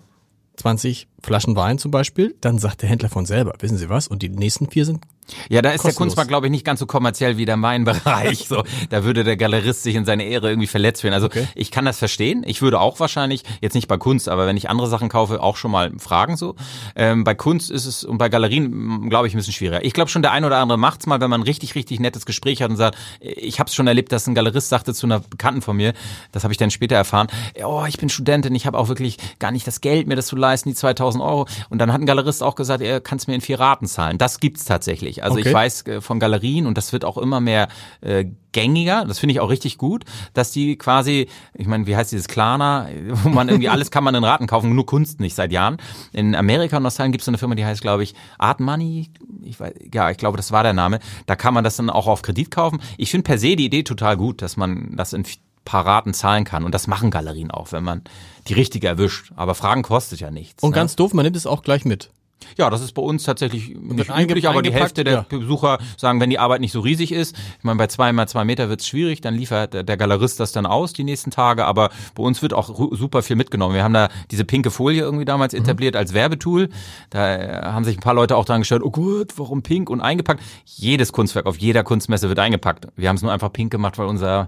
20 0.58 1.08
Flaschen 1.22 1.56
Wein 1.56 1.78
zum 1.78 1.92
Beispiel, 1.92 2.36
dann 2.40 2.60
sagt 2.60 2.82
der 2.82 2.90
Händler 2.90 3.10
von 3.10 3.26
selber, 3.26 3.54
wissen 3.60 3.78
Sie 3.78 3.90
was? 3.90 4.08
Und 4.08 4.22
die 4.22 4.30
nächsten 4.30 4.70
vier 4.70 4.86
sind 4.86 5.02
ja, 5.50 5.62
da 5.62 5.70
ist 5.70 5.78
Kostenlos. 5.78 5.84
der 5.84 5.98
Kunstmarkt, 5.98 6.30
glaube 6.30 6.48
ich, 6.48 6.52
nicht 6.52 6.66
ganz 6.66 6.80
so 6.80 6.86
kommerziell 6.86 7.38
wie 7.38 7.46
der 7.46 7.58
Main-Bereich. 7.58 8.46
So, 8.56 8.64
da 8.90 9.04
würde 9.04 9.24
der 9.24 9.38
Galerist 9.38 9.84
sich 9.84 9.96
in 9.96 10.06
seine 10.06 10.24
Ehre 10.26 10.50
irgendwie 10.50 10.68
verletzt 10.68 11.02
fühlen. 11.02 11.14
Also 11.14 11.28
okay. 11.28 11.48
ich 11.56 11.72
kann 11.72 11.84
das 11.84 11.98
verstehen. 11.98 12.44
Ich 12.46 12.62
würde 12.62 12.80
auch 12.80 13.00
wahrscheinlich, 13.00 13.44
jetzt 13.60 13.74
nicht 13.74 13.88
bei 13.88 13.98
Kunst, 13.98 14.30
aber 14.30 14.46
wenn 14.46 14.56
ich 14.56 14.70
andere 14.70 14.88
Sachen 14.88 15.10
kaufe, 15.10 15.42
auch 15.42 15.56
schon 15.56 15.72
mal 15.72 15.92
fragen 15.98 16.38
so. 16.38 16.56
Ähm, 16.96 17.24
bei 17.24 17.34
Kunst 17.34 17.72
ist 17.72 17.86
es 17.86 18.04
und 18.04 18.20
bei 18.20 18.30
Galerien, 18.30 19.10
glaube 19.10 19.28
ich, 19.28 19.34
ein 19.34 19.38
bisschen 19.38 19.54
schwieriger. 19.54 19.84
Ich 19.84 19.94
glaube 19.94 20.12
schon, 20.12 20.22
der 20.22 20.32
ein 20.32 20.46
oder 20.46 20.58
andere 20.58 20.78
macht's 20.78 21.08
mal, 21.08 21.22
wenn 21.22 21.30
man 21.30 21.42
ein 21.42 21.44
richtig, 21.44 21.74
richtig 21.74 22.00
nettes 22.00 22.26
Gespräch 22.26 22.62
hat 22.62 22.70
und 22.70 22.78
sagt, 22.78 22.98
ich 23.20 23.60
habe 23.60 23.68
es 23.68 23.76
schon 23.76 23.88
erlebt, 23.88 24.12
dass 24.12 24.28
ein 24.28 24.36
Galerist 24.36 24.70
sagte 24.70 24.94
zu 24.94 25.08
einer 25.08 25.22
Bekannten 25.22 25.62
von 25.62 25.76
mir, 25.76 25.94
das 26.32 26.44
habe 26.44 26.54
ich 26.54 26.58
dann 26.58 26.70
später 26.70 26.96
erfahren, 26.96 27.28
oh, 27.64 27.86
ich 27.88 27.98
bin 27.98 28.10
Studentin, 28.10 28.54
ich 28.54 28.68
habe 28.68 28.78
auch 28.78 28.90
wirklich 28.90 29.18
gar 29.40 29.52
nicht 29.52 29.66
das 29.66 29.82
Geld, 29.82 30.08
mir 30.08 30.16
das 30.16 30.28
zu 30.28 30.36
leisten, 30.36 30.70
die 30.70 30.76
2000 30.76 31.24
Euro. 31.24 31.48
Und 31.70 31.80
dann 31.80 31.92
hat 31.92 32.02
ein 32.02 32.06
Galerist 32.06 32.44
auch 32.44 32.56
gesagt, 32.56 32.82
er 32.82 33.02
kann 33.02 33.18
es 33.18 33.28
mir 33.28 33.36
in 33.36 33.42
vier 33.42 33.60
Raten 33.60 33.88
zahlen. 33.88 34.18
Das 34.18 34.40
gibt's 34.40 34.66
tatsächlich. 34.66 35.15
Also 35.24 35.40
okay. 35.40 35.50
ich 35.50 35.54
weiß 35.54 35.88
äh, 35.88 36.02
von 36.02 36.20
Galerien 36.20 36.66
und 36.68 36.78
das 36.78 36.94
wird 36.94 37.06
auch 37.06 37.18
immer 37.18 37.40
mehr 37.40 37.68
äh, 38.02 38.26
gängiger. 38.52 39.06
Das 39.06 39.20
finde 39.20 39.34
ich 39.34 39.40
auch 39.40 39.50
richtig 39.50 39.78
gut, 39.78 40.06
dass 40.34 40.52
die 40.52 40.78
quasi, 40.78 41.28
ich 41.54 41.68
meine, 41.68 41.88
wie 41.88 41.96
heißt 41.96 42.12
dieses 42.12 42.28
Klarna, 42.28 42.88
wo 43.24 43.30
man 43.30 43.50
irgendwie 43.50 43.70
alles 43.70 43.92
kann 43.92 44.04
man 44.04 44.16
in 44.16 44.24
Raten 44.24 44.48
kaufen, 44.48 44.74
nur 44.74 44.86
Kunst 44.86 45.20
nicht 45.20 45.36
seit 45.36 45.52
Jahren. 45.52 45.78
In 46.14 46.36
Amerika 46.36 46.78
und 46.78 46.86
Australien 46.86 47.12
gibt 47.12 47.22
es 47.22 47.26
so 47.26 47.32
eine 47.32 47.38
Firma, 47.38 47.56
die 47.56 47.66
heißt, 47.66 47.82
glaube 47.82 48.04
ich, 48.04 48.16
Art 48.38 48.60
Money. 48.60 49.12
Ich 49.44 49.60
weiß, 49.60 49.74
ja, 49.94 50.10
ich 50.10 50.18
glaube, 50.18 50.38
das 50.38 50.52
war 50.52 50.64
der 50.64 50.74
Name. 50.74 51.00
Da 51.26 51.36
kann 51.36 51.54
man 51.54 51.64
das 51.64 51.76
dann 51.76 51.90
auch 51.90 52.08
auf 52.08 52.22
Kredit 52.22 52.52
kaufen. 52.52 52.80
Ich 52.98 53.12
finde 53.12 53.24
per 53.24 53.38
se 53.38 53.56
die 53.56 53.66
Idee 53.66 53.84
total 53.84 54.18
gut, 54.18 54.42
dass 54.42 54.58
man 54.58 54.96
das 54.96 55.14
in 55.14 55.26
paar 55.66 55.86
Raten 55.86 56.14
zahlen 56.14 56.46
kann. 56.46 56.64
Und 56.64 56.74
das 56.74 56.88
machen 56.88 57.12
Galerien 57.12 57.52
auch, 57.52 57.72
wenn 57.72 57.84
man 57.84 58.04
die 58.48 58.54
richtige 58.54 58.88
erwischt. 58.88 59.34
Aber 59.36 59.56
Fragen 59.56 59.82
kostet 59.82 60.20
ja 60.22 60.32
nichts. 60.32 60.64
Und 60.64 60.70
ne? 60.70 60.76
ganz 60.76 60.96
doof, 60.96 61.14
man 61.14 61.24
nimmt 61.24 61.36
es 61.36 61.48
auch 61.48 61.64
gleich 61.64 61.84
mit. 61.84 62.12
Ja, 62.58 62.70
das 62.70 62.82
ist 62.82 62.94
bei 62.94 63.02
uns 63.02 63.24
tatsächlich 63.24 63.70
nicht 63.76 64.10
üblich, 64.10 64.48
aber 64.48 64.62
die 64.62 64.72
Hälfte 64.72 65.04
der 65.04 65.14
ja. 65.14 65.26
Besucher 65.28 65.80
sagen, 65.98 66.20
wenn 66.20 66.30
die 66.30 66.40
Arbeit 66.40 66.62
nicht 66.62 66.72
so 66.72 66.80
riesig 66.80 67.12
ist, 67.12 67.36
ich 67.58 67.64
meine, 67.64 67.78
bei 67.78 67.88
zwei 67.88 68.14
mal 68.14 68.28
zwei 68.28 68.46
Meter 68.46 68.70
wird's 68.70 68.88
schwierig, 68.88 69.22
dann 69.22 69.34
liefert 69.36 69.74
der 69.74 69.98
Galerist 69.98 70.40
das 70.40 70.52
dann 70.52 70.66
aus 70.66 70.94
die 70.94 71.04
nächsten 71.04 71.32
Tage, 71.32 71.66
aber 71.66 71.90
bei 72.14 72.24
uns 72.24 72.42
wird 72.42 72.54
auch 72.54 72.70
super 72.92 73.24
viel 73.24 73.36
mitgenommen. 73.36 73.74
Wir 73.74 73.84
haben 73.84 73.94
da 73.94 74.10
diese 74.32 74.46
pinke 74.46 74.70
Folie 74.72 75.02
irgendwie 75.02 75.26
damals 75.26 75.54
Mhm. 75.54 75.60
etabliert 75.62 75.96
als 75.96 76.14
Werbetool. 76.14 76.70
Da 77.10 77.36
äh, 77.36 77.62
haben 77.64 77.84
sich 77.84 77.98
ein 77.98 78.02
paar 78.02 78.14
Leute 78.14 78.36
auch 78.36 78.46
dran 78.46 78.62
gestört, 78.62 78.84
oh 78.84 78.92
Gott, 78.92 79.34
warum 79.38 79.64
pink 79.64 79.90
und 79.90 80.02
eingepackt? 80.02 80.42
Jedes 80.66 81.12
Kunstwerk 81.12 81.46
auf 81.48 81.58
jeder 81.58 81.84
Kunstmesse 81.84 82.30
wird 82.30 82.40
eingepackt. 82.40 82.88
Wir 82.96 83.10
haben 83.10 83.16
es 83.16 83.22
nur 83.22 83.32
einfach 83.32 83.52
pink 83.52 83.72
gemacht, 83.72 83.98
weil 83.98 84.08
unser 84.08 84.48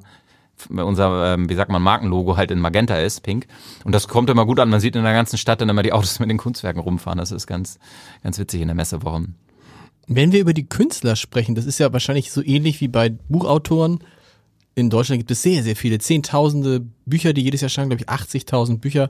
unser, 0.69 1.33
ähm, 1.33 1.49
wie 1.49 1.55
sagt 1.55 1.71
man, 1.71 1.81
Markenlogo 1.81 2.37
halt 2.37 2.51
in 2.51 2.59
Magenta 2.59 2.95
ist, 2.97 3.21
pink. 3.23 3.47
Und 3.83 3.93
das 3.93 4.07
kommt 4.07 4.29
immer 4.29 4.45
gut 4.45 4.59
an. 4.59 4.69
Man 4.69 4.79
sieht 4.79 4.95
in 4.95 5.03
der 5.03 5.13
ganzen 5.13 5.37
Stadt 5.37 5.61
dann 5.61 5.69
immer 5.69 5.83
die 5.83 5.93
Autos 5.93 6.19
mit 6.19 6.29
den 6.29 6.37
Kunstwerken 6.37 6.81
rumfahren. 6.81 7.17
Das 7.19 7.31
ist 7.31 7.47
ganz, 7.47 7.79
ganz 8.23 8.39
witzig 8.39 8.61
in 8.61 8.67
der 8.67 8.75
Messewoche. 8.75 9.25
Wenn 10.07 10.31
wir 10.31 10.39
über 10.39 10.53
die 10.53 10.67
Künstler 10.67 11.15
sprechen, 11.15 11.55
das 11.55 11.65
ist 11.65 11.79
ja 11.79 11.91
wahrscheinlich 11.91 12.31
so 12.31 12.41
ähnlich 12.43 12.79
wie 12.81 12.87
bei 12.87 13.09
Buchautoren. 13.09 13.99
In 14.73 14.89
Deutschland 14.89 15.19
gibt 15.19 15.31
es 15.31 15.41
sehr, 15.41 15.63
sehr 15.63 15.75
viele, 15.75 15.99
zehntausende 15.99 16.81
Bücher, 17.05 17.33
die 17.33 17.41
jedes 17.41 17.61
Jahr 17.61 17.65
erscheinen, 17.65 17.89
glaube 17.89 18.03
ich, 18.03 18.09
80.000 18.09 18.77
Bücher. 18.79 19.09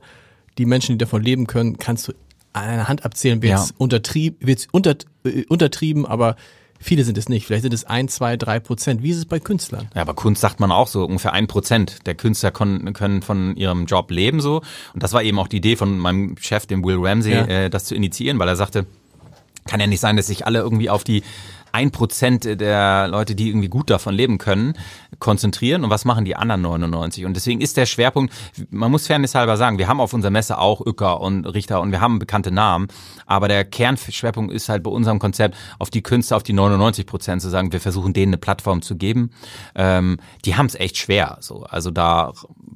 Die 0.57 0.65
Menschen, 0.65 0.93
die 0.93 0.97
davon 0.97 1.21
leben 1.21 1.45
können, 1.45 1.77
kannst 1.77 2.07
du 2.07 2.13
an 2.53 2.63
einer 2.63 2.87
Hand 2.87 3.05
abzählen, 3.05 3.41
wird 3.43 3.51
Ja. 3.51 3.63
es 3.63 3.71
untertrieb, 3.77 4.37
wird's 4.39 4.67
unter, 4.71 4.95
äh, 5.23 5.43
untertrieben, 5.49 6.05
aber 6.07 6.35
viele 6.79 7.03
sind 7.03 7.17
es 7.17 7.29
nicht. 7.29 7.45
Vielleicht 7.45 7.63
sind 7.63 7.73
es 7.73 7.83
ein, 7.85 8.07
zwei, 8.07 8.37
drei 8.37 8.59
Prozent. 8.59 9.03
Wie 9.03 9.09
ist 9.09 9.17
es 9.17 9.25
bei 9.25 9.39
Künstlern? 9.39 9.87
Ja, 9.95 10.01
aber 10.01 10.13
Kunst 10.13 10.41
sagt 10.41 10.59
man 10.59 10.71
auch 10.71 10.87
so, 10.87 11.03
ungefähr 11.05 11.33
ein 11.33 11.47
Prozent 11.47 12.05
der 12.05 12.15
Künstler 12.15 12.51
kon, 12.51 12.93
können 12.93 13.21
von 13.21 13.55
ihrem 13.55 13.85
Job 13.85 14.11
leben 14.11 14.41
so. 14.41 14.61
Und 14.93 15.03
das 15.03 15.13
war 15.13 15.23
eben 15.23 15.39
auch 15.39 15.47
die 15.47 15.57
Idee 15.57 15.75
von 15.75 15.97
meinem 15.97 16.35
Chef, 16.39 16.65
dem 16.65 16.83
Will 16.83 16.97
Ramsey, 16.99 17.33
Ja. 17.33 17.45
äh, 17.45 17.69
das 17.69 17.85
zu 17.85 17.95
initiieren, 17.95 18.39
weil 18.39 18.47
er 18.47 18.55
sagte, 18.55 18.85
kann 19.67 19.79
ja 19.79 19.87
nicht 19.87 19.99
sein, 19.99 20.15
dass 20.17 20.27
sich 20.27 20.45
alle 20.45 20.59
irgendwie 20.59 20.89
auf 20.89 21.03
die 21.03 21.23
ein 21.73 21.91
Prozent 21.91 22.45
der 22.45 23.07
Leute, 23.09 23.35
die 23.35 23.49
irgendwie 23.49 23.67
gut 23.67 23.89
davon 23.89 24.15
leben 24.15 24.37
können, 24.37 24.73
konzentrieren 25.19 25.83
und 25.83 25.89
was 25.89 26.05
machen 26.05 26.25
die 26.25 26.35
anderen 26.35 26.61
99? 26.61 27.25
Und 27.25 27.35
deswegen 27.35 27.61
ist 27.61 27.77
der 27.77 27.85
Schwerpunkt, 27.85 28.33
man 28.69 28.91
muss 28.91 29.07
fairnesshalber 29.07 29.57
sagen, 29.57 29.77
wir 29.77 29.87
haben 29.87 29.99
auf 29.99 30.13
unserer 30.13 30.31
Messe 30.31 30.57
auch 30.57 30.79
Ucker 30.81 31.21
und 31.21 31.45
Richter 31.45 31.81
und 31.81 31.91
wir 31.91 32.01
haben 32.01 32.19
bekannte 32.19 32.51
Namen, 32.51 32.87
aber 33.25 33.47
der 33.47 33.65
Kernschwerpunkt 33.65 34.53
ist 34.53 34.69
halt 34.69 34.83
bei 34.83 34.91
unserem 34.91 35.19
Konzept 35.19 35.55
auf 35.79 35.89
die 35.89 36.03
Künstler, 36.03 36.37
auf 36.37 36.43
die 36.43 36.53
99 36.53 37.05
Prozent 37.05 37.41
zu 37.41 37.49
sagen, 37.49 37.71
wir 37.71 37.79
versuchen 37.79 38.13
denen 38.13 38.33
eine 38.33 38.37
Plattform 38.37 38.81
zu 38.81 38.95
geben. 38.95 39.31
Ähm, 39.75 40.17
die 40.45 40.55
haben 40.55 40.67
es 40.67 40.75
echt 40.75 40.97
schwer, 40.97 41.37
so. 41.41 41.63
Also 41.63 41.91
da, 41.91 42.33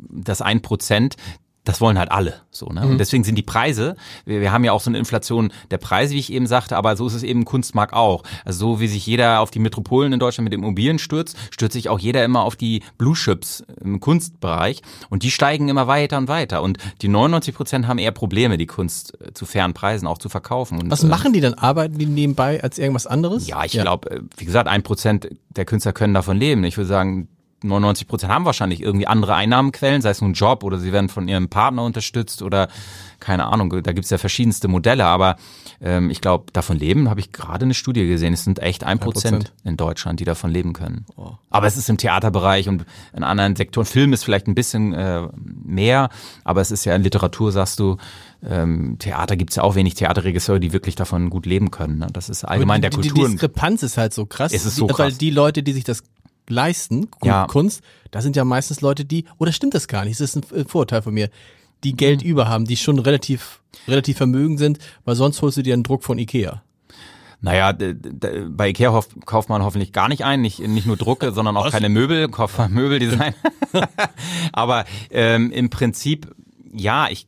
das 0.10 0.41
ein 0.41 0.62
Prozent, 0.62 1.15
das 1.63 1.80
wollen 1.80 2.00
halt 2.00 2.12
alle 2.12 2.41
so, 2.50 2.67
ne? 2.67 2.88
Und 2.88 2.97
deswegen 2.97 3.24
sind 3.24 3.36
die 3.36 3.43
Preise, 3.43 3.95
wir, 4.26 4.41
wir 4.41 4.52
haben 4.52 4.63
ja 4.63 4.71
auch 4.71 4.82
so 4.82 4.89
eine 4.89 4.97
Inflation 4.97 5.54
der 5.69 5.78
Preise, 5.78 6.15
wie 6.15 6.19
ich 6.19 6.34
eben 6.34 6.47
sagte, 6.47 6.76
aber 6.76 6.95
so 6.95 7.06
ist 7.06 7.13
es 7.13 7.24
eben 7.24 7.45
Kunstmarkt 7.45 7.93
auch. 7.93 8.24
Also 8.45 8.60
so 8.60 8.80
wie 8.80 8.88
sich 8.88 9.06
jeder 9.06 9.41
auf 9.41 9.52
die 9.52 9.60
Metropolen 9.60 10.12
in 10.12 10.19
Deutschland 10.19 10.45
mit 10.45 10.54
Immobilien 10.54 10.97
stürzt, 10.97 11.38
stürzt 11.52 11.74
sich 11.74 11.88
auch 11.89 12.00
jeder 12.00 12.26
immer 12.26 12.41
auf 12.41 12.56
die 12.56 12.82
Blue 12.97 13.15
Chips 13.15 13.63
im 13.84 14.00
Kunstbereich 14.00 14.82
und 15.10 15.24
die 15.24 15.32
steigen 15.32 15.69
immer 15.69 15.88
weiter 15.88 16.17
und 16.17 16.28
weiter 16.28 16.63
und 16.63 16.78
die 17.02 17.08
99 17.08 17.54
Prozent 17.54 17.88
haben 17.88 18.00
eher 18.00 18.12
Probleme, 18.12 18.58
die 18.58 18.67
Kunst 18.67 19.19
äh, 19.21 19.34
zu 19.34 19.45
fairen 19.45 19.74
Preisen 19.74 20.08
auch 20.08 20.17
zu 20.17 20.30
verkaufen. 20.30 20.80
Und, 20.80 20.89
Was 20.89 21.04
äh, 21.04 21.08
machen 21.08 21.32
die 21.32 21.41
dann? 21.41 21.54
Arbeiten 21.54 21.97
die 21.97 22.08
nebenbei 22.08 22.62
als 22.63 22.80
irgendwas 22.80 23.06
anderes? 23.06 23.47
ja, 23.47 23.63
ich 23.63 23.74
glaube, 23.74 24.24
wie 24.38 24.45
gesagt, 24.45 24.67
ein 24.67 24.82
Prozent 24.82 25.30
der 25.50 25.65
Künstler 25.65 25.93
können 25.93 26.13
davon 26.13 26.38
leben. 26.38 26.63
Ich 26.63 26.78
würde 26.78 26.88
sagen, 26.88 27.28
99 27.63 28.08
Prozent 28.08 28.32
haben 28.32 28.45
wahrscheinlich 28.45 28.82
irgendwie 28.82 29.08
andere 29.08 29.36
Einnahmenquellen, 29.36 30.02
sei 30.02 30.10
es 30.10 30.21
nun 30.21 30.32
ein 30.32 30.34
Job 30.34 30.63
oder 30.63 30.80
sie 30.80 30.91
werden 30.91 31.10
von 31.10 31.28
ihrem 31.28 31.50
Partner 31.50 31.84
unterstützt 31.84 32.41
oder 32.41 32.67
keine 33.19 33.45
Ahnung, 33.45 33.84
da 33.84 33.91
gibt's 33.93 34.10
ja 34.10 34.17
verschiedenste 34.17 34.67
Modelle, 34.67 35.06
aber 35.06 35.36
ähm, 35.80 36.10
ich 36.10 36.21
glaube, 36.21 36.45
davon 36.54 36.78
leben, 36.78 37.10
habe 37.10 37.19
ich 37.19 37.32
gerade 37.32 37.65
eine 37.65 37.76
Studie 37.76 38.08
gesehen, 38.08 38.34
es 38.34 38.43
sind 38.43 38.60
echt 38.60 38.84
ein 38.84 39.00
Prozent 39.00 39.54
in 39.63 39.78
Deutschland, 39.78 40.19
die 40.19 40.26
davon 40.26 40.50
leben 40.50 40.74
können. 40.74 41.06
Aber 41.50 41.67
es 41.67 41.78
ist 41.78 41.88
im 41.89 41.97
Theaterbereich 41.97 42.67
und 42.67 42.86
in 43.15 43.24
anderen 43.24 43.56
Sektoren, 43.56 43.86
Film 43.86 44.12
ist 44.12 44.24
vielleicht 44.24 44.47
ein 44.47 44.56
bisschen 44.56 44.93
äh, 44.93 45.28
mehr, 45.63 46.10
aber 46.43 46.62
es 46.62 46.71
ist 46.71 46.84
ja 46.84 46.95
in 46.95 47.04
Literatur, 47.04 47.52
sagst 47.52 47.80
du, 47.80 47.97
ähm, 48.43 48.97
Theater 48.97 49.38
gibt's 49.38 49.56
ja 49.56 49.63
auch 49.63 49.76
wenig 49.76 49.93
Theaterregisseure, 49.93 50.60
die 50.60 50.74
wirklich 50.74 50.95
davon 50.95 51.30
gut 51.30 51.45
leben 51.45 51.69
können. 51.69 52.00
Ne? 52.00 52.08
Das 52.12 52.28
ist 52.28 52.43
allgemein 52.43 52.82
die, 52.82 52.89
der 52.89 52.91
Kultur. 52.91 53.28
Die 53.28 53.32
Diskrepanz 53.34 53.84
ist 53.84 53.97
halt 53.97 54.13
so 54.13 54.26
krass. 54.26 54.52
Es 54.52 54.65
ist 54.65 54.78
so 54.78 54.88
die, 54.88 54.97
Weil 54.97 55.10
krass. 55.10 55.17
die 55.19 55.30
Leute, 55.30 55.62
die 55.62 55.74
sich 55.74 55.84
das 55.84 56.04
leisten, 56.51 57.07
Ja. 57.23 57.47
Kunst, 57.47 57.81
das 58.11 58.23
sind 58.23 58.35
ja 58.35 58.43
meistens 58.43 58.81
Leute, 58.81 59.05
die, 59.05 59.25
oder 59.39 59.51
stimmt 59.51 59.73
das 59.73 59.87
gar 59.87 60.05
nicht, 60.05 60.19
das 60.19 60.35
ist 60.35 60.53
ein 60.53 60.67
Vorurteil 60.67 61.01
von 61.01 61.13
mir, 61.13 61.29
die 61.83 61.95
Geld 61.95 62.21
Mhm. 62.23 62.29
über 62.29 62.47
haben, 62.47 62.65
die 62.65 62.77
schon 62.77 62.99
relativ, 62.99 63.61
relativ 63.87 64.17
vermögend 64.17 64.59
sind, 64.59 64.77
weil 65.05 65.15
sonst 65.15 65.41
holst 65.41 65.57
du 65.57 65.63
dir 65.63 65.73
einen 65.73 65.83
Druck 65.83 66.03
von 66.03 66.19
Ikea. 66.19 66.61
Naja, 67.43 67.73
bei 67.73 68.69
Ikea 68.69 69.01
kauft 69.25 69.49
man 69.49 69.63
hoffentlich 69.63 69.91
gar 69.93 70.07
nicht 70.07 70.23
ein, 70.23 70.41
nicht, 70.41 70.59
nicht 70.59 70.85
nur 70.85 70.95
Drucke, 70.97 71.31
sondern 71.33 71.57
auch 71.57 71.71
keine 71.71 71.89
Möbel, 71.89 72.29
kauft 72.29 72.59
man 72.59 72.71
Möbeldesign. 72.71 73.33
Aber 74.53 74.85
ähm, 75.09 75.51
im 75.51 75.69
Prinzip, 75.71 76.35
ja, 76.71 77.07
ich, 77.09 77.27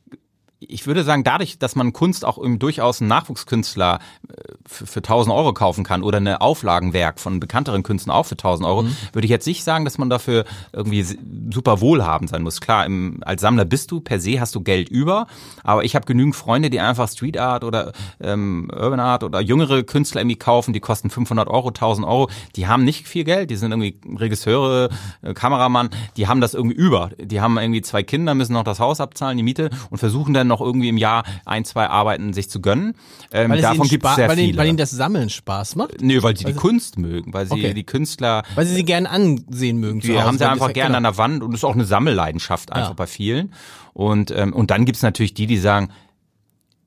ich 0.68 0.86
würde 0.86 1.04
sagen, 1.04 1.24
dadurch, 1.24 1.58
dass 1.58 1.76
man 1.76 1.92
Kunst 1.92 2.24
auch 2.24 2.38
durchaus 2.58 3.00
einen 3.00 3.08
Nachwuchskünstler 3.08 3.98
äh, 4.28 4.34
für, 4.66 4.86
für 4.86 4.98
1000 4.98 5.34
Euro 5.34 5.52
kaufen 5.52 5.84
kann 5.84 6.02
oder 6.02 6.18
eine 6.18 6.40
Auflagenwerk 6.40 7.20
von 7.20 7.40
bekannteren 7.40 7.82
Künstlern 7.82 8.14
auch 8.14 8.26
für 8.26 8.34
1000 8.34 8.66
Euro, 8.66 8.84
würde 9.12 9.24
ich 9.24 9.30
jetzt 9.30 9.46
nicht 9.46 9.64
sagen, 9.64 9.84
dass 9.84 9.98
man 9.98 10.10
dafür 10.10 10.44
irgendwie 10.72 11.04
super 11.52 11.80
wohlhabend 11.80 12.30
sein 12.30 12.42
muss. 12.42 12.60
Klar, 12.60 12.86
im, 12.86 13.20
als 13.24 13.40
Sammler 13.40 13.64
bist 13.64 13.90
du, 13.90 14.00
per 14.00 14.20
se 14.20 14.40
hast 14.40 14.54
du 14.54 14.60
Geld 14.60 14.88
über, 14.88 15.26
aber 15.62 15.84
ich 15.84 15.94
habe 15.94 16.06
genügend 16.06 16.36
Freunde, 16.36 16.70
die 16.70 16.80
einfach 16.80 17.08
Street 17.08 17.38
Art 17.38 17.64
oder 17.64 17.92
ähm, 18.20 18.70
Urban 18.72 19.00
Art 19.00 19.24
oder 19.24 19.40
jüngere 19.40 19.82
Künstler 19.82 20.20
irgendwie 20.20 20.36
kaufen, 20.36 20.72
die 20.72 20.80
kosten 20.80 21.10
500 21.10 21.48
Euro, 21.48 21.68
1000 21.68 22.06
Euro, 22.06 22.28
die 22.56 22.66
haben 22.66 22.84
nicht 22.84 23.06
viel 23.06 23.24
Geld, 23.24 23.50
die 23.50 23.56
sind 23.56 23.72
irgendwie 23.72 23.98
Regisseure, 24.16 24.90
äh, 25.22 25.34
Kameramann, 25.34 25.90
die 26.16 26.28
haben 26.28 26.40
das 26.40 26.54
irgendwie 26.54 26.76
über. 26.76 27.10
Die 27.18 27.40
haben 27.40 27.58
irgendwie 27.58 27.82
zwei 27.82 28.02
Kinder, 28.02 28.34
müssen 28.34 28.52
noch 28.52 28.64
das 28.64 28.80
Haus 28.80 29.00
abzahlen, 29.00 29.36
die 29.36 29.42
Miete 29.42 29.70
und 29.90 29.98
versuchen 29.98 30.34
dann 30.34 30.46
noch 30.46 30.53
irgendwie 30.60 30.88
im 30.88 30.96
Jahr 30.96 31.24
ein, 31.44 31.64
zwei 31.64 31.88
Arbeiten 31.88 32.32
sich 32.32 32.50
zu 32.50 32.60
gönnen. 32.60 32.94
Ähm, 33.32 33.50
Weil 33.50 33.58
es 33.58 33.62
davon 33.62 33.88
gibt 33.88 34.04
es 34.04 34.14
sehr 34.16 34.28
weil, 34.28 34.36
viele. 34.36 34.48
ihnen, 34.48 34.58
weil 34.58 34.68
ihnen 34.68 34.76
das 34.78 34.90
Sammeln 34.90 35.30
Spaß 35.30 35.76
macht, 35.76 36.00
Nö, 36.00 36.22
weil 36.22 36.36
sie 36.36 36.44
die 36.44 36.52
Kunst 36.54 36.98
mögen, 36.98 37.32
weil 37.32 37.46
sie 37.46 37.52
Okay. 37.54 37.74
die 37.74 37.84
Künstler, 37.84 38.42
weil 38.54 38.66
sie 38.66 38.74
sie 38.74 38.84
gerne 38.84 39.08
ansehen 39.10 39.78
mögen. 39.78 40.00
die 40.00 40.18
haben 40.20 40.38
sie 40.38 40.44
weil 40.44 40.50
einfach 40.50 40.72
gerne 40.72 40.96
genau. 40.96 40.96
an 40.98 41.02
der 41.04 41.18
Wand 41.18 41.42
und 41.42 41.52
das 41.52 41.60
ist 41.60 41.64
auch 41.64 41.74
eine 41.74 41.84
Sammelleidenschaft 41.84 42.72
einfach 42.72 42.90
Ja. 42.90 42.94
bei 42.94 43.06
vielen. 43.06 43.52
Und, 43.92 44.30
ähm, 44.32 44.52
und 44.52 44.70
dann 44.70 44.84
gibt's 44.84 45.02
natürlich 45.02 45.34
die, 45.34 45.46
die 45.46 45.58
sagen, 45.58 45.88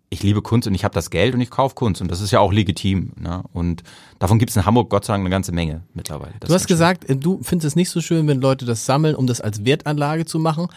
ich 0.10 0.23
liebe 0.23 0.41
Kunst 0.41 0.67
und 0.67 0.73
ich 0.73 0.86
habe 0.86 0.93
das 0.93 1.10
Geld 1.10 1.34
und 1.36 1.41
ich 1.41 1.49
kaufe 1.49 1.75
Kunst 1.75 2.01
und 2.01 2.10
das 2.10 2.21
ist 2.21 2.32
ja 2.32 2.39
auch 2.39 2.53
legitim. 2.53 3.12
Ne? 3.19 3.43
Und 3.51 3.84
davon 4.19 4.39
gibt's 4.39 4.56
in 4.56 4.65
Hamburg 4.65 4.89
Gott 4.89 5.03
sei 5.03 5.13
Dank 5.13 5.21
eine 5.23 5.30
ganze 5.30 5.51
Menge 5.51 5.82
mittlerweile. 5.93 6.34
Das 6.39 6.47
Du 6.47 6.53
hast 6.53 6.67
gesagt, 6.67 7.10
äh, 7.10 7.17
du 7.17 7.39
findest 7.43 7.67
es 7.67 7.75
nicht 7.75 7.89
so 7.89 7.99
schön, 7.99 8.25
wenn 8.27 8.39
Leute 8.39 8.65
das 8.65 8.86
sammeln, 8.86 9.15
um 9.15 9.27
das 9.27 9.41
als 9.41 9.65
Wertanlage 9.65 10.25
zu 10.25 10.39
machen, 10.39 10.67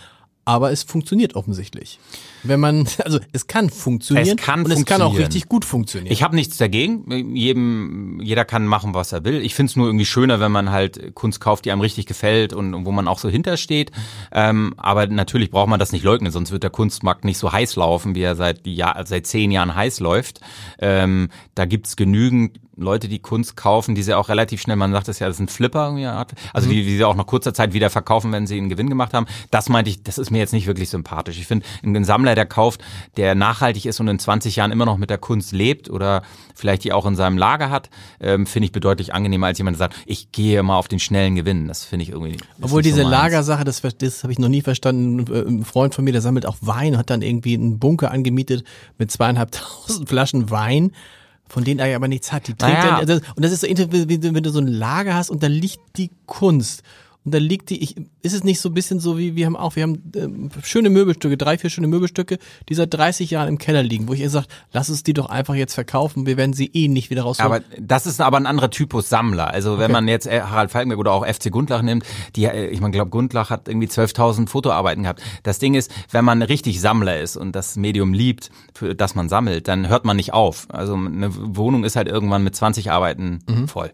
aber 0.44 0.72
es 0.72 0.82
funktioniert 0.82 1.36
offensichtlich. 1.36 1.98
Wenn 2.42 2.60
man, 2.60 2.88
also 3.04 3.20
es 3.32 3.46
kann 3.46 3.70
funktionieren 3.70 4.38
Es 4.38 4.44
kann 4.44 4.64
und 4.64 4.70
es 4.70 4.84
kann 4.84 5.02
auch 5.02 5.16
richtig 5.16 5.48
gut 5.48 5.64
funktionieren. 5.64 6.12
Ich 6.12 6.22
habe 6.22 6.34
nichts 6.34 6.56
dagegen. 6.56 7.36
Jedem, 7.36 8.20
jeder 8.20 8.44
kann 8.44 8.66
machen, 8.66 8.94
was 8.94 9.12
er 9.12 9.24
will. 9.24 9.42
Ich 9.42 9.54
find's 9.54 9.76
nur 9.76 9.86
irgendwie 9.86 10.06
schöner, 10.06 10.40
wenn 10.40 10.52
man 10.52 10.70
halt 10.70 11.14
Kunst 11.14 11.40
kauft, 11.40 11.64
die 11.64 11.72
einem 11.72 11.80
richtig 11.80 12.06
gefällt 12.06 12.52
und, 12.52 12.74
und 12.74 12.86
wo 12.86 12.92
man 12.92 13.08
auch 13.08 13.18
so 13.18 13.28
hintersteht. 13.28 13.92
Ähm, 14.32 14.74
aber 14.76 15.06
natürlich 15.06 15.50
braucht 15.50 15.68
man 15.68 15.78
das 15.78 15.92
nicht 15.92 16.04
leugnen, 16.04 16.32
sonst 16.32 16.50
wird 16.50 16.62
der 16.62 16.70
Kunstmarkt 16.70 17.24
nicht 17.24 17.38
so 17.38 17.52
heiß 17.52 17.76
laufen, 17.76 18.14
wie 18.14 18.22
er 18.22 18.36
seit, 18.36 18.66
Jahr, 18.66 19.04
seit 19.06 19.26
zehn 19.26 19.50
Jahren 19.50 19.74
heiß 19.74 20.00
läuft. 20.00 20.40
Ähm, 20.78 21.28
da 21.54 21.64
gibt's 21.66 21.96
genügend 21.96 22.58
Leute, 22.80 23.08
die 23.08 23.18
Kunst 23.18 23.56
kaufen, 23.56 23.94
die 23.94 24.02
sie 24.02 24.14
auch 24.14 24.28
relativ 24.28 24.60
schnell, 24.60 24.76
man 24.76 24.92
sagt 24.92 25.08
es 25.08 25.18
ja, 25.18 25.28
das 25.28 25.36
sind 25.36 25.50
Flipper, 25.50 25.86
irgendwie 25.86 26.06
also 26.06 26.68
die, 26.68 26.82
die 26.84 26.96
sie 26.96 27.04
auch 27.04 27.14
nach 27.14 27.26
kurzer 27.26 27.54
Zeit 27.54 27.72
wieder 27.72 27.90
verkaufen, 27.90 28.32
wenn 28.32 28.46
sie 28.46 28.56
einen 28.58 28.68
Gewinn 28.68 28.88
gemacht 28.88 29.14
haben. 29.14 29.26
Das 29.50 29.68
meinte 29.68 29.90
ich, 29.90 30.02
das 30.02 30.18
ist 30.18 30.30
mir 30.30 30.38
jetzt 30.38 30.52
nicht 30.52 30.66
wirklich 30.66 30.88
sympathisch. 30.88 31.38
Ich 31.38 31.46
finde, 31.46 31.66
ein 31.82 32.04
Sammler, 32.04 32.34
der 32.34 32.46
kauft, 32.46 32.82
der 33.16 33.34
nachhaltig 33.34 33.86
ist 33.86 34.00
und 34.00 34.08
in 34.08 34.18
20 34.18 34.56
Jahren 34.56 34.72
immer 34.72 34.86
noch 34.86 34.96
mit 34.96 35.10
der 35.10 35.18
Kunst 35.18 35.52
lebt 35.52 35.90
oder 35.90 36.22
vielleicht 36.54 36.84
die 36.84 36.92
auch 36.92 37.06
in 37.06 37.16
seinem 37.16 37.38
Lager 37.38 37.70
hat, 37.70 37.90
ähm, 38.20 38.46
finde 38.46 38.66
ich 38.66 38.72
bedeutlich 38.72 39.14
angenehmer 39.14 39.48
als 39.48 39.58
jemand, 39.58 39.76
der 39.76 39.78
sagt, 39.78 39.96
ich 40.06 40.32
gehe 40.32 40.62
mal 40.62 40.78
auf 40.78 40.88
den 40.88 40.98
schnellen 40.98 41.34
Gewinn. 41.34 41.68
Das 41.68 41.84
finde 41.84 42.04
ich 42.04 42.10
irgendwie. 42.10 42.38
Obwohl 42.60 42.82
so 42.82 42.90
diese 42.90 43.02
meins. 43.02 43.10
Lagersache, 43.10 43.64
das, 43.64 43.82
das 43.98 44.22
habe 44.22 44.32
ich 44.32 44.38
noch 44.38 44.48
nie 44.48 44.62
verstanden. 44.62 45.32
Äh, 45.32 45.48
Ein 45.48 45.64
Freund 45.64 45.94
von 45.94 46.04
mir, 46.04 46.12
der 46.12 46.22
sammelt 46.22 46.46
auch 46.46 46.56
Wein, 46.60 46.96
hat 46.96 47.10
dann 47.10 47.22
irgendwie 47.22 47.54
einen 47.54 47.78
Bunker 47.78 48.10
angemietet 48.10 48.64
mit 48.98 49.10
zweieinhalbtausend 49.10 50.08
Flaschen 50.08 50.50
Wein, 50.50 50.92
von 51.50 51.64
denen 51.64 51.80
er 51.80 51.94
aber 51.96 52.08
nichts 52.08 52.32
hat. 52.32 52.46
Die 52.46 52.54
trinkt 52.54 52.78
Naja. 52.78 53.00
dann, 53.04 53.10
also, 53.10 53.14
und 53.34 53.44
das 53.44 53.50
ist 53.52 53.60
so, 53.60 53.66
wie 53.66 54.22
wenn 54.22 54.42
du 54.42 54.50
so 54.50 54.60
ein 54.60 54.68
Lager 54.68 55.14
hast 55.14 55.30
und 55.30 55.42
da 55.42 55.48
liegt 55.48 55.80
die 55.96 56.10
Kunst. 56.26 56.82
Und 57.24 57.34
dann 57.34 57.42
liegt 57.42 57.68
die, 57.70 57.82
ich, 57.82 57.96
ist 58.22 58.32
es 58.32 58.44
nicht 58.44 58.60
so 58.60 58.70
ein 58.70 58.74
bisschen 58.74 58.98
so 58.98 59.18
wie, 59.18 59.36
wir 59.36 59.44
haben 59.46 59.56
auch, 59.56 59.76
wir 59.76 59.82
haben 59.82 60.02
äh, 60.14 60.62
schöne 60.64 60.88
Möbelstücke, 60.88 61.36
drei, 61.36 61.58
vier 61.58 61.68
schöne 61.68 61.86
Möbelstücke, 61.86 62.38
die 62.68 62.74
seit 62.74 62.94
30 62.94 63.30
Jahren 63.30 63.48
im 63.48 63.58
Keller 63.58 63.82
liegen, 63.82 64.08
wo 64.08 64.14
ich 64.14 64.20
ihr 64.20 64.30
sagt, 64.30 64.48
lass 64.72 64.88
uns 64.88 65.02
die 65.02 65.12
doch 65.12 65.26
einfach 65.28 65.54
jetzt 65.54 65.74
verkaufen, 65.74 66.24
wir 66.24 66.38
werden 66.38 66.54
sie 66.54 66.70
eh 66.72 66.88
nicht 66.88 67.10
wieder 67.10 67.22
rausholen. 67.22 67.52
Aber 67.52 67.64
das 67.78 68.06
ist 68.06 68.20
aber 68.22 68.38
ein 68.38 68.46
anderer 68.46 68.70
Typus 68.70 69.08
Sammler. 69.10 69.48
Also 69.48 69.72
wenn 69.78 69.84
Okay. 69.90 69.92
man 69.92 70.08
jetzt 70.08 70.26
äh, 70.26 70.40
Harald 70.40 70.70
Falkenberg 70.70 70.98
oder 70.98 71.12
auch 71.12 71.26
FC 71.26 71.50
Gundlach 71.50 71.82
nimmt, 71.82 72.04
die, 72.36 72.44
äh, 72.46 72.68
ich 72.68 72.80
meine, 72.80 72.92
glaube 72.92 73.10
Gundlach 73.10 73.50
hat 73.50 73.68
irgendwie 73.68 73.88
12.000 73.88 74.48
Fotoarbeiten 74.48 75.02
gehabt. 75.02 75.20
Das 75.42 75.58
Ding 75.58 75.74
ist, 75.74 75.90
wenn 76.10 76.24
man 76.24 76.40
richtig 76.42 76.80
Sammler 76.80 77.20
ist 77.20 77.36
und 77.36 77.54
das 77.54 77.76
Medium 77.76 78.14
liebt, 78.14 78.50
für 78.74 78.94
das 78.94 79.14
man 79.14 79.28
sammelt, 79.28 79.68
dann 79.68 79.88
hört 79.88 80.04
man 80.06 80.16
nicht 80.16 80.32
auf. 80.32 80.66
Also 80.70 80.94
eine 80.94 81.28
Wohnung 81.56 81.84
ist 81.84 81.96
halt 81.96 82.08
irgendwann 82.08 82.42
mit 82.44 82.56
20 82.56 82.90
Arbeiten 82.90 83.40
voll. 83.66 83.90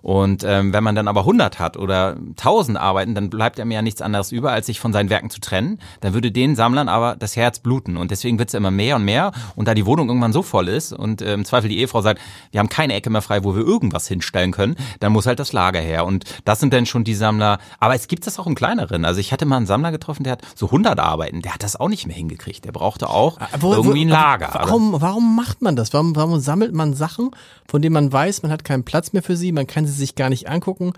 Und 0.00 0.42
ähm, 0.46 0.72
wenn 0.72 0.84
man 0.84 0.94
dann 0.94 1.08
aber 1.08 1.20
100 1.20 1.58
hat 1.58 1.76
oder 1.76 2.16
1000 2.16 2.61
Arbeiten, 2.76 3.14
dann 3.14 3.30
bleibt 3.30 3.58
einem 3.60 3.70
ja 3.70 3.82
nichts 3.82 4.00
anderes 4.02 4.32
über, 4.32 4.52
als 4.52 4.66
sich 4.66 4.80
von 4.80 4.92
seinen 4.92 5.10
Werken 5.10 5.30
zu 5.30 5.40
trennen. 5.40 5.78
Dann 6.00 6.14
würde 6.14 6.30
den 6.32 6.54
Sammlern 6.56 6.88
aber 6.88 7.16
das 7.16 7.36
Herz 7.36 7.58
bluten. 7.58 7.96
Und 7.96 8.10
deswegen 8.10 8.38
wird 8.38 8.48
es 8.48 8.54
immer 8.54 8.70
mehr 8.70 8.96
und 8.96 9.04
mehr. 9.04 9.32
Und 9.56 9.68
da 9.68 9.74
die 9.74 9.86
Wohnung 9.86 10.08
irgendwann 10.08 10.32
so 10.32 10.42
voll 10.42 10.68
ist 10.68 10.92
und 10.92 11.22
äh, 11.22 11.34
im 11.34 11.44
Zweifel 11.44 11.68
die 11.68 11.78
Ehefrau 11.78 12.00
sagt, 12.02 12.20
wir 12.50 12.60
haben 12.60 12.68
keine 12.68 12.94
Ecke 12.94 13.10
mehr 13.10 13.22
frei, 13.22 13.44
wo 13.44 13.54
wir 13.54 13.62
irgendwas 13.62 14.08
hinstellen 14.08 14.52
können, 14.52 14.76
dann 15.00 15.12
muss 15.12 15.26
halt 15.26 15.38
das 15.38 15.52
Lager 15.52 15.80
her. 15.80 16.04
Und 16.06 16.24
das 16.44 16.60
sind 16.60 16.72
dann 16.72 16.86
schon 16.86 17.04
die 17.04 17.14
Sammler. 17.14 17.58
Aber 17.80 17.94
es 17.94 18.08
gibt 18.08 18.26
das 18.26 18.38
auch 18.38 18.46
im 18.46 18.54
kleineren. 18.54 19.04
Also 19.04 19.20
ich 19.20 19.32
hatte 19.32 19.44
mal 19.46 19.56
einen 19.56 19.66
Sammler 19.66 19.90
getroffen, 19.92 20.24
der 20.24 20.32
hat 20.34 20.42
so 20.54 20.66
100 20.66 20.98
Arbeiten. 21.00 21.42
Der 21.42 21.54
hat 21.54 21.62
das 21.62 21.76
auch 21.76 21.88
nicht 21.88 22.06
mehr 22.06 22.16
hingekriegt. 22.16 22.64
Der 22.64 22.72
brauchte 22.72 23.08
auch 23.10 23.38
Wo- 23.60 23.68
wo- 23.70 23.74
irgendwie 23.74 24.04
ein 24.04 24.08
Lager. 24.08 24.50
Warum, 24.52 25.00
warum 25.00 25.36
macht 25.36 25.62
man 25.62 25.76
das? 25.76 25.92
Warum, 25.92 26.14
warum 26.16 26.40
sammelt 26.40 26.74
man 26.74 26.94
Sachen, 26.94 27.30
von 27.66 27.82
denen 27.82 27.94
man 27.94 28.12
weiß, 28.12 28.42
man 28.42 28.52
hat 28.52 28.64
keinen 28.64 28.84
Platz 28.84 29.12
mehr 29.12 29.22
für 29.22 29.36
sie, 29.36 29.52
man 29.52 29.66
kann 29.66 29.86
sie 29.86 29.92
sich 29.92 30.14
gar 30.14 30.28
nicht 30.28 30.48
angucken, 30.48 30.92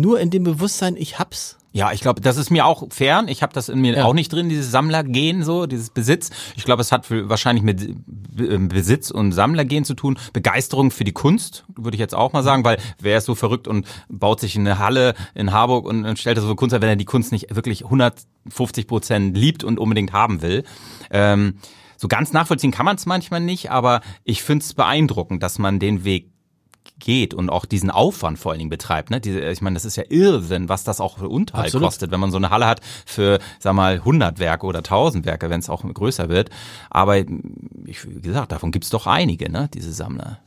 nur 0.00 0.20
in 0.20 0.30
dem 0.30 0.44
Bewusstsein, 0.44 0.96
ich 0.96 1.18
hab's? 1.18 1.56
Ja, 1.72 1.92
ich 1.92 2.00
glaube, 2.00 2.22
das 2.22 2.38
ist 2.38 2.50
mir 2.50 2.64
auch 2.64 2.90
fern. 2.90 3.28
Ich 3.28 3.42
habe 3.42 3.52
das 3.52 3.68
in 3.68 3.80
mir 3.80 3.94
Ja. 3.98 4.04
auch 4.06 4.14
nicht 4.14 4.32
drin, 4.32 4.48
dieses 4.48 4.70
Sammlergehen 4.70 5.42
so, 5.44 5.66
dieses 5.66 5.90
Besitz. 5.90 6.30
Ich 6.56 6.64
glaube, 6.64 6.80
es 6.80 6.90
hat 6.90 7.04
für- 7.06 7.28
wahrscheinlich 7.28 7.62
mit 7.62 7.82
äh, 7.82 8.56
Besitz 8.58 9.10
und 9.10 9.32
Sammlergehen 9.32 9.84
zu 9.84 9.94
tun. 9.94 10.18
Begeisterung 10.32 10.90
für 10.90 11.04
die 11.04 11.12
Kunst, 11.12 11.64
würde 11.76 11.94
ich 11.94 12.00
jetzt 12.00 12.14
auch 12.14 12.32
mal 12.32 12.42
sagen, 12.42 12.64
weil 12.64 12.78
wer 13.00 13.18
ist 13.18 13.26
so 13.26 13.34
verrückt 13.34 13.68
und 13.68 13.86
baut 14.08 14.40
sich 14.40 14.56
eine 14.56 14.78
Halle 14.78 15.14
in 15.34 15.52
Harburg 15.52 15.84
und, 15.84 16.06
und 16.06 16.18
stellt 16.18 16.38
da 16.38 16.42
so 16.42 16.54
Kunst, 16.54 16.72
wenn 16.72 16.82
er 16.88 16.96
die 16.96 17.04
Kunst 17.04 17.32
nicht 17.32 17.54
wirklich 17.54 17.84
150 17.84 18.86
Prozent 18.86 19.36
liebt 19.36 19.62
und 19.62 19.78
unbedingt 19.78 20.12
haben 20.12 20.40
will. 20.40 20.64
Ähm, 21.10 21.58
so 21.98 22.08
ganz 22.08 22.32
nachvollziehen 22.32 22.70
kann 22.70 22.86
man 22.86 22.96
es 22.96 23.04
manchmal 23.06 23.40
nicht, 23.40 23.70
aber 23.70 24.00
ich 24.24 24.42
finde 24.42 24.64
es 24.64 24.72
beeindruckend, 24.72 25.42
dass 25.42 25.58
man 25.58 25.78
den 25.78 26.02
Weg 26.04 26.30
geht 26.98 27.34
und 27.34 27.50
auch 27.50 27.64
diesen 27.64 27.90
Aufwand 27.90 28.38
vor 28.38 28.52
allen 28.52 28.58
Dingen 28.58 28.70
betreibt. 28.70 29.10
Ne? 29.10 29.20
Diese, 29.20 29.40
ich 29.40 29.60
meine, 29.60 29.74
das 29.74 29.84
ist 29.84 29.96
ja 29.96 30.04
Irrsinn, 30.08 30.68
was 30.68 30.84
das 30.84 31.00
auch 31.00 31.18
für 31.18 31.28
Unterhalt 31.28 31.66
Absolut. 31.66 31.86
kostet, 31.86 32.10
wenn 32.10 32.20
man 32.20 32.30
so 32.30 32.36
eine 32.36 32.50
Halle 32.50 32.66
hat 32.66 32.80
für, 33.06 33.38
sag 33.58 33.74
mal, 33.74 33.94
100 33.94 34.38
Werke 34.38 34.66
oder 34.66 34.78
1000 34.78 35.24
Werke, 35.24 35.50
wenn 35.50 35.60
es 35.60 35.70
auch 35.70 35.82
größer 35.82 36.28
wird. 36.28 36.50
Aber 36.90 37.18
ich, 37.18 38.06
wie 38.06 38.20
gesagt, 38.20 38.52
davon 38.52 38.72
gibt's 38.72 38.90
doch 38.90 39.06
einige, 39.06 39.50
ne? 39.50 39.68
diese 39.72 39.92
Sammler. 39.92 40.38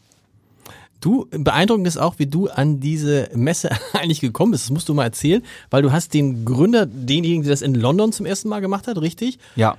Du, 1.00 1.28
beeindruckend 1.32 1.88
ist 1.88 1.98
auch, 1.98 2.20
wie 2.20 2.28
du 2.28 2.48
an 2.48 2.80
diese 2.80 3.30
Messe 3.34 3.72
eigentlich 3.94 4.22
gekommen 4.22 4.52
bist. 4.52 4.66
Das 4.66 4.72
musst 4.72 4.88
du 4.88 4.94
mal 4.94 5.06
erzählen, 5.06 5.42
weil 5.72 5.82
du 5.82 5.92
hast 5.92 6.14
den 6.14 6.46
Gründer, 6.46 6.86
denjenigen, 6.86 7.44
der 7.44 7.52
das 7.52 7.64
in 7.64 7.74
London 7.74 8.14
zum 8.14 8.28
ersten 8.28 8.50
Mal 8.50 8.60
gemacht 8.60 8.88
hat, 8.88 9.00
richtig? 9.00 9.40
Ja. 9.56 9.78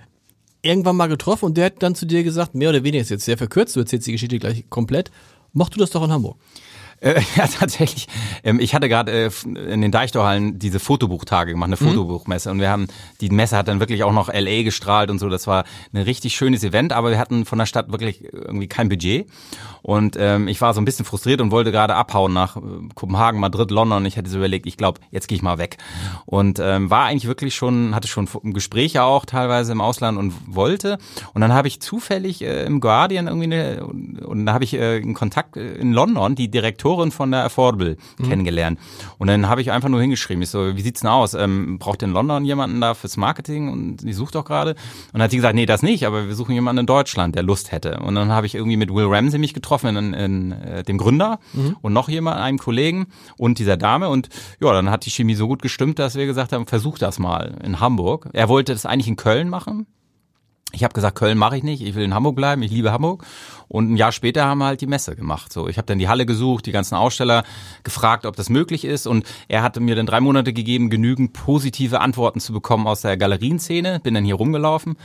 Irgendwann 0.62 0.96
mal 0.96 1.08
getroffen 1.08 1.46
und 1.46 1.56
der 1.56 1.66
hat 1.66 1.74
dann 1.82 1.94
zu 1.94 2.06
dir 2.06 2.24
gesagt, 2.24 2.54
mehr 2.54 2.70
oder 2.70 2.82
weniger 2.82 3.02
ist 3.02 3.10
jetzt 3.10 3.24
sehr 3.24 3.38
verkürzt, 3.38 3.76
du 3.76 3.80
erzählst 3.80 4.06
die 4.06 4.12
Geschichte 4.12 4.38
gleich 4.38 4.64
komplett. 4.68 5.10
Mach 5.52 5.68
du 5.68 5.78
das 5.78 5.90
doch 5.90 6.02
in 6.04 6.12
Hamburg. 6.12 6.36
Äh, 7.02 7.20
ja, 7.36 7.46
tatsächlich. 7.46 8.06
Ähm, 8.44 8.60
ich 8.60 8.74
hatte 8.74 8.88
gerade 8.88 9.12
äh, 9.12 9.30
in 9.44 9.82
den 9.82 9.90
Deichtorhallen 9.90 10.58
diese 10.58 10.78
Fotobuchtage 10.80 11.52
gemacht, 11.52 11.68
eine 11.68 11.76
Fotobuchmesse. 11.76 12.50
Und 12.50 12.60
wir 12.60 12.70
haben, 12.70 12.86
die 13.20 13.28
Messe 13.28 13.56
hat 13.56 13.68
dann 13.68 13.80
wirklich 13.80 14.04
auch 14.04 14.12
noch 14.12 14.32
LA 14.32 14.62
gestrahlt 14.62 15.10
und 15.10 15.18
so. 15.18 15.28
Das 15.28 15.46
war 15.46 15.64
ein 15.92 16.02
richtig 16.02 16.34
schönes 16.34 16.62
Event, 16.64 16.92
aber 16.92 17.10
wir 17.10 17.18
hatten 17.18 17.44
von 17.44 17.58
der 17.58 17.66
Stadt 17.66 17.90
wirklich 17.90 18.32
irgendwie 18.32 18.68
kein 18.68 18.88
Budget. 18.88 19.26
Und 19.82 20.16
ähm, 20.18 20.46
ich 20.46 20.60
war 20.60 20.74
so 20.74 20.80
ein 20.80 20.84
bisschen 20.84 21.04
frustriert 21.04 21.40
und 21.40 21.50
wollte 21.50 21.72
gerade 21.72 21.96
abhauen 21.96 22.32
nach 22.32 22.56
äh, 22.56 22.60
Kopenhagen, 22.94 23.40
Madrid, 23.40 23.70
London. 23.72 24.06
Ich 24.06 24.16
hätte 24.16 24.30
so 24.30 24.38
überlegt, 24.38 24.66
ich 24.66 24.76
glaube, 24.76 25.00
jetzt 25.10 25.26
gehe 25.26 25.36
ich 25.36 25.42
mal 25.42 25.58
weg. 25.58 25.78
Und 26.24 26.60
ähm, 26.60 26.88
war 26.88 27.06
eigentlich 27.06 27.26
wirklich 27.26 27.54
schon, 27.54 27.94
hatte 27.94 28.06
schon 28.06 28.28
Gespräche 28.44 29.02
auch 29.02 29.26
teilweise 29.26 29.72
im 29.72 29.80
Ausland 29.80 30.18
und 30.18 30.32
wollte. 30.46 30.98
Und 31.34 31.40
dann 31.40 31.52
habe 31.52 31.66
ich 31.66 31.80
zufällig 31.80 32.42
äh, 32.42 32.64
im 32.64 32.80
Guardian 32.80 33.26
irgendwie 33.26 33.46
eine, 33.46 33.84
und, 33.84 34.22
und 34.24 34.46
da 34.46 34.54
habe 34.54 34.62
ich 34.62 34.74
äh, 34.74 35.00
einen 35.02 35.14
Kontakt 35.14 35.56
äh, 35.56 35.74
in 35.74 35.92
London, 35.92 36.36
die 36.36 36.48
Direktorin 36.48 36.91
von 37.10 37.30
der 37.30 37.44
Affordable 37.44 37.96
kennengelernt. 38.22 38.78
Und 39.18 39.28
dann 39.28 39.48
habe 39.48 39.60
ich 39.60 39.70
einfach 39.70 39.88
nur 39.88 40.00
hingeschrieben, 40.00 40.42
ich 40.42 40.50
so, 40.50 40.76
wie 40.76 40.80
sieht's 40.82 41.00
denn 41.00 41.10
aus? 41.10 41.34
Ähm, 41.34 41.78
braucht 41.78 42.02
in 42.02 42.12
London 42.12 42.44
jemanden 42.44 42.80
da 42.80 42.94
fürs 42.94 43.16
Marketing 43.16 43.70
und 43.70 43.98
die 43.98 44.12
sucht 44.12 44.34
doch 44.34 44.44
gerade? 44.44 44.72
Und 44.72 44.78
dann 45.14 45.22
hat 45.22 45.30
sie 45.30 45.36
gesagt, 45.36 45.54
nee, 45.54 45.66
das 45.66 45.82
nicht, 45.82 46.06
aber 46.06 46.26
wir 46.26 46.34
suchen 46.34 46.54
jemanden 46.54 46.80
in 46.80 46.86
Deutschland, 46.86 47.34
der 47.34 47.42
Lust 47.42 47.72
hätte. 47.72 48.00
Und 48.00 48.14
dann 48.14 48.30
habe 48.30 48.46
ich 48.46 48.54
irgendwie 48.54 48.76
mit 48.76 48.92
Will 48.92 49.06
Ramsey 49.06 49.38
mich 49.38 49.54
getroffen, 49.54 49.96
in, 49.96 50.14
in, 50.14 50.52
äh, 50.52 50.82
dem 50.82 50.98
Gründer 50.98 51.38
und 51.82 51.92
noch 51.92 52.08
jemand, 52.08 52.38
einem 52.38 52.58
Kollegen 52.58 53.06
und 53.36 53.58
dieser 53.58 53.76
Dame. 53.76 54.08
Und 54.08 54.28
ja, 54.60 54.72
dann 54.72 54.90
hat 54.90 55.06
die 55.06 55.10
Chemie 55.10 55.34
so 55.34 55.48
gut 55.48 55.62
gestimmt, 55.62 55.98
dass 55.98 56.14
wir 56.14 56.26
gesagt 56.26 56.52
haben, 56.52 56.66
versuch 56.66 56.98
das 56.98 57.18
mal 57.18 57.58
in 57.62 57.80
Hamburg. 57.80 58.28
Er 58.32 58.48
wollte 58.48 58.72
das 58.72 58.86
eigentlich 58.86 59.08
in 59.08 59.16
Köln 59.16 59.48
machen. 59.48 59.86
Ich 60.72 60.84
habe 60.84 60.94
gesagt, 60.94 61.18
Köln 61.18 61.38
mache 61.38 61.56
ich 61.56 61.62
nicht, 61.62 61.82
ich 61.82 61.94
will 61.94 62.04
in 62.04 62.14
Hamburg 62.14 62.36
bleiben, 62.36 62.62
ich 62.62 62.70
liebe 62.70 62.92
Hamburg. 62.92 63.24
Und 63.68 63.92
ein 63.92 63.96
Jahr 63.96 64.12
später 64.12 64.44
haben 64.44 64.58
wir 64.58 64.66
halt 64.66 64.80
die 64.80 64.86
Messe 64.86 65.16
gemacht. 65.16 65.52
So, 65.52 65.68
ich 65.68 65.78
habe 65.78 65.86
dann 65.86 65.98
die 65.98 66.08
Halle 66.08 66.26
gesucht, 66.26 66.66
die 66.66 66.72
ganzen 66.72 66.94
Aussteller 66.94 67.44
gefragt, 67.84 68.26
ob 68.26 68.36
das 68.36 68.50
möglich 68.50 68.84
ist. 68.84 69.06
Und 69.06 69.24
er 69.48 69.62
hatte 69.62 69.80
mir 69.80 69.94
dann 69.94 70.06
drei 70.06 70.20
Monate 70.20 70.52
gegeben, 70.52 70.90
genügend 70.90 71.32
positive 71.32 72.00
Antworten 72.00 72.40
zu 72.40 72.52
bekommen 72.52 72.86
aus 72.86 73.02
der 73.02 73.16
Galerienszene. 73.16 74.00
Bin 74.00 74.14
dann 74.14 74.24
hier 74.24 74.34
rumgelaufen, 74.34 74.96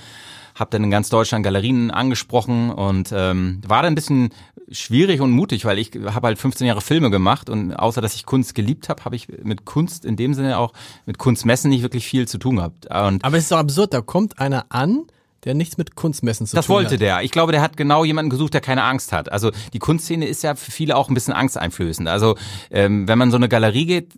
habe 0.55 0.71
dann 0.71 0.83
in 0.83 0.91
ganz 0.91 1.09
Deutschland 1.09 1.43
Galerien 1.43 1.91
angesprochen 1.91 2.71
und 2.71 3.13
ähm, 3.13 3.61
war 3.65 3.83
dann 3.83 3.93
ein 3.93 3.95
bisschen 3.95 4.31
schwierig 4.69 5.21
und 5.21 5.31
mutig, 5.31 5.65
weil 5.65 5.79
ich 5.79 5.91
habe 6.07 6.27
halt 6.27 6.37
15 6.37 6.67
Jahre 6.67 6.81
Filme 6.81 7.09
gemacht 7.09 7.49
und 7.49 7.73
außer 7.73 8.01
dass 8.01 8.15
ich 8.15 8.25
Kunst 8.25 8.53
geliebt 8.53 8.89
habe, 8.89 9.05
habe 9.05 9.15
ich 9.15 9.27
mit 9.43 9.65
Kunst 9.65 10.03
in 10.03 10.15
dem 10.17 10.33
Sinne 10.33 10.57
auch 10.57 10.73
mit 11.05 11.17
Kunstmessen 11.17 11.69
nicht 11.69 11.83
wirklich 11.83 12.05
viel 12.05 12.27
zu 12.27 12.37
tun 12.37 12.57
gehabt. 12.57 12.87
Und 12.87 13.23
Aber 13.23 13.37
es 13.37 13.43
ist 13.43 13.51
doch 13.51 13.59
absurd, 13.59 13.93
da 13.93 14.01
kommt 14.01 14.39
einer 14.39 14.65
an, 14.69 15.05
der 15.47 15.55
nichts 15.55 15.77
mit 15.77 15.95
Kunstmessen 15.95 16.45
zu 16.45 16.55
Das 16.55 16.67
tun 16.67 16.75
wollte 16.75 16.93
hat. 16.95 17.01
der. 17.01 17.21
Ich 17.23 17.31
glaube, 17.31 17.51
der 17.53 17.61
hat 17.61 17.77
genau 17.77 18.03
jemanden 18.03 18.29
gesucht, 18.29 18.53
der 18.53 18.61
keine 18.61 18.83
Angst 18.83 19.13
hat. 19.13 19.31
Also 19.31 19.51
die 19.73 19.79
Kunstszene 19.79 20.27
ist 20.27 20.43
ja 20.43 20.55
für 20.55 20.71
viele 20.71 20.95
auch 20.97 21.07
ein 21.09 21.13
bisschen 21.13 21.33
angsteinflößend. 21.33 22.07
Also 22.07 22.35
ähm, 22.69 23.07
wenn 23.07 23.17
man 23.17 23.31
so 23.31 23.37
eine 23.37 23.47
Galerie 23.49 23.85
geht, 23.85 24.13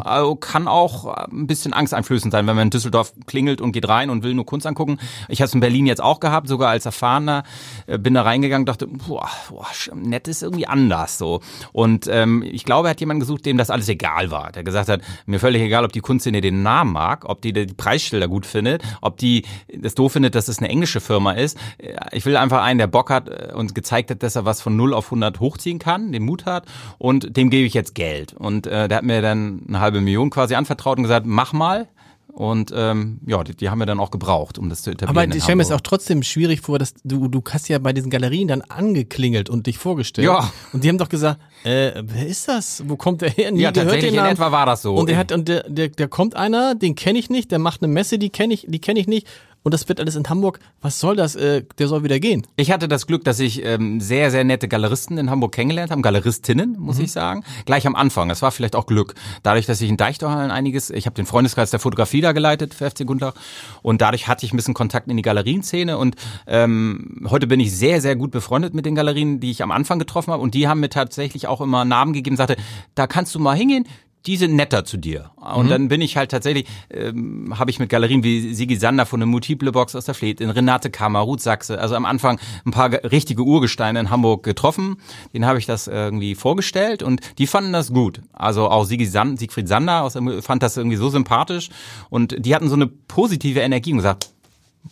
also 0.00 0.36
kann 0.36 0.68
auch 0.68 1.06
ein 1.06 1.46
bisschen 1.46 1.72
angsteinflößend 1.72 2.32
sein, 2.32 2.46
wenn 2.46 2.56
man 2.56 2.66
in 2.66 2.70
Düsseldorf 2.70 3.12
klingelt 3.26 3.60
und 3.60 3.72
geht 3.72 3.88
rein 3.88 4.10
und 4.10 4.22
will 4.22 4.34
nur 4.34 4.44
Kunst 4.44 4.66
angucken. 4.66 4.98
Ich 5.28 5.40
habe 5.40 5.46
es 5.46 5.54
in 5.54 5.60
Berlin 5.60 5.86
jetzt 5.86 6.02
auch 6.02 6.20
gehabt, 6.20 6.48
sogar 6.48 6.70
als 6.70 6.84
Erfahrener. 6.84 7.44
Äh, 7.86 7.98
Bin 7.98 8.14
da 8.14 8.22
reingegangen, 8.22 8.66
dachte, 8.66 8.86
boah, 8.86 9.28
boah, 9.48 9.66
nett 9.94 10.28
ist 10.28 10.42
irgendwie 10.42 10.66
anders 10.66 11.16
so. 11.16 11.40
Und 11.72 12.06
ähm, 12.08 12.42
ich 12.42 12.64
glaube, 12.64 12.88
er 12.88 12.90
hat 12.90 13.00
jemanden 13.00 13.20
gesucht, 13.20 13.46
dem 13.46 13.56
das 13.56 13.70
alles 13.70 13.88
egal 13.88 14.30
war. 14.30 14.52
Der 14.52 14.62
gesagt 14.62 14.88
hat, 14.88 15.00
mir 15.26 15.40
völlig 15.40 15.62
egal, 15.62 15.84
ob 15.84 15.92
die 15.92 16.00
Kunstszene 16.00 16.40
den 16.40 16.62
Namen 16.62 16.92
mag, 16.92 17.24
ob 17.28 17.40
die 17.40 17.52
die 17.52 17.66
Preisschilder 17.66 18.28
gut 18.28 18.44
findet, 18.44 18.82
ob 19.00 19.16
die 19.16 19.44
das 19.74 19.94
doof 19.94 20.12
findet, 20.12 20.34
dass 20.34 20.48
es 20.48 20.58
eine 20.58 20.68
englische 20.68 21.00
Firma 21.00 21.32
ist. 21.32 21.56
Äh, 21.78 21.94
Ich 22.12 22.26
will 22.26 22.36
einfach 22.36 22.62
einen, 22.62 22.78
der 22.78 22.88
Bock 22.88 23.08
hat 23.10 23.28
äh, 23.28 23.52
und 23.54 23.74
gezeigt 23.74 24.10
hat, 24.10 24.22
dass 24.22 24.36
er 24.36 24.44
was 24.44 24.60
von 24.60 24.76
0 24.76 24.92
auf 24.92 25.06
100 25.06 25.40
hochziehen 25.40 25.78
kann, 25.78 26.12
den 26.12 26.24
Mut 26.24 26.44
hat 26.44 26.66
und 26.98 27.36
dem 27.36 27.48
gebe 27.48 27.66
ich 27.66 27.72
jetzt 27.74 27.94
Geld. 27.94 28.34
Und 28.34 28.66
äh, 28.66 28.86
der 28.88 28.98
hat 28.98 29.04
mir 29.04 29.22
dann 29.22 29.29
eine 29.32 29.80
halbe 29.80 30.00
Million 30.00 30.30
quasi 30.30 30.54
anvertraut 30.54 30.98
und 30.98 31.04
gesagt, 31.04 31.26
mach 31.26 31.52
mal. 31.52 31.88
Und 32.32 32.72
ähm, 32.74 33.18
ja, 33.26 33.42
die, 33.42 33.56
die 33.56 33.70
haben 33.70 33.80
wir 33.80 33.86
dann 33.86 33.98
auch 33.98 34.10
gebraucht, 34.10 34.56
um 34.58 34.68
das 34.68 34.82
zu 34.82 34.90
etablieren. 34.90 35.30
Aber 35.30 35.36
ich 35.36 35.42
stelle 35.42 35.56
mir 35.56 35.62
es 35.62 35.72
auch 35.72 35.80
trotzdem 35.80 36.22
schwierig 36.22 36.60
vor, 36.60 36.78
dass 36.78 36.94
du, 37.02 37.28
du 37.28 37.42
hast 37.50 37.68
ja 37.68 37.78
bei 37.78 37.92
diesen 37.92 38.08
Galerien 38.08 38.46
dann 38.46 38.62
angeklingelt 38.62 39.50
und 39.50 39.66
dich 39.66 39.78
vorgestellt. 39.78 40.26
Ja. 40.26 40.52
Und 40.72 40.84
die 40.84 40.88
haben 40.88 40.98
doch 40.98 41.08
gesagt, 41.08 41.40
äh, 41.64 42.02
wer 42.04 42.26
ist 42.26 42.48
das? 42.48 42.82
Wo 42.86 42.96
kommt 42.96 43.20
der 43.22 43.30
her? 43.30 43.50
Nie 43.50 43.60
Ja, 43.62 43.72
tatsächlich 43.72 44.10
in 44.10 44.16
Namen. 44.16 44.32
etwa 44.32 44.50
war 44.52 44.66
das 44.66 44.82
so. 44.82 44.94
Und 44.94 45.08
der 45.08 45.16
hat, 45.18 45.32
und 45.32 45.48
der, 45.48 45.64
der, 45.68 45.88
der 45.88 46.08
kommt 46.08 46.36
einer, 46.36 46.74
den 46.74 46.94
kenne 46.94 47.18
ich 47.18 47.30
nicht, 47.30 47.50
der 47.50 47.58
macht 47.58 47.82
eine 47.82 47.92
Messe, 47.92 48.18
die 48.18 48.30
kenne 48.30 48.54
ich, 48.54 48.66
die 48.68 48.80
kenne 48.80 49.00
ich 49.00 49.06
nicht. 49.06 49.26
Und 49.62 49.74
das 49.74 49.86
wird 49.90 50.00
alles 50.00 50.16
in 50.16 50.26
Hamburg. 50.26 50.58
Was 50.80 51.00
soll 51.00 51.16
das? 51.16 51.36
Äh, 51.36 51.64
der 51.78 51.86
soll 51.86 52.02
wieder 52.02 52.18
gehen. 52.18 52.46
Ich 52.56 52.70
hatte 52.72 52.88
das 52.88 53.06
Glück, 53.06 53.24
dass 53.24 53.38
ich 53.40 53.62
ähm, 53.62 54.00
sehr, 54.00 54.30
sehr 54.30 54.42
nette 54.42 54.68
Galeristen 54.68 55.18
in 55.18 55.28
Hamburg 55.28 55.52
kennengelernt 55.52 55.90
habe, 55.90 56.00
Galeristinnen, 56.00 56.76
muss 56.78 56.98
ich 56.98 57.12
sagen. 57.12 57.44
Gleich 57.66 57.86
am 57.86 57.94
Anfang. 57.94 58.30
Das 58.30 58.40
war 58.40 58.52
vielleicht 58.52 58.74
auch 58.74 58.86
Glück. 58.86 59.14
Dadurch, 59.42 59.66
dass 59.66 59.82
ich 59.82 59.90
in 59.90 59.98
Deichtorhallen 59.98 60.50
einiges, 60.50 60.88
ich 60.88 61.04
habe 61.04 61.14
den 61.14 61.26
Freundeskreis 61.26 61.70
der 61.70 61.78
Fotografie 61.78 62.22
da 62.22 62.32
geleitet 62.32 62.72
für 62.72 62.90
FC 62.90 63.06
Gundlach 63.06 63.34
und 63.82 64.00
dadurch 64.00 64.28
hatte 64.28 64.46
ich 64.46 64.54
ein 64.54 64.56
bisschen 64.56 64.72
Kontakt 64.72 65.08
in 65.08 65.18
die 65.18 65.22
Galerienszene 65.22 65.98
und 65.98 66.16
ähm, 66.46 67.26
heute 67.28 67.46
bin 67.46 67.60
ich 67.60 67.76
sehr, 67.76 68.00
sehr 68.00 68.16
gut 68.16 68.30
befreundet 68.30 68.72
mit 68.72 68.86
den 68.86 68.94
Galerien, 68.94 69.40
die 69.40 69.50
ich 69.50 69.62
am 69.62 69.72
Anfang 69.72 69.98
getroffen 69.98 70.32
habe 70.32 70.42
und 70.42 70.54
die 70.54 70.68
haben 70.68 70.80
mir 70.80 70.88
tatsächlich 70.88 71.48
auch 71.50 71.60
immer 71.60 71.84
Namen 71.84 72.12
gegeben, 72.12 72.36
sagte, 72.36 72.56
da 72.94 73.06
kannst 73.06 73.34
du 73.34 73.38
mal 73.38 73.56
hingehen, 73.56 73.86
die 74.26 74.36
sind 74.36 74.54
netter 74.54 74.84
zu 74.84 74.96
dir. 74.96 75.30
Und 75.36 75.66
mhm. 75.66 75.70
dann 75.70 75.88
bin 75.88 76.00
ich 76.00 76.16
halt 76.16 76.30
tatsächlich, 76.30 76.66
ähm, 76.90 77.58
habe 77.58 77.70
ich 77.70 77.78
mit 77.78 77.88
Galerien 77.88 78.22
wie 78.22 78.52
Sigi 78.52 78.76
Sander 78.76 79.06
von 79.06 79.20
der 79.20 79.26
Multiple 79.26 79.72
Box 79.72 79.96
aus 79.96 80.04
der 80.04 80.14
Fleet, 80.14 80.40
in 80.40 80.50
Renate 80.50 80.90
Kammer, 80.90 81.20
Ruth 81.20 81.40
Sachse, 81.40 81.80
also 81.80 81.94
am 81.94 82.04
Anfang 82.04 82.38
ein 82.66 82.70
paar 82.70 82.92
richtige 82.92 83.42
Urgesteine 83.42 83.98
in 83.98 84.10
Hamburg 84.10 84.42
getroffen. 84.42 84.96
Den 85.32 85.46
habe 85.46 85.58
ich 85.58 85.66
das 85.66 85.86
irgendwie 85.86 86.34
vorgestellt 86.34 87.02
und 87.02 87.20
die 87.38 87.46
fanden 87.46 87.72
das 87.72 87.92
gut. 87.92 88.20
Also 88.32 88.68
auch 88.68 88.84
Sigi 88.84 89.06
Sand, 89.06 89.38
Siegfried 89.38 89.68
Sander 89.68 90.02
aus 90.02 90.18
fand 90.40 90.62
das 90.62 90.76
irgendwie 90.76 90.96
so 90.96 91.08
sympathisch 91.08 91.70
und 92.10 92.44
die 92.44 92.54
hatten 92.54 92.68
so 92.68 92.74
eine 92.74 92.86
positive 92.86 93.60
Energie 93.60 93.92
und 93.92 93.98
gesagt, 93.98 94.30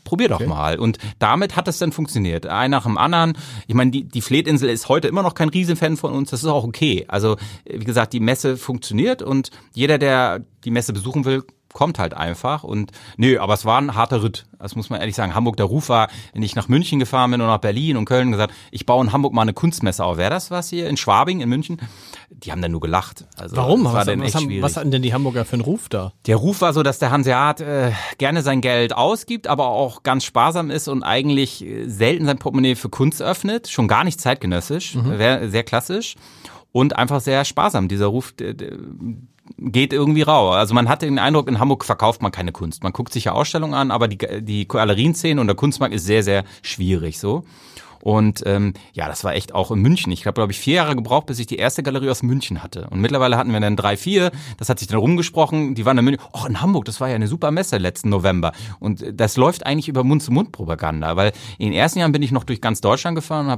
Probier 0.05 0.28
doch 0.28 0.41
okay. 0.41 0.49
mal. 0.49 0.78
Und 0.78 0.99
damit 1.18 1.57
hat 1.57 1.68
es 1.68 1.78
dann 1.78 1.93
funktioniert. 1.93 2.47
Ein 2.47 2.70
nach 2.70 2.84
dem 2.84 2.99
anderen. 2.99 3.36
Ich 3.66 3.74
meine, 3.74 3.91
die, 3.91 4.05
die 4.05 4.20
Fleetinsel 4.20 4.68
ist 4.68 4.89
heute 4.89 5.09
immer 5.09 5.22
noch 5.22 5.34
kein 5.34 5.49
Riesenfan 5.49 5.97
von 5.97 6.12
uns. 6.12 6.30
Das 6.30 6.43
ist 6.43 6.49
auch 6.49 6.64
okay. 6.64 7.05
Also, 7.09 7.36
wie 7.64 7.84
gesagt, 7.84 8.12
die 8.12 8.20
Messe 8.20 8.57
funktioniert 8.57 9.22
und 9.22 9.51
jeder, 9.74 9.99
der 9.99 10.45
die 10.64 10.70
Messe 10.70 10.93
besuchen 10.93 11.24
will, 11.24 11.45
kommt 11.73 11.99
halt 11.99 12.14
einfach. 12.14 12.64
Und 12.64 12.93
nö, 13.16 13.39
aber 13.39 13.55
es 13.55 13.64
war 13.64 13.81
ein 13.81 13.95
harter 13.95 14.23
Ritt. 14.23 14.47
Das 14.59 14.75
muss 14.75 14.91
man 14.91 15.01
ehrlich 15.01 15.14
sagen. 15.14 15.35
Hamburg, 15.35 15.57
der 15.57 15.66
Ruf 15.66 15.89
war, 15.89 16.09
wenn 16.33 16.43
ich 16.43 16.57
nach 16.57 16.69
München 16.69 16.99
gefahren 16.99 17.31
bin 17.31 17.41
und 17.41 17.47
nach 17.47 17.59
Berlin 17.59 17.97
und 17.97 18.05
Köln 18.05 18.33
gesagt, 18.33 18.53
ich 18.71 18.87
baue 18.87 19.05
in 19.05 19.12
Hamburg 19.12 19.33
mal 19.33 19.43
eine 19.43 19.53
Kunstmesse 19.53 20.05
auf. 20.05 20.16
Wäre 20.16 20.31
das 20.31 20.51
was 20.51 20.69
hier 20.69 20.89
in 20.89 20.97
Schwabing, 20.97 21.41
in 21.41 21.49
München? 21.49 21.79
Die 22.31 22.51
haben 22.51 22.62
dann 22.62 22.73
nur 22.73 22.81
gelacht. 22.81 23.27
Also, 23.37 23.57
Warum? 23.57 23.85
War 23.85 23.95
was, 23.95 24.07
denn 24.07 24.23
was, 24.23 24.35
haben, 24.35 24.62
was 24.62 24.77
hatten 24.77 24.91
denn 24.91 25.03
die 25.03 25.12
Hamburger 25.12 25.45
für 25.45 25.55
einen 25.55 25.62
Ruf 25.62 25.89
da? 25.89 26.12
Der 26.27 26.37
Ruf 26.37 26.61
war 26.61 26.73
so, 26.73 26.83
dass 26.83 26.99
der 26.99 27.11
Hanseat 27.11 27.61
äh, 27.61 27.93
gerne 28.19 28.43
sein 28.43 28.61
Geld 28.61 28.95
ausgibt, 28.95 29.47
aber 29.47 29.69
auch 29.69 30.03
ganz 30.03 30.25
sparsam 30.25 30.71
ist 30.71 30.89
und 30.89 31.03
eigentlich 31.03 31.64
äh, 31.64 31.89
selten 31.89 32.27
sein 32.27 32.39
Portemonnaie 32.39 32.75
für 32.75 32.89
Kunst 32.89 33.23
öffnet. 33.23 33.69
Schon 33.69 33.89
gar 33.89 34.05
nicht 34.05 34.21
zeitgenössisch, 34.21 34.95
mhm. 34.95 35.19
sehr 35.51 35.64
klassisch 35.64 36.16
und 36.73 36.97
einfach 36.97 37.21
sehr 37.21 37.45
sparsam. 37.45 37.89
Dieser 37.89 38.07
Ruf, 38.07 38.35
geht 39.57 39.93
irgendwie 39.93 40.23
rau. 40.23 40.51
Also 40.51 40.75
man 40.75 40.89
hatte 40.89 41.07
den 41.07 41.19
Eindruck, 41.19 41.49
in 41.49 41.59
Hamburg 41.59 41.85
verkauft 41.85 42.23
man 42.23 42.33
keine 42.33 42.53
Kunst. 42.53 42.83
Man 42.83 42.93
guckt 42.93 43.13
sich 43.13 43.25
ja 43.25 43.33
Ausstellungen 43.33 43.75
an, 43.75 43.91
aber 43.91 44.09
die, 44.09 44.19
die 44.43 44.69
Galerienszene 44.69 45.41
und 45.41 45.47
der 45.47 45.57
Kunstmarkt 45.57 45.95
ist 45.95 46.05
sehr, 46.05 46.23
sehr 46.23 46.45
schwierig 46.63 47.19
so. 47.19 47.45
Und 48.03 48.43
ähm, 48.47 48.75
ja, 48.93 49.09
das 49.09 49.25
war 49.25 49.35
echt 49.35 49.55
auch 49.55 49.71
in 49.71 49.81
München. 49.81 50.13
Ich 50.13 50.27
habe, 50.27 50.35
glaube 50.35 50.53
ich, 50.53 50.59
vier 50.59 50.75
Jahre 50.75 50.97
gebraucht, 50.97 51.27
bis 51.27 51.39
ich 51.39 51.47
die 51.47 51.57
erste 51.57 51.83
Galerie 51.83 52.11
aus 52.11 52.23
München 52.23 52.63
hatte. 52.63 52.89
Und 52.91 53.01
mittlerweile 53.01 53.37
hatten 53.37 53.53
wir 53.53 53.61
dann 53.61 53.77
drei, 53.77 53.97
vier. 53.97 54.31
Das 54.57 54.69
hat 54.69 54.79
sich 54.79 54.89
dann 54.89 54.99
rumgesprochen. 54.99 55.75
Die 55.75 55.85
waren 55.85 55.99
in 55.99 56.05
München. 56.05 56.23
Oh, 56.33 56.47
in 56.47 56.61
Hamburg, 56.61 56.85
das 56.85 57.01
war 57.01 57.09
ja 57.09 57.15
eine 57.15 57.29
super 57.29 57.51
Messe 57.51 57.79
letzten 57.79 58.09
November. 58.09 58.53
Und 58.81 59.05
das 59.13 59.37
läuft 59.37 59.67
eigentlich 59.67 59.89
über 59.89 60.05
Mund-zu-Mund-Propaganda, 60.05 61.17
weil 61.17 61.33
in 61.59 61.67
den 61.67 61.75
ersten 61.75 61.99
Jahren 61.99 62.13
bin 62.13 62.23
ich 62.23 62.33
noch 62.33 62.45
durch 62.45 62.61
ganz 62.61 62.81
Deutschland 62.81 63.15
gefahren 63.15 63.47
und 63.47 63.53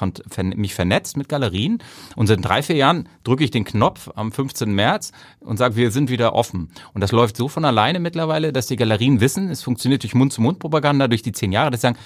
habe 0.00 0.56
mich 0.56 0.74
vernetzt 0.74 1.16
mit 1.16 1.28
Galerien. 1.28 1.78
Und 2.16 2.26
seit 2.26 2.44
drei, 2.44 2.62
vier 2.62 2.76
Jahren 2.76 3.08
drücke 3.24 3.44
ich 3.44 3.50
den 3.50 3.64
Knopf 3.64 4.10
am 4.14 4.32
15. 4.32 4.72
März 4.72 5.12
und 5.40 5.56
sage, 5.56 5.76
wir 5.76 5.90
sind 5.90 6.10
wieder 6.10 6.34
offen. 6.34 6.70
Und 6.94 7.00
das 7.00 7.12
läuft 7.12 7.36
so 7.36 7.48
von 7.48 7.64
alleine 7.64 8.00
mittlerweile, 8.00 8.52
dass 8.52 8.66
die 8.66 8.76
Galerien 8.76 9.20
wissen, 9.20 9.50
es 9.50 9.62
funktioniert 9.62 10.02
durch 10.02 10.14
Mund-zu-Mund-Propaganda, 10.14 11.08
durch 11.08 11.22
die 11.22 11.32
zehn 11.32 11.52
Jahre, 11.52 11.70
dass 11.70 11.80
sie 11.80 11.88
sagen, 11.88 11.98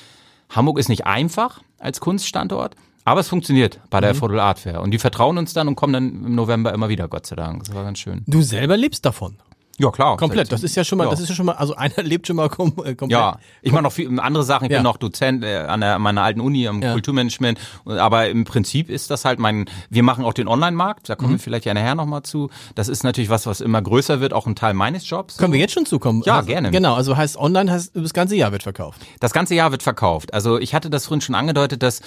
Hamburg 0.54 0.78
ist 0.78 0.88
nicht 0.88 1.06
einfach 1.06 1.60
als 1.78 2.00
Kunststandort, 2.00 2.76
aber 3.04 3.20
es 3.20 3.28
funktioniert 3.28 3.80
bei 3.90 4.00
der 4.00 4.10
mhm. 4.12 4.16
Affordable 4.16 4.42
Art 4.42 4.58
Fair. 4.58 4.80
Und 4.80 4.90
die 4.90 4.98
vertrauen 4.98 5.36
uns 5.36 5.52
dann 5.52 5.68
und 5.68 5.76
kommen 5.76 5.92
dann 5.92 6.24
im 6.24 6.34
November 6.34 6.72
immer 6.72 6.88
wieder, 6.88 7.08
Gott 7.08 7.26
sei 7.26 7.36
Dank. 7.36 7.64
Das 7.64 7.74
war 7.74 7.84
ganz 7.84 7.98
schön. 7.98 8.22
Du 8.26 8.42
selber 8.42 8.76
lebst 8.76 9.04
davon. 9.04 9.36
Ja, 9.78 9.90
klar. 9.90 10.16
Komplett. 10.16 10.52
Das 10.52 10.62
ist 10.62 10.76
ja 10.76 10.84
schon 10.84 10.98
mal, 10.98 11.04
ja. 11.04 11.10
das 11.10 11.20
ist 11.20 11.28
ja 11.28 11.34
schon 11.34 11.46
mal, 11.46 11.52
also 11.52 11.74
einer 11.74 11.94
lebt 12.02 12.26
schon 12.26 12.36
mal 12.36 12.48
kom 12.48 12.68
äh, 12.84 12.94
komplett. 12.94 13.10
Ja, 13.10 13.38
ich 13.62 13.72
mache 13.72 13.82
noch 13.82 13.92
viel, 13.92 14.18
andere 14.20 14.44
Sachen. 14.44 14.66
Ich 14.66 14.70
ja. 14.70 14.78
bin 14.78 14.84
noch 14.84 14.96
Dozent 14.96 15.44
äh, 15.44 15.58
an 15.58 15.80
der, 15.80 15.98
meiner 15.98 16.22
alten 16.22 16.40
Uni 16.40 16.66
am 16.68 16.82
ja. 16.82 16.92
Kulturmanagement. 16.92 17.58
Aber 17.84 18.28
im 18.28 18.44
Prinzip 18.44 18.90
ist 18.90 19.10
das 19.10 19.24
halt 19.24 19.38
mein, 19.38 19.66
wir 19.90 20.02
machen 20.02 20.24
auch 20.24 20.34
den 20.34 20.48
Online-Markt. 20.48 21.08
Da 21.08 21.16
kommen 21.16 21.30
mhm. 21.30 21.34
wir 21.34 21.38
vielleicht 21.40 21.64
ja 21.64 21.74
nachher 21.74 21.94
nochmal 21.94 22.22
zu. 22.22 22.50
Das 22.74 22.88
ist 22.88 23.04
natürlich 23.04 23.30
was, 23.30 23.46
was 23.46 23.60
immer 23.60 23.82
größer 23.82 24.20
wird, 24.20 24.32
auch 24.32 24.46
ein 24.46 24.54
Teil 24.54 24.74
meines 24.74 25.08
Jobs. 25.08 25.36
Können 25.36 25.52
wir 25.52 25.60
jetzt 25.60 25.74
schon 25.74 25.86
zukommen? 25.86 26.22
Ja, 26.24 26.36
also, 26.36 26.46
gerne. 26.46 26.70
Genau. 26.70 26.94
Also 26.94 27.16
heißt 27.16 27.36
online 27.36 27.70
heißt, 27.70 27.92
das 27.94 28.14
ganze 28.14 28.36
Jahr 28.36 28.52
wird 28.52 28.62
verkauft. 28.62 29.00
Das 29.20 29.32
ganze 29.32 29.54
Jahr 29.54 29.70
wird 29.72 29.82
verkauft. 29.82 30.34
Also 30.34 30.58
ich 30.58 30.74
hatte 30.74 30.90
das 30.90 31.06
vorhin 31.06 31.20
schon 31.20 31.34
angedeutet, 31.34 31.82
dass 31.82 32.00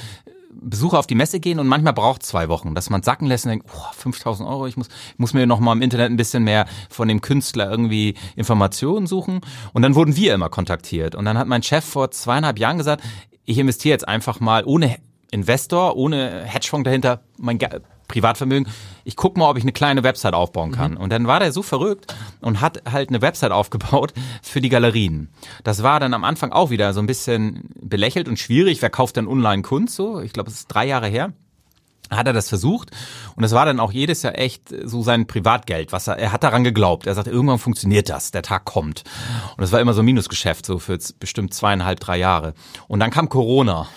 Besucher 0.50 1.00
auf 1.00 1.08
die 1.08 1.16
Messe 1.16 1.40
gehen 1.40 1.60
und 1.60 1.68
manchmal 1.68 1.94
braucht 1.94 2.24
zwei 2.24 2.50
Wochen, 2.50 2.76
dass 2.76 2.90
man 2.90 3.04
sacken 3.04 3.28
lässt 3.28 3.46
und 3.46 3.52
denkt, 3.52 3.68
oh, 3.74 3.94
5000 3.94 4.48
Euro, 4.48 4.68
ich 4.68 4.78
muss, 4.78 4.88
ich 4.88 5.20
muss 5.20 5.34
mir 5.34 5.46
noch 5.46 5.60
mal 5.60 5.74
im 5.74 5.82
Internet 5.82 6.10
ein 6.10 6.18
bisschen 6.18 6.44
mehr 6.44 6.66
von 6.90 7.08
dem 7.08 7.22
Künstler 7.22 7.70
irgendwie 7.70 8.16
Informationen 8.36 9.08
suchen. 9.08 9.42
Und 9.74 9.82
dann 9.82 9.96
wurden 9.96 10.16
wir 10.16 10.34
immer 10.34 10.50
kontaktiert. 10.50 11.16
Und 11.16 11.26
dann 11.26 11.38
hat 11.38 11.48
mein 11.48 11.64
Chef 11.64 11.86
vor 11.86 12.12
zweieinhalb 12.12 12.60
Jahren 12.60 12.78
gesagt, 12.78 13.04
ich 13.46 13.58
investiere 13.58 13.94
jetzt 13.94 14.08
einfach 14.08 14.40
mal 14.40 14.64
ohne 14.66 14.98
Investor, 15.32 15.96
ohne 15.96 16.44
Hedgefonds 16.46 16.86
dahinter, 16.86 17.22
mein 17.38 17.58
Privatvermögen, 18.08 18.72
ich 19.04 19.16
guck 19.16 19.38
mal, 19.38 19.50
ob 19.50 19.58
ich 19.58 19.64
eine 19.64 19.72
kleine 19.72 20.04
Website 20.04 20.34
aufbauen 20.34 20.72
kann. 20.72 20.92
Mhm. 20.92 20.98
Und 20.98 21.12
dann 21.12 21.28
war 21.28 21.40
der 21.40 21.52
so 21.52 21.62
verrückt 21.62 22.14
und 22.42 22.62
hat 22.62 22.84
halt 22.92 23.10
eine 23.10 23.22
Website 23.22 23.52
aufgebaut 23.52 24.14
für 24.42 24.62
die 24.62 24.70
Galerien. 24.70 25.30
Das 25.64 25.84
war 25.84 26.00
dann 26.00 26.14
am 26.14 26.24
Anfang 26.24 26.52
auch 26.52 26.70
wieder 26.70 26.94
so 26.94 27.00
ein 27.00 27.08
bisschen 27.08 27.70
belächelt 27.82 28.28
und 28.28 28.40
schwierig. 28.40 28.82
Wer 28.82 28.90
kauft 28.90 29.18
denn 29.18 29.28
online 29.28 29.62
Kunst 29.62 29.96
so? 29.96 30.22
Ich 30.22 30.34
glaube, 30.34 30.50
es 30.50 30.58
ist 30.58 30.68
drei 30.68 30.86
Jahre 30.86 31.08
her 31.08 31.34
hat 32.10 32.28
er 32.28 32.34
das 32.34 32.50
versucht 32.50 32.92
und 33.36 33.44
es 33.44 33.52
war 33.52 33.66
dann 33.66 33.80
auch 33.80 33.92
jedes 33.92 34.22
Jahr 34.24 34.38
echt 34.38 34.74
so 34.84 35.02
sein 35.04 35.28
Privatgeld, 35.28 35.92
was 35.92 36.08
er, 36.08 36.18
er 36.18 36.32
hat 36.32 36.44
daran 36.44 36.64
geglaubt. 36.64 37.08
Er 37.08 37.16
sagt, 37.16 37.28
irgendwann 37.28 37.60
funktioniert 37.60 38.10
das, 38.10 38.32
der 38.32 38.44
Tag 38.44 38.66
kommt. 38.66 39.04
Und 39.58 39.64
es 39.64 39.72
war 39.72 39.82
immer 39.82 39.94
so 39.94 40.02
ein 40.02 40.06
Minusgeschäft, 40.06 40.66
so 40.66 40.80
für 40.80 40.98
bestimmt 41.20 41.54
zweieinhalb, 41.54 42.00
drei 42.00 42.18
Jahre. 42.18 42.54
Und 42.88 43.00
dann 43.00 43.12
kam 43.12 43.30
Corona 43.30 43.88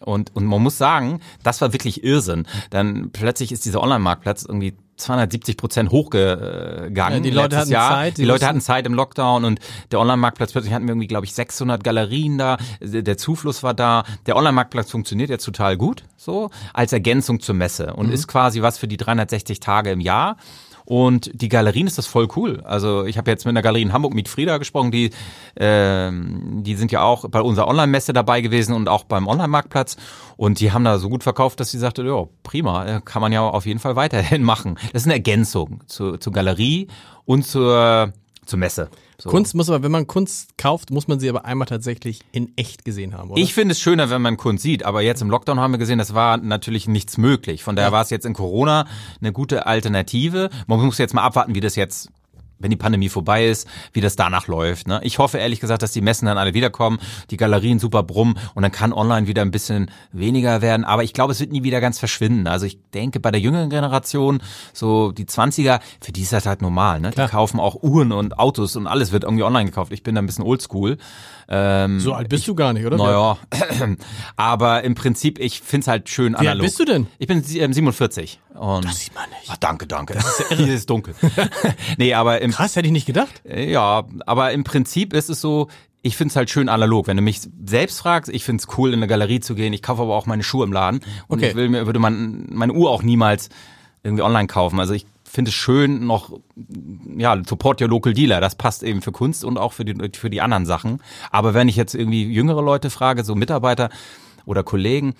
und, 0.00 0.34
und 0.34 0.44
man 0.46 0.62
muss 0.62 0.78
sagen, 0.78 1.20
das 1.42 1.60
war 1.60 1.72
wirklich 1.72 2.02
Irrsinn. 2.02 2.46
Dann 2.70 3.10
plötzlich 3.12 3.52
ist 3.52 3.64
dieser 3.64 3.82
Online-Marktplatz 3.82 4.44
irgendwie 4.44 4.74
270 4.96 5.56
Prozent 5.56 5.90
hochgegangen. 5.90 6.94
Ja, 6.94 7.20
die 7.20 7.30
Leute 7.30 7.56
hatten 7.56 7.70
Jahr. 7.70 7.90
Zeit. 7.90 8.16
Die, 8.16 8.22
die 8.22 8.28
Leute 8.28 8.46
hatten 8.46 8.60
Zeit 8.60 8.86
im 8.86 8.94
Lockdown 8.94 9.44
und 9.44 9.60
der 9.90 10.00
Online-Marktplatz 10.00 10.52
plötzlich 10.52 10.72
hatten 10.72 10.86
wir 10.86 10.92
irgendwie, 10.92 11.06
glaube 11.06 11.26
ich, 11.26 11.34
600 11.34 11.82
Galerien 11.82 12.38
da. 12.38 12.56
Der 12.80 13.16
Zufluss 13.16 13.62
war 13.62 13.74
da. 13.74 14.04
Der 14.26 14.36
Online-Marktplatz 14.36 14.90
funktioniert 14.90 15.30
jetzt 15.30 15.44
total 15.44 15.76
gut, 15.76 16.04
so 16.16 16.50
als 16.72 16.92
Ergänzung 16.92 17.40
zur 17.40 17.54
Messe 17.54 17.94
und 17.94 18.08
mhm. 18.08 18.12
ist 18.12 18.28
quasi 18.28 18.62
was 18.62 18.78
für 18.78 18.88
die 18.88 18.96
360 18.96 19.60
Tage 19.60 19.90
im 19.90 20.00
Jahr. 20.00 20.36
Und 20.84 21.30
die 21.34 21.48
Galerien 21.48 21.86
ist 21.86 21.98
das 21.98 22.06
voll 22.06 22.28
cool. 22.36 22.60
Also 22.64 23.04
ich 23.04 23.18
habe 23.18 23.30
jetzt 23.30 23.44
mit 23.44 23.52
einer 23.52 23.62
Galerie 23.62 23.82
in 23.82 23.92
Hamburg 23.92 24.14
mit 24.14 24.28
Frieda 24.28 24.58
gesprochen, 24.58 24.90
die, 24.90 25.10
äh, 25.54 26.10
die 26.12 26.74
sind 26.74 26.92
ja 26.92 27.02
auch 27.02 27.28
bei 27.28 27.40
unserer 27.40 27.68
Online-Messe 27.68 28.12
dabei 28.12 28.40
gewesen 28.40 28.74
und 28.74 28.88
auch 28.88 29.04
beim 29.04 29.28
Online-Marktplatz. 29.28 29.96
Und 30.36 30.60
die 30.60 30.72
haben 30.72 30.84
da 30.84 30.98
so 30.98 31.08
gut 31.08 31.22
verkauft, 31.22 31.60
dass 31.60 31.70
sie 31.70 31.78
sagte, 31.78 32.02
ja, 32.02 32.24
prima, 32.42 32.86
äh, 32.86 33.00
kann 33.04 33.22
man 33.22 33.32
ja 33.32 33.42
auf 33.42 33.66
jeden 33.66 33.80
Fall 33.80 33.96
weiterhin 33.96 34.42
machen. 34.44 34.76
Das 34.92 35.02
ist 35.02 35.06
eine 35.06 35.14
Ergänzung 35.14 35.80
zu, 35.86 36.16
zur 36.16 36.32
Galerie 36.32 36.88
und 37.24 37.46
zur, 37.46 38.12
zur 38.46 38.58
Messe. 38.58 38.90
So. 39.20 39.28
Kunst 39.28 39.54
muss 39.54 39.68
aber, 39.68 39.82
wenn 39.82 39.92
man 39.92 40.06
Kunst 40.06 40.56
kauft, 40.56 40.90
muss 40.90 41.06
man 41.06 41.20
sie 41.20 41.28
aber 41.28 41.44
einmal 41.44 41.66
tatsächlich 41.66 42.20
in 42.32 42.52
echt 42.56 42.84
gesehen 42.86 43.16
haben, 43.16 43.30
oder? 43.30 43.40
Ich 43.40 43.52
finde 43.52 43.72
es 43.72 43.80
schöner, 43.80 44.08
wenn 44.08 44.22
man 44.22 44.36
Kunst 44.38 44.62
sieht, 44.62 44.84
aber 44.84 45.02
jetzt 45.02 45.20
im 45.20 45.28
Lockdown 45.28 45.60
haben 45.60 45.72
wir 45.72 45.78
gesehen, 45.78 45.98
das 45.98 46.14
war 46.14 46.38
natürlich 46.38 46.88
nichts 46.88 47.18
möglich. 47.18 47.62
Von 47.62 47.76
daher 47.76 47.88
ja. 47.88 47.92
war 47.92 48.02
es 48.02 48.10
jetzt 48.10 48.24
in 48.24 48.32
Corona 48.32 48.86
eine 49.20 49.32
gute 49.32 49.66
Alternative. 49.66 50.48
Man 50.66 50.80
muss 50.80 50.98
jetzt 50.98 51.12
mal 51.12 51.22
abwarten, 51.22 51.54
wie 51.54 51.60
das 51.60 51.76
jetzt 51.76 52.10
wenn 52.60 52.70
die 52.70 52.76
Pandemie 52.76 53.08
vorbei 53.08 53.46
ist, 53.46 53.66
wie 53.92 54.00
das 54.00 54.16
danach 54.16 54.46
läuft. 54.46 54.86
Ne? 54.86 55.00
Ich 55.02 55.18
hoffe 55.18 55.38
ehrlich 55.38 55.60
gesagt, 55.60 55.82
dass 55.82 55.92
die 55.92 56.00
Messen 56.00 56.26
dann 56.26 56.38
alle 56.38 56.54
wiederkommen, 56.54 56.98
die 57.30 57.36
Galerien 57.36 57.78
super 57.78 58.02
brummen 58.02 58.38
und 58.54 58.62
dann 58.62 58.72
kann 58.72 58.92
online 58.92 59.26
wieder 59.26 59.42
ein 59.42 59.50
bisschen 59.50 59.90
weniger 60.12 60.62
werden. 60.62 60.84
Aber 60.84 61.02
ich 61.02 61.12
glaube, 61.12 61.32
es 61.32 61.40
wird 61.40 61.50
nie 61.50 61.62
wieder 61.64 61.80
ganz 61.80 61.98
verschwinden. 61.98 62.46
Also 62.46 62.66
ich 62.66 62.78
denke, 62.94 63.18
bei 63.18 63.30
der 63.30 63.40
jüngeren 63.40 63.70
Generation, 63.70 64.42
so 64.72 65.10
die 65.12 65.24
20er, 65.24 65.80
für 66.00 66.12
die 66.12 66.22
ist 66.22 66.32
das 66.32 66.46
halt 66.46 66.62
normal. 66.62 67.00
Ne? 67.00 67.10
Die 67.10 67.26
kaufen 67.26 67.58
auch 67.58 67.82
Uhren 67.82 68.12
und 68.12 68.38
Autos 68.38 68.76
und 68.76 68.86
alles 68.86 69.12
wird 69.12 69.24
irgendwie 69.24 69.44
online 69.44 69.64
gekauft. 69.66 69.92
Ich 69.92 70.02
bin 70.02 70.14
da 70.14 70.22
ein 70.22 70.26
bisschen 70.26 70.44
oldschool. 70.44 70.98
Ähm, 71.52 71.98
so 71.98 72.12
alt 72.14 72.28
bist 72.28 72.42
ich, 72.42 72.46
du 72.46 72.54
gar 72.54 72.72
nicht, 72.72 72.86
oder? 72.86 72.96
Naja, 72.96 73.36
aber 74.36 74.84
im 74.84 74.94
Prinzip, 74.94 75.40
ich 75.40 75.60
find's 75.60 75.88
halt 75.88 76.08
schön 76.08 76.36
analog. 76.36 76.44
Wie 76.44 76.48
alt 76.48 76.60
bist 76.60 76.78
du 76.78 76.84
denn? 76.84 77.08
Ich 77.18 77.26
bin 77.26 77.42
47. 77.42 78.38
Und 78.54 78.84
das 78.84 79.00
sieht 79.00 79.14
man 79.16 79.28
nicht. 79.30 79.48
Ach, 79.48 79.56
danke, 79.56 79.88
danke. 79.88 80.14
Das 80.14 80.38
ist, 80.38 80.52
Hier 80.56 80.72
ist 80.72 80.88
dunkel. 80.88 81.14
nee, 81.98 82.14
aber 82.14 82.40
im, 82.40 82.52
Krass, 82.52 82.76
hätte 82.76 82.86
ich 82.86 82.92
nicht 82.92 83.06
gedacht. 83.06 83.42
Ja, 83.44 84.04
aber 84.26 84.52
im 84.52 84.62
Prinzip 84.62 85.12
ist 85.12 85.28
es 85.28 85.40
so, 85.40 85.68
ich 86.02 86.16
find's 86.16 86.36
halt 86.36 86.50
schön 86.50 86.68
analog. 86.68 87.08
Wenn 87.08 87.16
du 87.16 87.22
mich 87.22 87.40
selbst 87.66 87.98
fragst, 87.98 88.30
ich 88.32 88.44
find's 88.44 88.68
cool, 88.78 88.90
in 88.90 89.00
eine 89.00 89.08
Galerie 89.08 89.40
zu 89.40 89.56
gehen. 89.56 89.72
Ich 89.72 89.82
kaufe 89.82 90.02
aber 90.02 90.14
auch 90.14 90.26
meine 90.26 90.44
Schuhe 90.44 90.64
im 90.64 90.72
Laden. 90.72 91.00
Und 91.26 91.38
okay. 91.38 91.50
ich 91.50 91.56
will 91.56 91.68
mir, 91.68 91.86
würde 91.86 91.98
man 91.98 92.46
meine 92.48 92.72
Uhr 92.74 92.90
auch 92.90 93.02
niemals 93.02 93.48
irgendwie 94.04 94.22
online 94.22 94.46
kaufen. 94.46 94.78
Also 94.78 94.94
ich 94.94 95.04
finde 95.30 95.50
es 95.50 95.54
schön 95.54 96.06
noch, 96.06 96.40
ja, 97.16 97.40
support 97.46 97.80
your 97.80 97.88
local 97.88 98.12
dealer. 98.12 98.40
Das 98.40 98.56
passt 98.56 98.82
eben 98.82 99.00
für 99.00 99.12
Kunst 99.12 99.44
und 99.44 99.58
auch 99.58 99.72
für 99.72 99.84
die, 99.84 100.10
für 100.16 100.28
die 100.28 100.40
anderen 100.40 100.66
Sachen. 100.66 101.00
Aber 101.30 101.54
wenn 101.54 101.68
ich 101.68 101.76
jetzt 101.76 101.94
irgendwie 101.94 102.24
jüngere 102.24 102.62
Leute 102.62 102.90
frage, 102.90 103.22
so 103.22 103.34
Mitarbeiter 103.34 103.90
oder 104.44 104.62
Kollegen, 104.62 105.14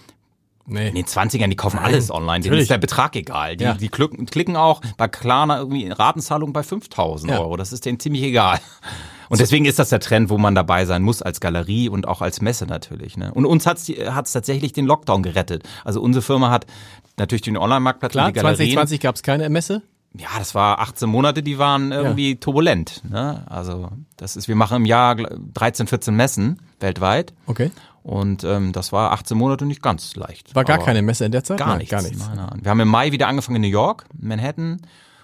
Nee. 0.67 0.89
In 0.89 0.95
den 0.95 1.05
20ern, 1.05 1.49
die 1.49 1.57
kaufen 1.57 1.77
Nein, 1.77 1.87
alles 1.87 2.13
online. 2.13 2.45
Denen 2.45 2.59
ist 2.59 2.71
der 2.71 2.79
Betrag 2.79 3.17
egal. 3.17 3.57
Die, 3.57 3.65
ja. 3.65 3.75
die 3.75 3.89
klicken, 3.89 4.27
klicken 4.27 4.57
auch 4.57 4.81
bei 4.97 5.09
Klarna 5.09 5.59
irgendwie 5.59 5.89
Ratenzahlung 5.89 6.53
bei 6.53 6.63
5000 6.63 7.33
ja. 7.33 7.41
Euro. 7.41 7.57
Das 7.57 7.73
ist 7.73 7.87
denen 7.87 7.99
ziemlich 7.99 8.23
egal. 8.23 8.61
Und 9.31 9.41
deswegen 9.41 9.65
ist 9.65 9.81
das 9.81 9.89
der 9.89 9.99
Trend, 9.99 10.31
wo 10.31 10.39
man 10.39 10.55
dabei 10.55 10.85
sein 10.85 11.03
muss 11.03 11.23
als 11.23 11.41
Galerie 11.41 11.89
und 11.89 12.07
auch 12.07 12.21
als 12.21 12.41
Messe 12.41 12.67
natürlich. 12.67 13.17
Ne? 13.17 13.33
Und 13.35 13.47
uns 13.47 13.67
hat 13.67 13.79
es 13.79 14.33
tatsächlich 14.33 14.73
den 14.73 14.87
Lockdown 14.87 15.25
gerettet. 15.25 15.69
Also 15.85 16.01
unsere 16.01 16.23
Firma 16.23 16.51
hat 16.51 16.67
natürlich 17.17 17.43
den 17.43 17.57
Online-Marktplatz 17.57 18.13
Klar, 18.13 18.33
2020 18.35 19.01
gab 19.01 19.17
es 19.17 19.23
keine 19.23 19.49
Messe? 19.49 19.83
Ja, 20.17 20.29
das 20.39 20.55
war 20.55 20.81
18 20.81 21.09
Monate, 21.09 21.43
die 21.43 21.59
waren 21.59 21.93
irgendwie 21.93 22.37
turbulent. 22.37 23.03
Ne? 23.09 23.45
Also 23.49 23.91
das 24.17 24.37
ist, 24.37 24.49
wir 24.49 24.57
machen 24.57 24.79
im 24.79 24.85
Jahr 24.85 25.15
13, 25.15 25.87
14 25.87 26.15
Messen 26.15 26.61
weltweit. 26.81 27.33
Okay. 27.47 27.71
Und 28.03 28.45
ähm, 28.45 28.73
das 28.73 28.93
war 28.93 29.13
18 29.13 29.37
Monate 29.37 29.67
nicht 29.67 29.83
ganz 29.83 30.17
leicht. 30.17 30.55
War 30.55 30.65
gar 30.65 30.79
keine 30.79 31.03
Messe 31.03 31.27
in 31.27 31.33
der 31.33 31.45
Zeit? 31.45 31.59
Gar 31.59 31.69
Nein, 31.69 31.79
nichts. 31.79 31.91
Gar 31.91 32.03
nichts. 32.03 32.19
Nein, 32.19 32.37
nein. 32.37 32.59
Wir 32.63 32.71
haben 32.71 32.81
im 32.81 32.89
Mai 32.89 33.13
wieder 33.13 33.29
angefangen 33.29 33.57
in 33.57 33.63
New 33.63 33.69
York, 33.69 34.07
Manhattan. 34.19 34.81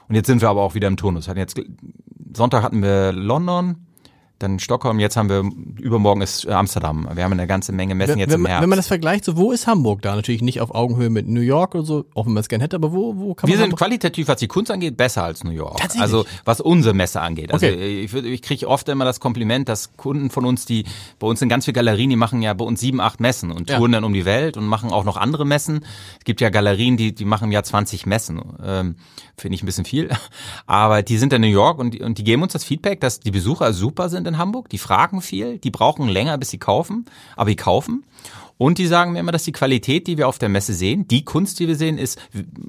Und 0.08 0.14
jetzt 0.14 0.26
sind 0.26 0.40
wir 0.40 0.50
aber 0.50 0.62
auch 0.62 0.74
wieder 0.74 0.86
im 0.86 0.96
Turnus. 0.96 1.26
Hatten 1.26 1.38
jetzt, 1.38 1.60
Sonntag 2.34 2.62
hatten 2.62 2.82
wir 2.82 3.12
London, 3.12 3.85
dann 4.38 4.58
Stockholm, 4.58 4.98
jetzt 5.00 5.16
haben 5.16 5.28
wir, 5.30 5.42
übermorgen 5.80 6.20
ist 6.20 6.44
äh, 6.44 6.50
Amsterdam. 6.52 7.08
Wir 7.14 7.24
haben 7.24 7.32
eine 7.32 7.46
ganze 7.46 7.72
Menge 7.72 7.94
Messen 7.94 8.12
Wenn, 8.14 8.18
jetzt 8.18 8.34
im 8.34 8.44
Herbst. 8.44 8.62
wenn 8.62 8.68
man 8.68 8.76
das 8.76 8.86
vergleicht, 8.86 9.24
so 9.24 9.36
wo 9.36 9.50
ist 9.52 9.66
Hamburg 9.66 10.02
da? 10.02 10.14
Natürlich 10.14 10.42
nicht 10.42 10.60
auf 10.60 10.74
Augenhöhe 10.74 11.08
mit 11.08 11.26
New 11.26 11.40
York 11.40 11.74
oder 11.74 11.84
so, 11.84 12.04
auch 12.14 12.26
wenn 12.26 12.34
man 12.34 12.42
es 12.42 12.48
gerne 12.48 12.64
hätte, 12.64 12.76
aber 12.76 12.92
wo, 12.92 13.16
wo 13.16 13.34
kann 13.34 13.48
wir 13.48 13.54
man 13.54 13.58
sind 13.58 13.62
Hamburg 13.64 13.78
qualitativ, 13.78 14.28
was 14.28 14.38
die 14.38 14.46
Kunst 14.48 14.70
angeht, 14.70 14.96
besser 14.98 15.24
als 15.24 15.42
New 15.42 15.50
York. 15.52 15.78
Tatsächlich? 15.78 16.02
Also 16.02 16.26
was 16.44 16.60
unsere 16.60 16.94
Messe 16.94 17.20
angeht. 17.22 17.52
Also 17.52 17.64
Okay. 17.66 18.02
ich, 18.04 18.10
würd- 18.12 18.24
ich 18.24 18.42
kriege 18.42 18.68
oft 18.68 18.86
immer 18.90 19.04
das 19.06 19.20
Kompliment, 19.20 19.68
dass 19.70 19.96
Kunden 19.96 20.28
von 20.30 20.44
uns, 20.44 20.66
die 20.66 20.84
bei 21.18 21.26
uns 21.26 21.38
sind 21.40 21.48
ganz 21.48 21.64
viele 21.64 21.74
Galerien, 21.74 22.10
die 22.10 22.16
machen 22.16 22.42
ja 22.42 22.52
bei 22.52 22.64
uns 22.64 22.80
sieben, 22.80 23.00
acht 23.00 23.20
Messen 23.20 23.50
und 23.50 23.70
Ja. 23.70 23.78
touren 23.78 23.92
dann 23.92 24.04
um 24.04 24.12
die 24.12 24.26
Welt 24.26 24.56
und 24.58 24.66
machen 24.66 24.90
auch 24.92 25.04
noch 25.04 25.16
andere 25.16 25.46
Messen. 25.46 25.80
Es 26.18 26.24
gibt 26.24 26.42
ja 26.42 26.50
Galerien, 26.50 26.98
die, 26.98 27.14
die 27.14 27.24
machen 27.24 27.50
ja 27.52 27.62
20 27.62 28.04
Messen. 28.06 28.42
Ähm, 28.62 28.96
Finde 29.38 29.54
ich 29.54 29.62
ein 29.62 29.66
bisschen 29.66 29.84
viel. 29.84 30.10
Aber 30.66 31.02
die 31.02 31.18
sind 31.18 31.32
in 31.32 31.40
New 31.42 31.46
York 31.48 31.78
und, 31.78 31.98
und 32.00 32.18
die 32.18 32.24
geben 32.24 32.42
uns 32.42 32.52
das 32.52 32.64
Feedback, 32.64 33.00
dass 33.00 33.20
die 33.20 33.30
Besucher 33.30 33.72
super 33.72 34.08
sind 34.08 34.25
in 34.26 34.38
Hamburg. 34.38 34.68
Die 34.68 34.78
fragen 34.78 35.22
viel, 35.22 35.58
die 35.58 35.70
brauchen 35.70 36.08
länger, 36.08 36.38
bis 36.38 36.50
sie 36.50 36.58
kaufen, 36.58 37.06
aber 37.36 37.50
die 37.50 37.56
kaufen. 37.56 38.04
Und 38.58 38.78
die 38.78 38.86
sagen 38.86 39.12
mir 39.12 39.20
immer, 39.20 39.32
dass 39.32 39.44
die 39.44 39.52
Qualität, 39.52 40.06
die 40.06 40.16
wir 40.16 40.28
auf 40.28 40.38
der 40.38 40.48
Messe 40.48 40.72
sehen, 40.72 41.06
die 41.08 41.24
Kunst, 41.24 41.60
die 41.60 41.68
wir 41.68 41.76
sehen, 41.76 41.98
ist 41.98 42.18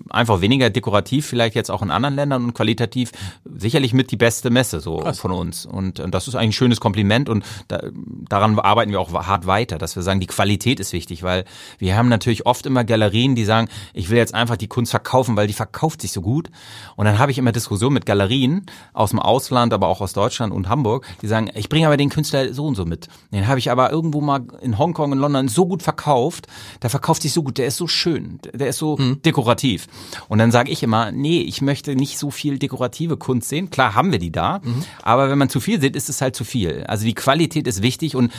einfach 0.09 0.41
weniger 0.41 0.69
dekorativ, 0.69 1.25
vielleicht 1.25 1.55
jetzt 1.55 1.71
auch 1.71 1.81
in 1.81 1.91
anderen 1.91 2.15
Ländern 2.15 2.43
und 2.43 2.53
qualitativ 2.53 3.11
sicherlich 3.45 3.93
mit 3.93 4.11
die 4.11 4.17
beste 4.17 4.49
Messe 4.49 4.79
so 4.81 5.01
von 5.13 5.31
uns. 5.31 5.65
Und, 5.65 5.99
und 5.99 6.13
das 6.13 6.27
ist 6.27 6.35
eigentlich 6.35 6.49
ein 6.49 6.53
schönes 6.53 6.79
Kompliment 6.79 7.29
und 7.29 7.45
da, 7.67 7.81
daran 8.27 8.59
arbeiten 8.59 8.91
wir 8.91 8.99
auch 8.99 9.13
hart 9.13 9.47
weiter, 9.47 9.77
dass 9.77 9.95
wir 9.95 10.03
sagen, 10.03 10.19
die 10.19 10.27
Qualität 10.27 10.79
ist 10.79 10.93
wichtig, 10.93 11.23
weil 11.23 11.45
wir 11.77 11.95
haben 11.95 12.09
natürlich 12.09 12.45
oft 12.45 12.65
immer 12.65 12.83
Galerien, 12.83 13.35
die 13.35 13.45
sagen, 13.45 13.69
ich 13.93 14.09
will 14.09 14.17
jetzt 14.17 14.33
einfach 14.33 14.57
die 14.57 14.67
Kunst 14.67 14.91
verkaufen, 14.91 15.37
weil 15.37 15.47
die 15.47 15.53
verkauft 15.53 16.01
sich 16.01 16.11
so 16.11 16.21
gut. 16.21 16.49
Und 16.95 17.05
dann 17.05 17.17
habe 17.17 17.31
ich 17.31 17.37
immer 17.37 17.51
Diskussionen 17.51 17.93
mit 17.93 18.05
Galerien 18.05 18.65
aus 18.93 19.11
dem 19.11 19.19
Ausland, 19.19 19.73
aber 19.73 19.87
auch 19.87 20.01
aus 20.01 20.13
Deutschland 20.13 20.53
und 20.53 20.69
Hamburg, 20.69 21.05
die 21.21 21.27
sagen, 21.27 21.49
ich 21.55 21.69
bringe 21.69 21.87
aber 21.87 21.97
den 21.97 22.09
Künstler 22.09 22.53
so 22.53 22.65
und 22.65 22.75
so 22.75 22.85
mit. 22.85 23.07
Den 23.31 23.47
habe 23.47 23.59
ich 23.59 23.71
aber 23.71 23.91
irgendwo 23.91 24.21
mal 24.21 24.41
in 24.61 24.77
Hongkong, 24.77 25.13
in 25.13 25.19
London 25.19 25.47
so 25.47 25.65
gut 25.65 25.76
verkauft, 25.83 26.47
der 26.81 26.89
verkauft 26.89 27.21
sich 27.21 27.33
so 27.33 27.43
gut, 27.43 27.57
der 27.57 27.67
ist 27.67 27.77
so 27.77 27.87
schön, 27.87 28.39
der 28.53 28.69
ist 28.69 28.77
so 28.77 28.97
dekorativ. 29.25 29.87
Und 30.27 30.39
dann 30.39 30.51
sage 30.51 30.71
ich 30.71 30.83
immer, 30.83 31.11
nee, 31.11 31.41
ich 31.41 31.61
möchte 31.61 31.95
nicht 31.95 32.17
so 32.17 32.31
viel 32.31 32.59
dekorative 32.59 33.17
Kunst 33.17 33.49
sehen. 33.49 33.69
Klar 33.69 33.95
haben 33.95 34.11
wir 34.11 34.19
die 34.19 34.31
da, 34.31 34.61
aber 35.03 35.29
wenn 35.29 35.37
man 35.37 35.49
zu 35.49 35.59
viel 35.59 35.79
sieht, 35.81 35.95
ist 35.95 36.09
es 36.09 36.21
halt 36.21 36.35
zu 36.35 36.43
viel. 36.43 36.83
Also 36.87 37.05
die 37.05 37.15
Qualität 37.15 37.67
ist 37.67 37.81
wichtig 37.81 38.15
und 38.15 38.31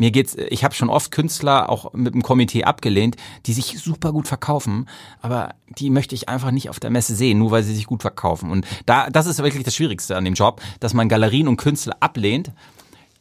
mir 0.00 0.12
geht's, 0.12 0.34
ich 0.48 0.64
habe 0.64 0.74
schon 0.74 0.88
oft 0.88 1.10
Künstler 1.10 1.68
auch 1.68 1.92
mit 1.92 2.14
dem 2.14 2.22
Komitee 2.22 2.64
abgelehnt, 2.64 3.16
die 3.44 3.52
sich 3.52 3.78
super 3.78 4.12
gut 4.12 4.26
verkaufen, 4.26 4.88
aber 5.20 5.50
die 5.68 5.90
möchte 5.90 6.14
ich 6.14 6.26
einfach 6.26 6.52
nicht 6.52 6.70
auf 6.70 6.80
der 6.80 6.88
Messe 6.88 7.14
sehen, 7.14 7.38
nur 7.38 7.50
weil 7.50 7.62
sie 7.62 7.74
sich 7.74 7.86
gut 7.86 8.00
verkaufen. 8.00 8.50
Und 8.50 8.66
da, 8.86 9.10
das 9.10 9.26
ist 9.26 9.42
wirklich 9.42 9.62
das 9.62 9.74
Schwierigste 9.76 10.16
an 10.16 10.24
dem 10.24 10.32
Job, 10.32 10.62
dass 10.80 10.94
man 10.94 11.10
Galerien 11.10 11.48
und 11.48 11.58
Künstler 11.58 11.98
ablehnt, 12.00 12.50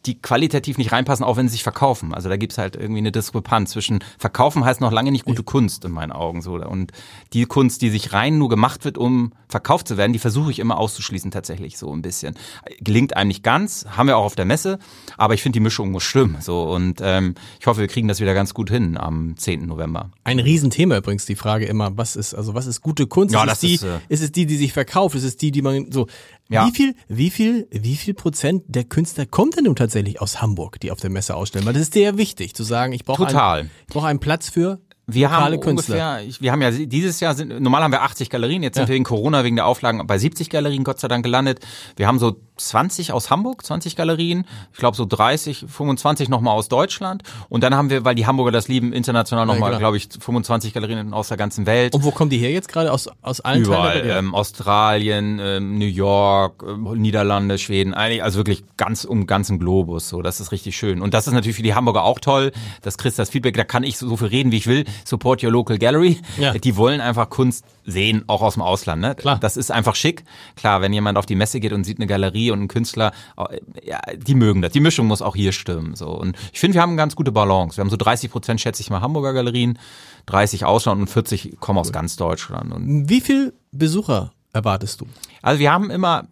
die 0.06 0.22
qualitativ 0.22 0.78
nicht 0.78 0.92
reinpassen, 0.92 1.26
auch 1.26 1.36
wenn 1.36 1.48
sie 1.48 1.54
sich 1.54 1.64
verkaufen. 1.64 2.14
Also 2.14 2.30
da 2.30 2.38
gibt's 2.38 2.58
halt 2.58 2.76
irgendwie 2.76 3.00
eine 3.00 3.12
Diskrepanz 3.12 3.72
zwischen 3.72 4.00
verkaufen 4.18 4.64
heißt 4.64 4.82
noch 4.82 4.92
lange 4.92 5.12
nicht 5.12 5.26
gute 5.26 5.44
Kunst 5.44 5.84
in 5.84 5.92
meinen 5.92 6.12
Augen 6.12 6.42
so 6.42 6.56
und 6.56 6.92
die 7.34 7.46
Kunst, 7.46 7.82
die 7.82 7.90
sich 7.90 8.14
rein 8.14 8.38
nur 8.38 8.50
gemacht 8.50 8.86
wird, 8.86 8.98
um 8.98 9.34
verkauft 9.50 9.88
zu 9.88 9.98
werden, 9.98 10.14
die 10.14 10.20
versuche 10.20 10.52
ich 10.52 10.60
immer 10.60 10.78
auszuschließen 10.78 11.32
tatsächlich 11.32 11.78
so 11.78 11.92
ein 11.92 12.02
bisschen. 12.02 12.36
Gelingt 12.80 13.18
einem 13.18 13.30
nicht 13.30 13.44
ganz, 13.44 13.86
haben 13.90 14.08
wir 14.08 14.18
auch 14.18 14.24
auf 14.24 14.36
der 14.36 14.46
Messe, 14.46 14.80
aber 15.18 15.34
ich 15.34 15.42
finde 15.42 15.58
die 15.58 15.64
Mischung 15.64 15.92
muss 15.92 16.04
stimmen 16.04 16.38
so 16.40 16.64
und 16.72 17.00
ähm, 17.02 17.36
ich 17.60 17.68
hoffe, 17.68 17.82
wir 17.82 17.88
kriegen 17.88 18.08
das 18.08 18.20
wieder 18.20 18.34
ganz 18.34 18.54
gut 18.54 18.70
hin 18.70 18.98
am 18.98 19.36
10. 19.36 19.66
November. 19.66 20.12
Ein 20.24 20.40
Riesenthema 20.40 20.98
übrigens, 20.98 21.26
die 21.26 21.36
Frage 21.36 21.66
immer, 21.66 21.98
was 21.98 22.16
ist, 22.16 22.34
also 22.34 22.54
was 22.54 22.68
ist 22.68 22.82
gute 22.82 23.08
Kunst? 23.08 23.34
Ja, 23.34 23.44
ist, 23.44 23.48
das 23.48 23.58
es 23.58 23.60
die, 23.60 23.76
ist, 23.76 23.84
äh, 23.84 24.00
ist 24.08 24.24
es 24.24 24.32
die, 24.32 24.46
die 24.46 24.58
sich 24.58 24.72
verkauft? 24.74 25.16
Ist 25.16 25.24
es 25.24 25.36
die, 25.36 25.52
die 25.52 25.62
man 25.62 25.92
so, 25.92 26.08
Ja. 26.52 26.66
wie 26.68 26.72
viel, 26.72 26.96
wie 27.08 27.30
viel, 27.30 27.68
wie 27.72 27.96
viel 27.96 28.14
Prozent 28.16 28.64
der 28.68 28.84
Künstler 28.84 29.26
kommt 29.28 29.56
denn 29.58 29.66
nun 29.66 29.76
tatsächlich 29.76 30.20
aus 30.20 30.42
Hamburg, 30.42 30.80
die 30.80 30.92
auf 30.92 31.00
der 31.00 31.10
Messe 31.12 31.36
ausstellen? 31.36 31.66
Weil 31.66 31.74
das 31.74 31.84
ist 31.84 31.94
sehr 31.94 32.18
wichtig, 32.18 32.56
zu 32.56 32.64
sagen, 32.64 32.92
ich 32.94 33.06
brauche 33.06 33.28
einen, 33.28 33.70
ich 33.88 33.94
brauche 33.94 34.08
einen 34.08 34.20
Platz 34.20 34.50
für 34.50 34.80
Wir 35.06 35.28
lokale 35.28 35.56
haben 35.58 35.62
Künstler. 35.62 36.18
ungefähr, 36.22 36.42
wir 36.42 36.52
haben 36.52 36.62
ja 36.64 36.72
dieses 36.72 37.20
Jahr 37.20 37.36
sind, 37.36 37.60
normal 37.62 37.84
haben 37.84 37.92
wir 37.92 38.02
80 38.02 38.30
Galerien, 38.32 38.64
jetzt 38.64 38.76
sind 38.76 38.84
Ja. 38.84 38.88
wir 38.90 38.96
wegen 38.96 39.04
Corona, 39.04 39.44
wegen 39.44 39.56
der 39.58 39.66
Auflagen 39.68 40.06
bei 40.08 40.18
70 40.18 40.50
Galerien 40.50 40.84
Gott 40.84 41.00
sei 41.00 41.08
Dank 41.08 41.24
gelandet. 41.24 41.60
Wir 41.96 42.08
haben 42.08 42.18
so 42.20 42.36
20 42.60 43.12
aus 43.14 43.30
Hamburg, 43.30 43.66
20 43.66 43.96
Galerien, 43.96 44.46
ich 44.74 44.80
glaube 44.80 44.96
so 44.98 45.06
30, 45.06 45.66
25 45.68 46.30
nochmal 46.30 46.56
aus 46.56 46.68
Deutschland 46.70 47.24
und 47.50 47.64
dann 47.64 47.76
haben 47.76 47.90
wir, 47.90 48.06
weil 48.06 48.16
die 48.16 48.26
Hamburger 48.28 48.52
das 48.52 48.68
lieben, 48.68 48.94
international 48.94 49.48
Ja, 49.48 49.54
nochmal, 49.54 49.70
klar. 49.72 49.80
glaube 49.80 49.98
ich, 49.98 50.10
25 50.20 50.74
Galerien 50.74 51.14
aus 51.14 51.30
der 51.30 51.38
ganzen 51.38 51.66
Welt. 51.66 51.96
Und 51.96 52.04
wo 52.04 52.12
kommen 52.12 52.30
die 52.30 52.38
her 52.38 52.52
jetzt 52.52 52.68
gerade? 52.70 52.92
Aus, 52.92 53.10
aus 53.22 53.42
allen 53.42 53.64
Überall, 53.64 54.04
ähm, 54.06 54.36
Australien, 54.36 55.40
ähm, 55.42 55.78
New 55.78 55.86
York, 55.86 56.64
ähm, 56.68 56.84
Niederlande, 57.02 57.58
Schweden, 57.58 57.94
eigentlich, 57.94 58.24
also 58.24 58.38
wirklich 58.38 58.64
ganz 58.78 59.04
um 59.06 59.28
ganzen 59.28 59.60
Globus, 59.60 60.10
so, 60.10 60.22
das 60.22 60.40
ist 60.40 60.52
richtig 60.52 60.78
schön. 60.78 61.02
Und 61.02 61.14
das 61.14 61.28
ist 61.28 61.34
natürlich 61.34 61.56
für 61.58 61.64
die 61.64 61.76
Hamburger 61.76 62.04
auch 62.04 62.20
toll, 62.20 62.52
dass 62.82 62.98
Chris 62.98 63.16
das 63.16 63.30
Feedback, 63.30 63.56
da 63.56 63.64
kann 63.64 63.84
ich 63.84 63.98
so, 63.98 64.08
so 64.08 64.18
viel 64.18 64.28
reden, 64.28 64.52
wie 64.52 64.58
ich 64.58 64.68
will, 64.68 64.86
support 65.06 65.44
your 65.44 65.52
local 65.52 65.78
gallery. 65.78 66.20
Ja. 66.38 66.54
Die 66.54 66.76
wollen 66.78 67.02
einfach 67.02 67.30
Kunst 67.30 67.66
sehen, 67.86 68.24
auch 68.28 68.42
aus 68.42 68.54
dem 68.54 68.62
Ausland, 68.64 69.02
ne? 69.02 69.16
Klar. 69.16 69.40
Das 69.40 69.58
ist 69.58 69.72
einfach 69.72 69.96
schick. 69.96 70.24
Klar, 70.56 70.82
wenn 70.82 70.94
jemand 70.94 71.18
auf 71.18 71.26
die 71.26 71.36
Messe 71.36 71.60
geht 71.60 71.74
und 71.74 71.84
sieht 71.84 71.98
eine 71.98 72.08
Galerie 72.08 72.49
und 72.52 72.60
einen 72.60 72.68
Künstler, 72.68 73.12
äh, 73.38 73.60
ja, 73.84 74.00
die 74.16 74.36
mögen 74.36 74.62
das. 74.62 74.72
Die 74.72 74.80
Mischung 74.80 75.08
muss 75.08 75.22
auch 75.22 75.36
hier 75.36 75.52
stimmen, 75.52 75.96
so. 75.96 76.08
Und 76.10 76.36
ich 76.54 76.60
finde, 76.60 76.76
wir 76.76 76.82
haben 76.82 76.92
eine 76.92 76.98
ganz 76.98 77.16
gute 77.16 77.32
Balance. 77.32 77.78
Wir 77.78 77.82
haben 77.84 77.90
so 77.90 77.98
30 77.98 78.32
Prozent, 78.32 78.62
schätze 78.62 78.82
ich 78.82 78.90
mal, 78.90 79.02
Hamburger 79.02 79.34
Galerien, 79.34 79.80
30 80.28 80.66
Ausland 80.66 81.02
und 81.02 81.08
40 81.10 81.58
kommen 81.60 81.80
aus 81.80 81.92
ganz 81.92 82.16
Deutschland. 82.16 82.72
Und 82.74 83.10
Wie 83.10 83.22
viel 83.22 83.54
Besucher 83.72 84.32
erwartest 84.54 85.02
du? 85.02 85.06
also 85.42 85.60
wir 85.60 85.72
haben 85.72 85.90
immer 85.92 86.28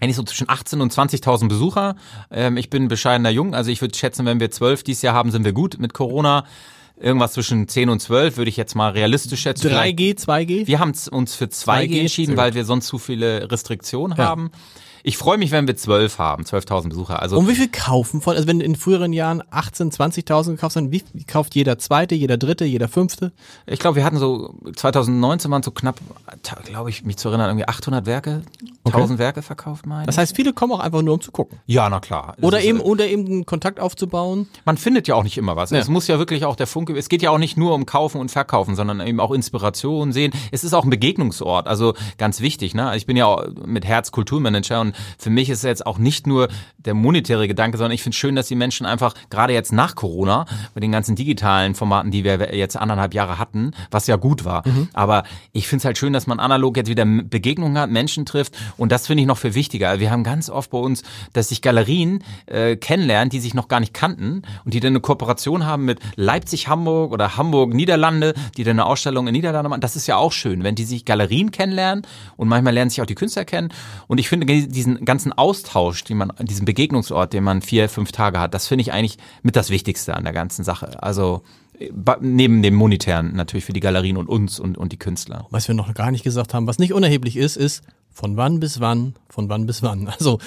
eigentlich 0.00 0.16
so 0.16 0.22
zwischen 0.24 0.48
18 0.48 0.80
und 0.80 0.92
20.000 0.92 1.48
Besucher. 1.48 1.96
Ähm, 2.30 2.56
ich 2.56 2.70
bin 2.70 2.88
bescheidener 2.88 3.30
Jung, 3.30 3.54
also 3.54 3.70
ich 3.70 3.80
würde 3.80 3.96
schätzen, 3.96 4.26
wenn 4.26 4.40
wir 4.40 4.50
12 4.50 4.82
dieses 4.82 5.02
Jahr 5.02 5.14
haben, 5.14 5.30
sind 5.30 5.44
wir 5.44 5.52
gut 5.52 5.78
mit 5.78 5.92
Corona. 5.94 6.44
Irgendwas 7.00 7.32
zwischen 7.32 7.66
10 7.68 7.88
und 7.88 8.00
12 8.00 8.36
würde 8.36 8.48
ich 8.48 8.56
jetzt 8.56 8.74
mal 8.74 8.90
realistisch 8.90 9.40
schätzen. 9.42 9.68
Vielleicht- 9.68 9.98
3G, 9.98 10.14
2G? 10.18 10.66
Wir 10.66 10.78
haben 10.78 10.92
uns 11.10 11.34
für 11.34 11.46
2G 11.46 11.88
2G, 11.88 12.00
entschieden, 12.00 12.36
weil 12.36 12.54
wir 12.54 12.64
sonst 12.64 12.86
zu 12.86 12.98
viele 12.98 13.50
Restriktionen 13.50 14.16
Ja. 14.16 14.24
haben. 14.26 14.50
Ich 15.04 15.18
freue 15.18 15.38
mich, 15.38 15.50
wenn 15.50 15.66
wir 15.66 15.76
12 15.76 16.18
haben, 16.18 16.44
12.000 16.44 16.90
Besucher. 16.90 17.20
Also 17.20 17.38
Und 17.38 17.48
wie 17.48 17.54
viel 17.54 17.68
kaufen 17.68 18.20
von, 18.20 18.36
also 18.36 18.46
wenn 18.46 18.60
in 18.60 18.76
früheren 18.76 19.12
Jahren 19.12 19.42
18, 19.50 19.90
20.000 19.90 20.52
gekauft 20.52 20.74
sind, 20.74 20.92
wie 20.92 21.02
kauft 21.24 21.54
jeder 21.54 21.78
Zweite, 21.78 22.14
jeder 22.14 22.36
Dritte, 22.36 22.64
jeder 22.64 22.88
Fünfte? 22.88 23.32
Ich 23.66 23.80
glaube, 23.80 23.96
wir 23.96 24.04
hatten 24.04 24.18
so 24.18 24.54
2019 24.76 25.50
waren 25.50 25.62
so 25.62 25.72
knapp, 25.72 25.98
glaube 26.64 26.90
ich, 26.90 27.04
mich 27.04 27.16
zu 27.16 27.28
erinnern, 27.28 27.48
irgendwie 27.50 27.66
800 27.66 28.06
Werke, 28.06 28.42
1000 28.84 29.18
Werke 29.18 29.42
verkauft, 29.42 29.86
meine 29.86 30.06
Das 30.06 30.18
heißt, 30.18 30.36
viele 30.36 30.52
kommen 30.52 30.72
auch 30.72 30.80
einfach 30.80 31.02
nur, 31.02 31.14
um 31.14 31.20
zu 31.20 31.32
gucken. 31.32 31.58
Ja, 31.66 31.88
na 31.88 32.00
klar. 32.00 32.36
Oder 32.40 32.60
ist, 32.60 32.66
eben, 32.66 32.78
äh, 32.78 32.82
oder 32.82 33.06
eben 33.06 33.26
einen 33.26 33.46
Kontakt 33.46 33.80
aufzubauen. 33.80 34.48
Man 34.64 34.76
findet 34.76 35.08
ja 35.08 35.14
auch 35.16 35.24
nicht 35.24 35.38
immer 35.38 35.56
was. 35.56 35.70
Ja. 35.70 35.78
Es 35.78 35.88
muss 35.88 36.06
ja 36.06 36.18
wirklich 36.18 36.44
auch 36.44 36.56
der 36.56 36.66
Funke, 36.66 36.96
es 36.96 37.08
geht 37.08 37.22
ja 37.22 37.30
auch 37.30 37.38
nicht 37.38 37.56
nur 37.56 37.74
um 37.74 37.86
Kaufen 37.86 38.20
und 38.20 38.30
Verkaufen, 38.30 38.76
sondern 38.76 39.00
eben 39.00 39.18
auch 39.20 39.32
Inspiration 39.32 40.12
sehen. 40.12 40.32
Es 40.52 40.62
ist 40.62 40.74
auch 40.74 40.84
ein 40.84 40.90
Begegnungsort, 40.90 41.66
also 41.66 41.94
ganz 42.18 42.40
wichtig. 42.40 42.74
Ne? 42.74 42.96
Ich 42.96 43.06
bin 43.06 43.16
ja 43.16 43.26
auch 43.26 43.44
mit 43.64 43.84
Herz 43.84 44.12
Kulturmanager 44.12 44.80
und 44.80 44.91
für 45.18 45.30
mich 45.30 45.50
ist 45.50 45.64
jetzt 45.64 45.86
auch 45.86 45.98
nicht 45.98 46.26
nur 46.26 46.48
der 46.78 46.94
monetäre 46.94 47.48
Gedanke, 47.48 47.78
sondern 47.78 47.92
ich 47.92 48.02
finde 48.02 48.16
schön, 48.16 48.34
dass 48.34 48.48
die 48.48 48.54
Menschen 48.54 48.86
einfach, 48.86 49.14
gerade 49.30 49.52
jetzt 49.52 49.72
nach 49.72 49.94
Corona, 49.94 50.46
mit 50.74 50.82
den 50.82 50.92
ganzen 50.92 51.16
digitalen 51.16 51.74
Formaten, 51.74 52.10
die 52.10 52.24
wir 52.24 52.54
jetzt 52.54 52.76
anderthalb 52.76 53.14
Jahre 53.14 53.38
hatten, 53.38 53.72
was 53.90 54.06
ja 54.06 54.16
gut 54.16 54.44
war, 54.44 54.64
aber 54.92 55.24
ich 55.52 55.68
finde 55.68 55.82
es 55.82 55.84
halt 55.84 55.98
schön, 55.98 56.12
dass 56.12 56.26
man 56.26 56.40
analog 56.40 56.76
jetzt 56.76 56.88
wieder 56.88 57.04
Begegnungen 57.04 57.78
hat, 57.78 57.90
Menschen 57.90 58.26
trifft 58.26 58.54
und 58.76 58.92
das 58.92 59.06
finde 59.06 59.22
ich 59.22 59.26
noch 59.26 59.38
viel 59.38 59.54
wichtiger. 59.54 60.00
Wir 60.00 60.10
haben 60.10 60.24
ganz 60.24 60.50
oft 60.50 60.70
bei 60.70 60.78
uns, 60.78 61.02
dass 61.32 61.48
sich 61.48 61.62
Galerien 61.62 62.24
äh, 62.46 62.76
kennenlernen, 62.76 63.30
die 63.30 63.40
sich 63.40 63.54
noch 63.54 63.68
gar 63.68 63.80
nicht 63.80 63.94
kannten 63.94 64.42
und 64.64 64.74
die 64.74 64.80
dann 64.80 64.92
eine 64.92 65.00
Kooperation 65.00 65.66
haben 65.66 65.84
mit 65.84 66.00
Leipzig, 66.16 66.68
Hamburg 66.68 67.12
oder 67.12 67.36
Hamburg, 67.36 67.74
Niederlande, 67.74 68.34
die 68.56 68.64
dann 68.64 68.78
eine 68.78 68.86
Ausstellung 68.86 69.26
in 69.26 69.32
Niederlande 69.32 69.68
machen. 69.68 69.80
Das 69.80 69.96
ist 69.96 70.06
ja 70.06 70.16
auch 70.16 70.32
schön, 70.32 70.64
wenn 70.64 70.74
die 70.74 70.84
sich 70.84 71.04
Galerien 71.04 71.50
kennenlernen 71.50 72.06
und 72.36 72.48
manchmal 72.48 72.74
lernen 72.74 72.90
sich 72.90 73.00
auch 73.00 73.06
die 73.06 73.14
Künstler 73.14 73.44
kennen. 73.44 73.72
Und 74.06 74.18
ich 74.18 74.28
finde 74.28 74.46
diesen 74.84 75.04
ganzen 75.04 75.32
Austausch, 75.32 76.04
den 76.04 76.18
man, 76.18 76.32
diesen 76.40 76.64
Begegnungsort, 76.64 77.32
den 77.32 77.44
man 77.44 77.62
vier, 77.62 77.88
fünf 77.88 78.12
Tage 78.12 78.40
hat, 78.40 78.54
das 78.54 78.66
finde 78.66 78.82
ich 78.82 78.92
eigentlich 78.92 79.18
mit 79.42 79.56
das 79.56 79.70
Wichtigste 79.70 80.14
an 80.14 80.24
der 80.24 80.32
ganzen 80.32 80.64
Sache. 80.64 81.02
Also 81.02 81.42
äh, 81.78 81.90
neben 82.20 82.62
dem 82.62 82.74
Monetären 82.74 83.34
natürlich 83.34 83.64
für 83.64 83.72
die 83.72 83.80
Galerien 83.80 84.16
und 84.16 84.28
uns 84.28 84.58
und, 84.58 84.76
und 84.76 84.92
die 84.92 84.98
Künstler. 84.98 85.46
Was 85.50 85.68
wir 85.68 85.74
noch 85.74 85.92
gar 85.94 86.10
nicht 86.10 86.24
gesagt 86.24 86.54
haben, 86.54 86.66
was 86.66 86.78
nicht 86.78 86.92
unerheblich 86.92 87.36
ist, 87.36 87.56
ist 87.56 87.84
von 88.10 88.36
wann 88.36 88.60
bis 88.60 88.80
wann, 88.80 89.14
von 89.28 89.48
wann 89.48 89.66
bis 89.66 89.82
wann. 89.82 90.08
Also 90.08 90.38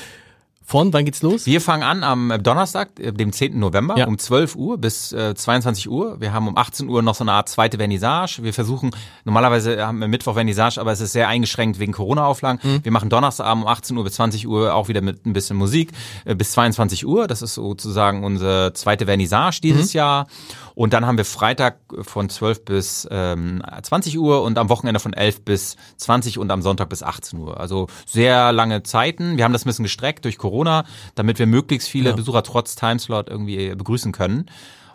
Von, 0.68 0.92
wann 0.94 1.06
geht's 1.06 1.22
los? 1.22 1.46
Wir 1.46 1.62
fangen 1.62 1.84
an 1.84 2.04
am 2.04 2.34
Donnerstag, 2.42 3.00
äh, 3.00 3.12
dem 3.12 3.32
10. 3.32 3.60
November, 3.60 3.96
Ja. 3.98 4.08
um 4.08 4.18
12 4.18 4.56
Uhr 4.56 4.80
bis 4.80 5.12
äh, 5.14 5.36
22 5.36 5.88
Uhr. 5.90 6.20
Wir 6.20 6.34
haben 6.34 6.48
um 6.48 6.58
18 6.58 6.90
Uhr 6.90 7.04
noch 7.04 7.14
so 7.14 7.24
eine 7.24 7.34
Art 7.34 7.50
zweite 7.50 7.78
Vernissage. 7.78 8.40
Wir 8.42 8.52
versuchen, 8.52 8.90
normalerweise 9.26 9.86
haben 9.86 10.00
wir 10.00 10.08
Mittwoch 10.08 10.34
Vernissage, 10.34 10.82
aber 10.82 10.92
es 10.92 11.02
ist 11.02 11.12
sehr 11.14 11.28
eingeschränkt 11.28 11.78
wegen 11.80 11.94
Corona-Auflagen. 11.94 12.60
Wir 12.82 12.92
machen 12.92 13.10
Donnerstagabend 13.10 13.64
um 13.66 13.70
18 13.70 13.96
Uhr 13.96 14.04
bis 14.06 14.14
20 14.14 14.48
Uhr 14.48 14.74
auch 14.74 14.88
wieder 14.88 15.02
mit 15.02 15.24
ein 15.28 15.34
bisschen 15.34 15.56
Musik 15.56 15.92
äh, 16.26 16.34
bis 16.34 16.52
22 16.54 17.06
Uhr. 17.06 17.28
Das 17.28 17.44
ist 17.44 17.54
sozusagen 17.54 18.24
unsere 18.24 18.74
zweite 18.74 19.06
Vernissage 19.06 19.60
dieses 19.62 19.94
Jahr. 19.94 20.26
Und 20.76 20.94
dann 20.94 21.06
haben 21.06 21.18
wir 21.18 21.26
Freitag 21.26 21.78
von 22.02 22.30
12 22.30 22.66
bis 22.66 23.08
ähm, 23.10 23.64
20 23.82 24.20
Uhr 24.20 24.44
und 24.44 24.58
am 24.58 24.70
Wochenende 24.70 25.00
von 25.00 25.14
11 25.14 25.44
bis 25.46 25.78
20 25.98 26.38
und 26.38 26.52
am 26.52 26.62
Sonntag 26.62 26.90
bis 26.90 27.02
18 27.02 27.40
Uhr. 27.40 27.60
Also 27.60 27.88
sehr 28.06 28.52
lange 28.52 28.84
Zeiten. 28.84 29.38
Wir 29.38 29.46
haben 29.46 29.54
das 29.54 29.64
ein 29.66 29.70
bisschen 29.70 29.84
gestreckt 29.84 30.26
durch 30.26 30.38
Corona, 30.38 30.84
damit 31.16 31.40
wir 31.40 31.48
möglichst 31.48 31.88
viele 31.88 32.10
Ja. 32.10 32.16
Besucher 32.16 32.44
trotz 32.44 32.76
Timeslot 32.76 33.30
irgendwie 33.30 33.74
begrüßen 33.74 34.12
können. 34.12 34.48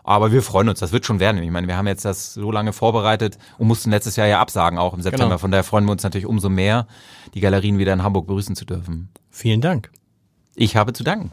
Aber 0.05 0.33
wir 0.33 0.43
freuen 0.43 0.69
uns, 0.69 0.81
das 0.81 0.93
wird 0.93 1.07
schon 1.07 1.21
werden. 1.21 1.43
Ich 1.43 1.51
meine, 1.51 1.67
wir 1.67 1.77
haben 1.77 1.87
jetzt 1.87 2.05
das 2.05 2.35
so 2.35 2.51
lange 2.51 2.73
vorbereitet 2.73 3.39
und 3.59 3.69
mussten 3.69 3.91
letztes 3.91 4.17
Jahr 4.17 4.27
ja 4.27 4.41
absagen, 4.41 4.79
auch 4.79 4.93
im 4.95 5.03
September. 5.03 5.27
Genau. 5.27 5.39
Von 5.39 5.51
daher 5.51 5.65
freuen 5.65 5.85
wir 5.85 5.93
uns 5.93 6.03
natürlich 6.03 6.27
umso 6.27 6.49
mehr, 6.49 6.87
die 7.35 7.41
Galerien 7.41 7.79
wieder 7.79 7.93
in 7.93 8.03
Hamburg 8.03 8.27
begrüßen 8.27 8.57
zu 8.57 8.65
dürfen. 8.65 9.11
Vielen 9.31 9.61
Dank. 9.61 9.91
Ich 10.55 10.77
habe 10.77 10.93
zu 10.93 11.05
danken. 11.05 11.33